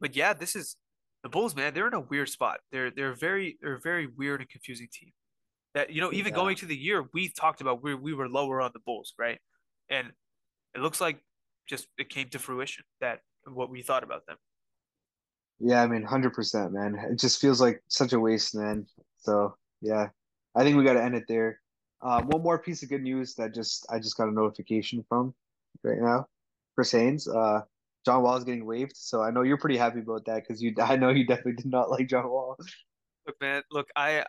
but 0.00 0.16
yeah, 0.16 0.32
this 0.32 0.56
is 0.56 0.76
the 1.22 1.28
Bulls, 1.28 1.54
man. 1.54 1.72
They're 1.72 1.86
in 1.86 1.94
a 1.94 2.00
weird 2.00 2.28
spot. 2.28 2.60
They're 2.72 2.90
they're 2.90 3.14
very 3.14 3.58
they're 3.60 3.74
a 3.74 3.80
very 3.80 4.06
weird 4.06 4.40
and 4.40 4.48
confusing 4.48 4.88
team. 4.92 5.12
That 5.76 5.90
you 5.90 6.00
know, 6.00 6.10
even 6.10 6.32
Yeah. 6.32 6.36
going 6.36 6.56
to 6.56 6.66
the 6.66 6.74
year, 6.74 7.06
we 7.12 7.28
talked 7.28 7.60
about 7.60 7.82
we 7.82 7.94
we 7.94 8.14
were 8.14 8.30
lower 8.30 8.62
on 8.62 8.70
the 8.72 8.80
Bulls, 8.80 9.12
right? 9.18 9.38
And 9.90 10.10
it 10.74 10.80
looks 10.80 11.02
like 11.02 11.22
just 11.66 11.88
it 11.98 12.08
came 12.08 12.30
to 12.30 12.38
fruition 12.38 12.82
that 13.02 13.20
what 13.44 13.68
we 13.68 13.82
thought 13.82 14.02
about 14.02 14.24
them. 14.24 14.38
Yeah, 15.58 15.82
I 15.82 15.86
mean, 15.86 16.02
100%, 16.02 16.72
man. 16.72 16.94
It 17.10 17.18
just 17.18 17.40
feels 17.42 17.60
like 17.60 17.82
such 17.88 18.14
a 18.14 18.20
waste, 18.20 18.54
man. 18.54 18.86
So, 19.18 19.54
yeah, 19.82 20.08
I 20.54 20.62
think 20.62 20.78
we 20.78 20.84
got 20.84 20.94
to 20.94 21.02
end 21.02 21.14
it 21.14 21.24
there. 21.28 21.60
Um, 22.00 22.26
one 22.28 22.42
more 22.42 22.58
piece 22.58 22.82
of 22.82 22.88
good 22.88 23.02
news 23.02 23.34
that 23.34 23.54
just 23.54 23.86
I 23.90 23.98
just 23.98 24.16
got 24.16 24.28
a 24.28 24.32
notification 24.32 25.04
from 25.10 25.34
right 25.82 25.98
now. 26.00 26.26
Chris 26.74 26.90
Haynes, 26.92 27.28
uh, 27.28 27.60
John 28.06 28.22
Wall 28.22 28.36
is 28.36 28.44
getting 28.44 28.64
waived. 28.64 28.96
So 28.96 29.22
I 29.22 29.30
know 29.30 29.42
you're 29.42 29.58
pretty 29.58 29.76
happy 29.76 30.00
about 30.00 30.24
that 30.24 30.42
because 30.42 30.62
you, 30.62 30.74
I 30.82 30.96
know 30.96 31.10
you 31.10 31.26
definitely 31.26 31.62
did 31.62 31.66
not 31.66 31.90
like 31.90 32.08
John 32.08 32.30
Wall. 32.30 32.56
Look, 33.26 33.36
man, 33.42 33.62
look, 33.70 33.88
I 33.94 34.24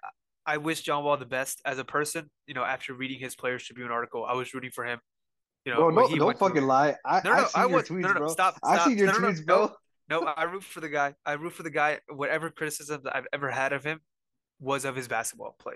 I 0.48 0.58
wish 0.58 0.82
John 0.82 1.04
Wall 1.04 1.18
the 1.18 1.26
best 1.26 1.62
as 1.66 1.78
a 1.78 1.84
person. 1.84 2.30
You 2.48 2.54
know, 2.54 2.64
after 2.64 2.94
reading 2.94 3.20
his 3.20 3.36
Players 3.36 3.64
Tribune 3.66 3.92
article, 3.92 4.26
I 4.26 4.34
was 4.34 4.54
rooting 4.54 4.72
for 4.72 4.86
him. 4.86 5.00
You 5.66 5.74
know, 5.74 5.78
Bro, 5.80 5.86
when 5.88 5.96
don't 5.96 6.10
he 6.12 6.18
don't 6.18 6.38
through- 6.38 6.48
fucking 6.48 6.64
lie. 6.66 6.96
I 7.06 7.22
No, 7.24 7.34
no, 7.36 7.48
I 7.54 7.62
your 7.66 7.70
was- 7.70 7.92
no, 7.92 7.96
tweets, 7.98 8.02
no, 8.02 8.08
no, 8.14 8.20
bro. 8.20 8.28
stop, 8.30 8.56
stop. 8.58 8.88
seen 8.88 8.98
your 8.98 9.08
No, 9.08 9.14
no, 9.14 9.20
no, 9.20 9.28
tweets, 9.28 9.46
bro. 9.46 9.72
No, 10.10 10.24
I 10.24 10.44
root 10.44 10.64
for 10.64 10.80
the 10.80 10.88
guy. 10.90 11.14
I 11.26 11.34
root 11.34 11.52
for 11.52 11.64
the 11.64 11.70
guy. 11.70 12.00
Whatever 12.08 12.50
criticism 12.50 13.02
that 13.04 13.14
I've 13.16 13.28
ever 13.34 13.52
had 13.52 13.74
of 13.74 13.84
him 13.84 14.00
was 14.62 14.86
of 14.86 14.96
his 14.96 15.10
basketball 15.10 15.56
play. 15.60 15.76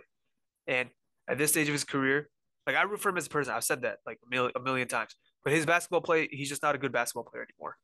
And 0.67 0.89
at 1.27 1.37
this 1.37 1.51
stage 1.51 1.67
of 1.67 1.73
his 1.73 1.83
career, 1.83 2.29
like 2.65 2.77
I 2.77 2.83
root 2.83 3.01
for 3.01 3.09
him 3.09 3.17
as 3.17 3.27
a 3.27 3.29
person. 3.29 3.53
I've 3.53 3.65
said 3.65 3.81
that 3.81 3.97
like 4.05 4.19
a 4.25 4.29
million, 4.29 4.53
a 4.55 4.59
million 4.61 4.87
times. 4.87 5.13
But 5.43 5.51
his 5.53 5.65
basketball 5.65 5.99
play, 6.01 6.29
he's 6.31 6.47
just 6.47 6.63
not 6.63 6.75
a 6.75 6.77
good 6.77 6.93
basketball 6.93 7.23
player 7.25 7.43
anymore. 7.43 7.75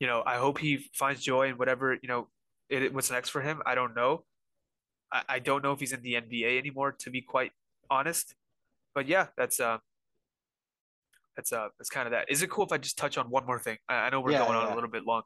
You 0.00 0.08
know, 0.08 0.24
I 0.26 0.38
hope 0.38 0.58
he 0.58 0.88
finds 0.94 1.22
joy 1.22 1.46
in 1.48 1.56
whatever, 1.58 1.92
you 1.94 2.08
know, 2.08 2.28
it, 2.68 2.92
what's 2.92 3.10
next 3.12 3.28
for 3.28 3.40
him. 3.40 3.62
I 3.64 3.76
don't 3.76 3.94
know. 3.94 4.24
I, 5.12 5.22
I 5.28 5.38
don't 5.38 5.62
know 5.62 5.72
if 5.72 5.80
he's 5.80 5.92
in 5.92 6.02
the 6.02 6.14
NBA 6.14 6.58
anymore, 6.58 6.92
to 7.00 7.10
be 7.10 7.20
quite 7.20 7.52
honest. 7.90 8.34
But 8.94 9.06
yeah, 9.08 9.28
that's 9.36 9.60
uh 9.60 9.78
that's 11.36 11.52
uh 11.52 11.68
that's 11.78 11.90
kind 11.90 12.06
of 12.06 12.12
that. 12.12 12.30
Is 12.30 12.42
it 12.42 12.50
cool 12.50 12.64
if 12.64 12.72
I 12.72 12.78
just 12.78 12.98
touch 12.98 13.16
on 13.18 13.30
one 13.30 13.46
more 13.46 13.58
thing? 13.58 13.78
I, 13.88 13.94
I 13.94 14.10
know 14.10 14.20
we're 14.20 14.32
Yeah, 14.32 14.38
going 14.38 14.56
on 14.56 14.72
a 14.72 14.74
little 14.74 14.90
bit 14.90 15.04
long. 15.06 15.22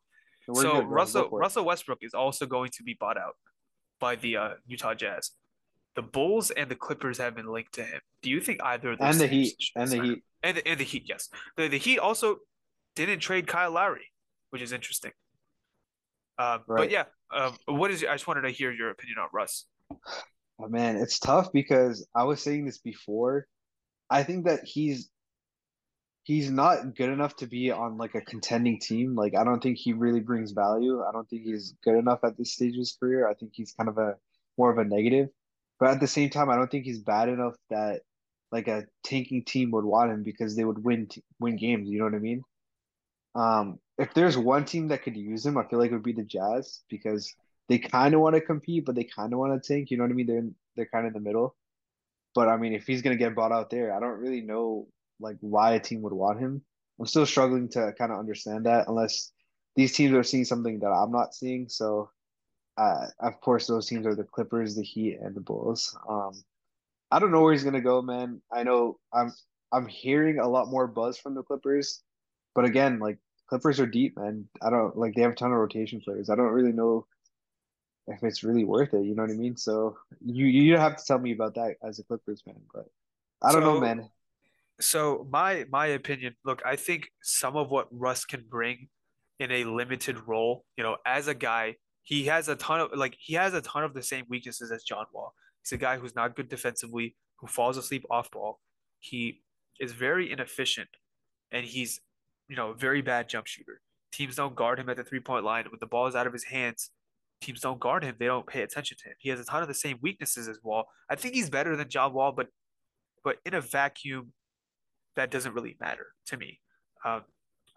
We're 0.47 0.63
so 0.63 0.81
good, 0.81 0.89
Russell. 0.89 1.29
Russell 1.31 1.65
Westbrook 1.65 1.99
is 2.03 2.15
also 2.15 2.47
going 2.47 2.71
to 2.77 2.83
be 2.85 2.97
bought 2.99 3.19
out 3.19 3.35
by 3.99 4.15
the 4.17 4.37
uh, 4.37 4.51
Utah 4.67 4.95
Jazz. 4.95 5.33
The 5.97 6.03
Bulls 6.03 6.51
and 6.51 6.71
the 6.71 6.77
Clippers 6.77 7.19
have 7.19 7.35
been 7.35 7.47
linked 7.47 7.73
to 7.75 7.83
him. 7.83 8.01
Do 8.23 8.31
you 8.31 8.41
think 8.41 8.63
either 8.63 8.93
of 8.93 8.99
those 8.99 9.09
And 9.09 9.21
the 9.21 9.27
Heat, 9.27 9.55
and 9.75 9.91
the? 9.91 10.01
Heat. 10.03 10.25
and 10.43 10.57
the, 10.59 10.69
and 10.69 10.79
the 10.79 10.85
Heat? 10.85 11.05
Yes, 11.07 11.29
the 11.57 11.69
the 11.69 11.79
Heat 11.79 11.99
also 11.99 12.37
didn't 12.95 13.21
trade 13.21 13.47
Kyle 13.47 13.71
Lowry, 13.73 14.13
which 14.51 14.63
is 14.63 14.73
interesting. 14.73 15.13
Um, 16.39 16.61
But 16.69 16.91
yeah, 16.91 17.05
um, 17.35 17.57
what 17.67 17.91
is? 17.91 18.05
I 18.05 18.13
just 18.15 18.27
wanted 18.29 18.43
to 18.43 18.51
hear 18.51 18.71
your 18.71 18.91
opinion 18.91 19.19
on 19.19 19.29
Russ. 19.33 19.67
Oh, 19.91 20.69
man, 20.69 20.97
it's 20.97 21.19
tough 21.19 21.53
because 21.53 22.07
I 22.15 22.25
was 22.25 22.43
saying 22.43 22.65
this 22.65 22.79
before. 22.79 23.47
I 24.09 24.23
think 24.23 24.47
that 24.47 24.65
he's 24.65 25.11
he's 26.27 26.51
not 26.51 26.97
good 26.97 27.09
enough 27.09 27.37
to 27.37 27.47
be 27.47 27.71
on 27.71 27.99
like 27.99 28.17
a 28.17 28.21
contending 28.21 28.81
team. 28.81 29.15
Like 29.15 29.37
I 29.37 29.45
don't 29.45 29.63
think 29.63 29.79
he 29.79 29.93
really 29.93 30.21
brings 30.21 30.53
value. 30.53 31.03
I 31.03 31.13
don't 31.13 31.29
think 31.29 31.43
he's 31.43 31.75
good 31.85 31.97
enough 31.97 32.21
at 32.25 32.37
this 32.37 32.53
stage 32.53 32.75
of 32.75 32.81
his 32.81 32.97
career. 32.99 33.29
I 33.29 33.35
think 33.35 33.53
he's 33.55 33.73
kind 33.73 33.89
of 33.89 33.99
a 33.99 34.15
more 34.59 34.71
of 34.71 34.79
a 34.79 34.85
negative. 34.85 35.29
But 35.79 35.91
at 35.91 36.01
the 36.01 36.07
same 36.09 36.31
time, 36.31 36.51
I 36.51 36.57
don't 36.57 36.71
think 36.71 36.85
he's 36.85 37.01
bad 37.01 37.29
enough 37.29 37.55
that 37.71 38.01
like 38.51 38.69
a 38.69 38.85
tanking 39.05 39.45
team 39.45 39.71
would 39.73 39.85
want 39.85 40.11
him 40.11 40.23
because 40.25 40.57
they 40.57 40.65
would 40.65 40.83
win 40.83 41.09
win 41.39 41.57
games. 41.57 41.89
You 41.89 41.99
know 41.99 42.07
what 42.07 42.15
I 42.15 42.19
mean? 42.19 42.43
Um, 43.35 43.79
if 43.99 44.13
there's 44.15 44.37
one 44.37 44.65
team 44.65 44.89
that 44.89 45.03
could 45.03 45.17
use 45.17 45.45
him, 45.47 45.59
I 45.59 45.65
feel 45.69 45.79
like 45.79 45.91
it 45.91 45.95
would 45.95 46.03
be 46.03 46.13
the 46.13 46.25
Jazz 46.25 46.81
because 46.89 47.33
they 47.69 47.79
kind 47.79 48.15
of 48.15 48.21
want 48.21 48.35
to 48.35 48.41
compete, 48.41 48.85
but 48.85 48.95
they 48.95 49.05
kind 49.05 49.33
of 49.33 49.39
want 49.39 49.61
to 49.61 49.75
tank. 49.75 49.91
You 49.91 49.97
know 49.97 50.05
what 50.05 50.11
I 50.11 50.15
mean? 50.15 50.27
They're 50.27 50.45
they're 50.77 50.87
kind 50.87 51.07
of 51.07 51.15
in 51.15 51.23
the 51.23 51.27
middle. 51.29 51.57
But 52.35 52.49
I 52.49 52.57
mean, 52.57 52.75
if 52.75 52.87
he's 52.87 53.03
gonna 53.03 53.17
get 53.17 53.35
bought 53.35 53.53
out 53.53 53.71
there, 53.71 53.95
I 53.95 54.01
don't 54.01 54.21
really 54.21 54.43
know 54.43 54.89
like 55.21 55.37
why 55.41 55.73
a 55.75 55.81
team 55.81 56.03
would 56.03 56.13
want 56.13 56.39
him. 56.39 56.63
I'm 57.01 57.07
still 57.07 57.27
struggling 57.27 57.69
to 57.71 57.93
kind 57.99 58.13
of 58.13 58.19
understand 58.19 58.67
that 58.67 58.89
unless 58.89 59.33
these 59.75 59.93
teams 59.93 60.15
are 60.15 60.23
seeing 60.23 60.45
something 60.45 60.81
that 60.81 60.91
I'm 60.91 61.11
not 61.11 61.35
seeing. 61.35 61.69
So, 61.69 62.11
uh, 62.79 63.07
of 63.21 63.41
course, 63.41 63.67
those 63.67 63.87
teams 63.87 64.07
are 64.07 64.15
the 64.15 64.25
Clippers, 64.25 64.75
the 64.75 64.83
Heat, 64.83 65.19
and 65.21 65.35
the 65.35 65.41
Bulls. 65.41 65.97
Um, 66.09 66.33
I 67.11 67.19
don't 67.19 67.33
know 67.33 67.43
where 67.43 67.53
he's 67.53 67.65
gonna 67.65 67.81
go, 67.81 68.03
man. 68.03 68.41
I 68.53 68.63
know 68.63 68.99
I'm 69.13 69.33
I'm 69.73 69.87
hearing 69.87 70.39
a 70.39 70.49
lot 70.49 70.69
more 70.69 70.87
buzz 70.87 71.19
from 71.19 71.35
the 71.35 71.43
Clippers, 71.43 72.03
but 72.55 72.65
again, 72.65 72.99
like 72.99 73.19
Clippers 73.49 73.81
are 73.81 73.87
deep, 73.87 74.17
man. 74.19 74.49
I 74.63 74.71
don't 74.71 74.97
like 74.97 75.15
they 75.15 75.23
have 75.23 75.33
a 75.33 75.35
ton 75.35 75.53
of 75.53 75.59
rotation 75.59 76.01
players. 76.01 76.31
I 76.31 76.37
don't 76.37 76.53
really 76.53 76.73
know 76.73 77.07
if 78.07 78.23
it's 78.23 78.43
really 78.43 78.65
worth 78.65 78.95
it. 78.95 79.05
You 79.05 79.15
know 79.15 79.23
what 79.23 79.31
I 79.31 79.35
mean? 79.35 79.57
So 79.57 79.97
you 80.25 80.47
you 80.47 80.73
don't 80.73 80.81
have 80.81 80.97
to 80.97 81.05
tell 81.05 81.19
me 81.19 81.33
about 81.33 81.55
that 81.55 81.77
as 81.83 81.99
a 81.99 82.05
Clippers 82.05 82.43
fan, 82.43 82.61
but 82.73 82.87
I 83.43 83.53
don't 83.53 83.63
know, 83.63 83.81
man. 83.81 84.09
So 84.81 85.27
my 85.31 85.65
my 85.71 85.87
opinion, 85.87 86.37
look, 86.45 86.63
I 86.65 86.77
think 86.77 87.09
some 87.23 87.57
of 87.57 87.71
what 87.71 87.89
Russ 87.91 88.25
can 88.25 88.45
bring 88.49 88.89
in 89.39 89.51
a 89.51 89.65
limited 89.65 90.19
role, 90.27 90.65
you 90.77 90.85
know, 90.85 90.97
as 91.07 91.29
a 91.29 91.35
guy, 91.35 91.77
he 92.03 92.25
has 92.27 92.49
a 92.49 92.57
ton 92.57 92.81
of 92.81 92.91
like 92.95 93.17
he 93.19 93.35
has 93.35 93.55
a 93.55 93.61
ton 93.61 93.85
of 93.85 93.95
the 93.95 94.03
same 94.03 94.25
weaknesses 94.29 94.71
as 94.71 94.83
John 94.83 95.07
Wall. 95.13 95.35
He's 95.63 95.73
a 95.73 95.77
guy 95.77 95.99
who's 95.99 96.15
not 96.15 96.37
good 96.37 96.49
defensively, 96.49 97.17
who 97.37 97.47
falls 97.47 97.77
asleep 97.77 98.05
off 98.11 98.31
ball. 98.31 98.61
He 99.01 99.43
is 99.81 99.93
very 99.93 100.31
inefficient 100.31 100.89
and 101.51 101.67
he's, 101.67 102.01
you 102.49 102.57
know, 102.57 102.71
a 102.71 102.75
very 102.75 103.03
bad 103.03 103.29
jump 103.29 103.47
shooter. 103.47 103.81
Teams 104.13 104.37
don't 104.37 104.55
guard 104.55 104.79
him 104.79 104.89
at 104.89 104.97
the 104.97 105.05
three-point 105.05 105.45
line. 105.45 105.65
When 105.65 105.79
the 105.81 105.87
ball 105.87 106.07
is 106.07 106.15
out 106.15 106.27
of 106.27 106.33
his 106.33 106.45
hands, 106.45 106.91
teams 107.41 107.61
don't 107.61 107.81
guard 107.81 108.03
him. 108.05 108.17
They 108.19 108.27
don't 108.27 108.47
pay 108.47 108.63
attention 108.63 108.97
to 109.03 109.09
him. 109.09 109.15
He 109.19 109.29
has 109.31 109.41
a 109.41 109.45
ton 109.45 109.63
of 109.63 109.69
the 109.69 109.75
same 109.75 109.99
weaknesses 110.03 110.49
as 110.49 110.59
Wall. 110.63 110.85
I 111.11 111.15
think 111.17 111.35
he's 111.35 111.51
better 111.51 111.77
than 111.77 111.89
John 111.89 112.13
Wall, 112.13 112.33
but 112.33 112.49
but 113.25 113.37
in 113.45 113.55
a 113.55 113.61
vacuum, 113.61 114.33
that 115.17 115.31
doesn't 115.31 115.55
really 115.55 115.77
matter 115.81 116.07
to 116.27 116.37
me. 116.37 116.61
Um, 117.05 117.23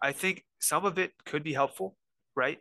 I 0.02 0.12
think 0.12 0.44
some 0.60 0.84
of 0.84 0.98
it 0.98 1.12
could 1.24 1.42
be 1.42 1.52
helpful, 1.52 1.96
right? 2.34 2.58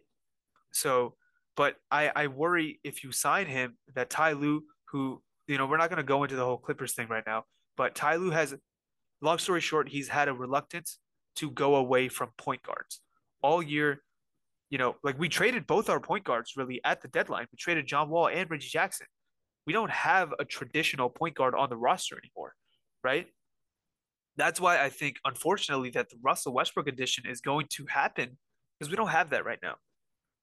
So, 0.72 1.16
But 1.56 1.76
I, 1.92 2.12
I 2.16 2.28
worry 2.28 2.80
if 2.84 3.04
you 3.04 3.12
sign 3.12 3.48
him 3.48 3.78
that 3.94 4.10
Ty 4.10 4.34
Lue, 4.34 4.64
who, 4.92 5.22
you 5.48 5.58
know, 5.58 5.66
we're 5.66 5.78
not 5.78 5.90
going 5.90 5.98
to 5.98 6.04
go 6.04 6.24
into 6.24 6.36
the 6.36 6.46
whole 6.46 6.58
Clippers 6.58 6.94
thing 6.94 7.08
right 7.10 7.24
now, 7.28 7.44
but 7.76 7.96
Ty 7.96 8.16
Lue 8.16 8.32
has, 8.32 8.56
long 9.22 9.38
story 9.40 9.62
short, 9.62 9.90
he's 9.90 10.08
had 10.08 10.30
a 10.30 10.34
reluctance 10.34 11.00
to 11.36 11.52
go 11.52 11.76
away 11.76 12.08
from 12.08 12.30
point 12.38 12.64
guards 12.64 13.02
all 13.42 13.62
year. 13.62 14.02
You 14.70 14.78
know, 14.78 14.96
like 15.04 15.18
we 15.18 15.30
traded 15.30 15.66
both 15.66 15.90
our 15.90 16.00
point 16.00 16.24
guards 16.24 16.54
really 16.56 16.80
at 16.84 17.02
the 17.02 17.08
deadline. 17.08 17.48
We 17.52 17.58
traded 17.58 17.88
John 17.88 18.10
Wall 18.10 18.28
and 18.28 18.50
Reggie 18.50 18.70
Jackson. 18.70 19.08
We 19.66 19.74
don't 19.74 19.92
have 19.92 20.34
a 20.40 20.46
traditional 20.46 21.10
point 21.10 21.36
guard 21.36 21.56
on 21.56 21.70
the 21.70 21.78
roster 21.78 22.18
anymore, 22.18 22.54
right? 23.04 23.28
That's 24.38 24.62
why 24.62 24.82
I 24.82 24.90
think, 24.90 25.18
unfortunately, 25.26 25.90
that 25.92 26.10
the 26.10 26.18
Russell 26.24 26.54
Westbrook 26.54 26.88
addition 26.88 27.26
is 27.28 27.42
going 27.42 27.68
to 27.72 27.86
happen 27.88 28.38
because 28.80 28.90
we 28.90 28.96
don't 28.96 29.10
have 29.10 29.32
that 29.32 29.46
right 29.46 29.60
now. 29.62 29.76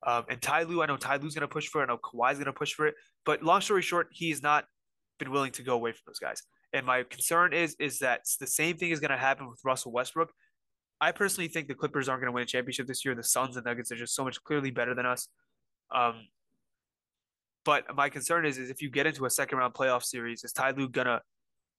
Um, 0.07 0.25
and 0.29 0.41
Ty 0.41 0.65
Lue, 0.65 0.83
I 0.83 0.87
know 0.87 0.97
Ty 0.97 1.17
Lue's 1.17 1.35
going 1.35 1.49
to 1.49 1.53
push 1.53 1.67
for 1.69 1.81
it. 1.81 1.85
I 1.85 1.87
know 1.89 1.99
Kawhi's 1.99 2.37
going 2.37 2.47
to 2.47 2.53
push 2.53 2.75
for 2.75 2.87
it. 2.87 2.95
But 3.25 3.43
long 3.43 3.61
story 3.61 3.83
short, 3.83 4.09
he's 4.11 4.43
not 4.43 4.67
been 5.19 5.31
willing 5.31 5.53
to 5.53 5.63
go 5.63 5.75
away 5.75 5.93
from 5.93 6.03
those 6.07 6.19
guys. 6.19 6.43
And 6.73 6.85
my 6.85 7.05
concern 7.05 7.53
is 7.53 7.75
is 7.79 8.01
that 8.01 8.23
the 8.39 8.47
same 8.47 8.77
thing 8.77 8.91
is 8.91 9.01
going 9.01 9.11
to 9.11 9.17
happen 9.17 9.49
with 9.49 9.61
Russell 9.65 9.93
Westbrook. 9.93 10.31
I 11.01 11.13
personally 11.13 11.49
think 11.49 11.69
the 11.69 11.75
Clippers 11.75 12.09
aren't 12.09 12.23
going 12.23 12.31
to 12.31 12.35
win 12.35 12.43
a 12.43 12.47
championship 12.47 12.87
this 12.87 13.05
year. 13.05 13.15
The 13.15 13.23
Suns 13.23 13.57
and 13.57 13.67
Nuggets 13.67 13.93
are 13.93 13.97
just 13.97 14.15
so 14.15 14.25
much 14.25 14.43
clearly 14.43 14.71
better 14.71 14.95
than 14.95 15.05
us. 15.05 15.29
Um, 15.95 16.27
but 17.65 17.85
my 17.95 18.09
concern 18.09 18.47
is, 18.47 18.59
is 18.59 18.71
if 18.71 18.81
you 18.81 18.91
get 18.91 19.07
into 19.07 19.27
a 19.27 19.31
second 19.31 19.59
round 19.59 19.75
playoff 19.75 20.05
series, 20.05 20.45
is 20.45 20.53
Ty 20.53 20.71
Lue 20.71 20.89
gonna 20.89 21.21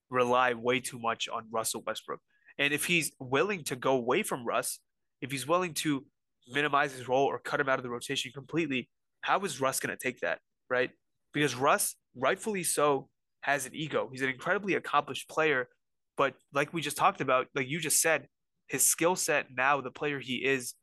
rely 0.09 0.53
way 0.53 0.79
too 0.79 0.99
much 0.99 1.27
on 1.29 1.47
Russell 1.49 1.81
Westbrook? 1.85 2.19
And 2.59 2.73
if 2.73 2.85
he's 2.85 3.11
willing 3.19 3.63
to 3.65 3.75
go 3.75 3.93
away 3.93 4.21
from 4.21 4.45
Russ, 4.45 4.79
if 5.21 5.31
he's 5.31 5.47
willing 5.47 5.73
to 5.75 6.05
minimize 6.49 6.93
his 6.93 7.07
role 7.07 7.25
or 7.25 7.39
cut 7.39 7.59
him 7.59 7.69
out 7.69 7.79
of 7.79 7.83
the 7.83 7.89
rotation 7.89 8.31
completely, 8.33 8.89
how 9.21 9.39
is 9.45 9.59
Russ 9.61 9.79
gonna 9.79 9.97
take 9.97 10.19
that, 10.19 10.39
right? 10.69 10.91
Because 11.33 11.55
Russ, 11.55 11.95
rightfully 12.15 12.63
so, 12.63 13.09
has 13.41 13.65
an 13.65 13.73
ego. 13.73 14.09
He's 14.11 14.21
an 14.21 14.29
incredibly 14.29 14.73
accomplished 14.75 15.29
player, 15.29 15.69
but 16.17 16.35
like 16.53 16.73
we 16.73 16.81
just 16.81 16.97
talked 16.97 17.21
about, 17.21 17.47
like 17.55 17.69
you 17.69 17.79
just 17.79 18.01
said, 18.01 18.27
his 18.67 18.83
skill 18.83 19.15
set 19.15 19.47
now, 19.55 19.81
the 19.81 19.91
player 19.91 20.19
he 20.19 20.35
is, 20.35 20.73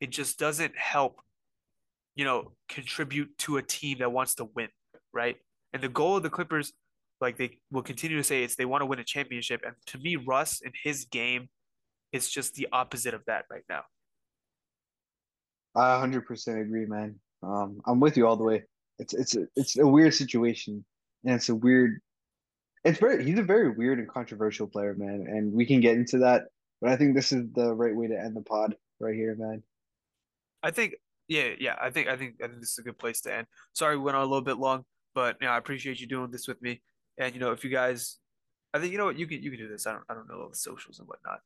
it 0.00 0.10
just 0.10 0.38
doesn't 0.38 0.76
help, 0.76 1.20
you 2.14 2.24
know, 2.24 2.52
contribute 2.68 3.36
to 3.38 3.56
a 3.56 3.62
team 3.62 3.98
that 3.98 4.12
wants 4.12 4.34
to 4.36 4.48
win, 4.54 4.68
right? 5.12 5.36
And 5.72 5.82
the 5.82 5.88
goal 5.88 6.16
of 6.16 6.22
the 6.22 6.30
Clippers, 6.30 6.72
like 7.20 7.36
they 7.36 7.58
will 7.70 7.82
continue 7.82 8.16
to 8.16 8.24
say, 8.24 8.42
is 8.42 8.56
they 8.56 8.64
want 8.64 8.82
to 8.82 8.86
win 8.86 8.98
a 8.98 9.04
championship. 9.04 9.62
And 9.64 9.74
to 9.86 9.98
me, 9.98 10.16
Russ 10.16 10.60
and 10.64 10.74
his 10.82 11.04
game 11.04 11.48
is 12.12 12.28
just 12.28 12.54
the 12.54 12.68
opposite 12.72 13.14
of 13.14 13.22
that 13.26 13.44
right 13.50 13.64
now. 13.68 13.82
I 15.74 16.04
100% 16.04 16.60
agree, 16.60 16.86
man. 16.86 17.20
Um, 17.42 17.80
I'm 17.86 18.00
with 18.00 18.16
you 18.16 18.26
all 18.26 18.36
the 18.36 18.44
way. 18.44 18.64
It's 18.98 19.14
it's 19.14 19.34
a, 19.34 19.46
it's 19.56 19.78
a 19.78 19.86
weird 19.86 20.12
situation, 20.12 20.84
and 21.24 21.34
it's 21.34 21.48
a 21.48 21.54
weird. 21.54 22.00
It's 22.84 22.98
very. 22.98 23.24
He's 23.24 23.38
a 23.38 23.42
very 23.42 23.70
weird 23.70 23.98
and 23.98 24.08
controversial 24.08 24.66
player, 24.66 24.94
man, 24.94 25.24
and 25.26 25.52
we 25.52 25.64
can 25.64 25.80
get 25.80 25.96
into 25.96 26.18
that. 26.18 26.48
But 26.80 26.90
I 26.90 26.96
think 26.96 27.14
this 27.14 27.32
is 27.32 27.44
the 27.54 27.74
right 27.74 27.94
way 27.94 28.08
to 28.08 28.18
end 28.18 28.36
the 28.36 28.42
pod 28.42 28.74
right 29.00 29.14
here, 29.14 29.34
man. 29.34 29.62
I 30.62 30.70
think, 30.70 30.94
yeah, 31.28 31.50
yeah. 31.58 31.76
I 31.80 31.90
think, 31.90 32.08
I 32.08 32.16
think, 32.16 32.36
I 32.42 32.46
think 32.46 32.60
this 32.60 32.72
is 32.72 32.78
a 32.78 32.82
good 32.82 32.98
place 32.98 33.20
to 33.22 33.34
end. 33.34 33.46
Sorry, 33.74 33.96
we 33.96 34.04
went 34.04 34.16
on 34.16 34.22
a 34.22 34.26
little 34.26 34.40
bit 34.40 34.58
long, 34.58 34.84
but 35.14 35.36
you 35.40 35.46
know, 35.46 35.52
I 35.52 35.58
appreciate 35.58 36.00
you 36.00 36.06
doing 36.06 36.30
this 36.30 36.48
with 36.48 36.60
me. 36.62 36.80
And 37.18 37.34
you 37.34 37.40
know, 37.40 37.52
if 37.52 37.64
you 37.64 37.70
guys, 37.70 38.18
I 38.72 38.78
think 38.78 38.92
you 38.92 38.98
know 38.98 39.04
what 39.04 39.18
you 39.18 39.26
can 39.26 39.42
you 39.42 39.50
can 39.50 39.58
do 39.58 39.68
this. 39.68 39.86
I 39.86 39.92
don't 39.92 40.04
I 40.08 40.14
don't 40.14 40.28
know 40.28 40.42
all 40.42 40.48
the 40.48 40.56
socials 40.56 40.98
and 40.98 41.08
whatnot. 41.08 41.40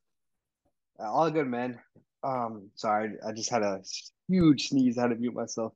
All 0.99 1.29
good, 1.29 1.47
man. 1.47 1.79
Um, 2.23 2.69
sorry, 2.75 3.17
I 3.27 3.31
just 3.33 3.49
had 3.49 3.61
a 3.61 3.81
huge 4.27 4.69
sneeze. 4.69 4.97
I 4.97 5.01
had 5.01 5.09
to 5.09 5.15
mute 5.15 5.33
myself. 5.33 5.73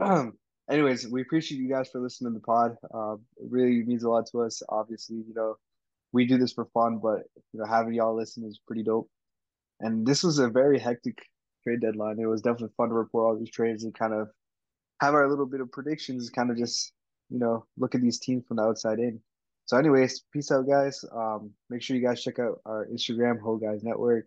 Um, 0.00 0.34
anyways, 0.70 1.08
we 1.08 1.22
appreciate 1.22 1.60
you 1.60 1.68
guys 1.68 1.88
for 1.90 2.00
listening 2.00 2.32
to 2.32 2.38
the 2.38 2.44
pod. 2.44 2.76
Uh, 2.94 3.14
it 3.36 3.50
really 3.50 3.82
means 3.82 4.04
a 4.04 4.08
lot 4.08 4.26
to 4.28 4.42
us. 4.42 4.62
Obviously, 4.68 5.16
you 5.16 5.34
know, 5.34 5.56
we 6.12 6.26
do 6.26 6.38
this 6.38 6.52
for 6.52 6.66
fun, 6.66 6.98
but 7.02 7.22
you 7.52 7.60
know, 7.60 7.66
having 7.66 7.94
y'all 7.94 8.16
listen 8.16 8.44
is 8.44 8.60
pretty 8.66 8.82
dope. 8.82 9.10
And 9.80 10.06
this 10.06 10.22
was 10.22 10.38
a 10.38 10.48
very 10.48 10.78
hectic 10.78 11.18
trade 11.64 11.80
deadline. 11.80 12.18
It 12.18 12.26
was 12.26 12.42
definitely 12.42 12.74
fun 12.76 12.88
to 12.88 12.94
report 12.94 13.24
all 13.24 13.38
these 13.38 13.50
trades 13.50 13.84
and 13.84 13.94
kind 13.94 14.12
of 14.12 14.28
have 15.00 15.14
our 15.14 15.28
little 15.28 15.46
bit 15.46 15.60
of 15.60 15.72
predictions, 15.72 16.30
kind 16.30 16.50
of 16.50 16.56
just 16.56 16.92
you 17.30 17.38
know 17.38 17.66
look 17.76 17.94
at 17.94 18.02
these 18.02 18.18
teams 18.18 18.44
from 18.46 18.58
the 18.58 18.62
outside 18.62 18.98
in. 18.98 19.20
So, 19.64 19.76
anyways, 19.76 20.24
peace 20.32 20.50
out, 20.50 20.66
guys. 20.66 21.04
Um, 21.12 21.52
make 21.70 21.82
sure 21.82 21.96
you 21.96 22.06
guys 22.06 22.22
check 22.22 22.38
out 22.38 22.60
our 22.66 22.86
Instagram, 22.86 23.40
Whole 23.40 23.58
Guys 23.58 23.82
Network. 23.82 24.26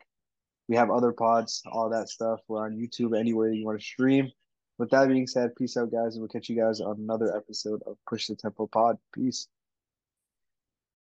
We 0.67 0.75
have 0.75 0.89
other 0.89 1.11
pods, 1.11 1.61
all 1.71 1.89
that 1.89 2.09
stuff. 2.09 2.39
We're 2.47 2.65
on 2.65 2.77
YouTube, 2.77 3.17
anywhere 3.17 3.51
you 3.51 3.65
want 3.65 3.79
to 3.79 3.85
stream. 3.85 4.31
With 4.77 4.89
that 4.89 5.07
being 5.07 5.27
said, 5.27 5.55
peace 5.55 5.77
out, 5.77 5.91
guys, 5.91 6.15
and 6.15 6.21
we'll 6.21 6.29
catch 6.29 6.49
you 6.49 6.59
guys 6.59 6.81
on 6.81 6.97
another 6.99 7.35
episode 7.35 7.81
of 7.85 7.97
Push 8.09 8.27
the 8.27 8.35
Tempo 8.35 8.67
Pod. 8.67 8.97
Peace. 9.13 9.47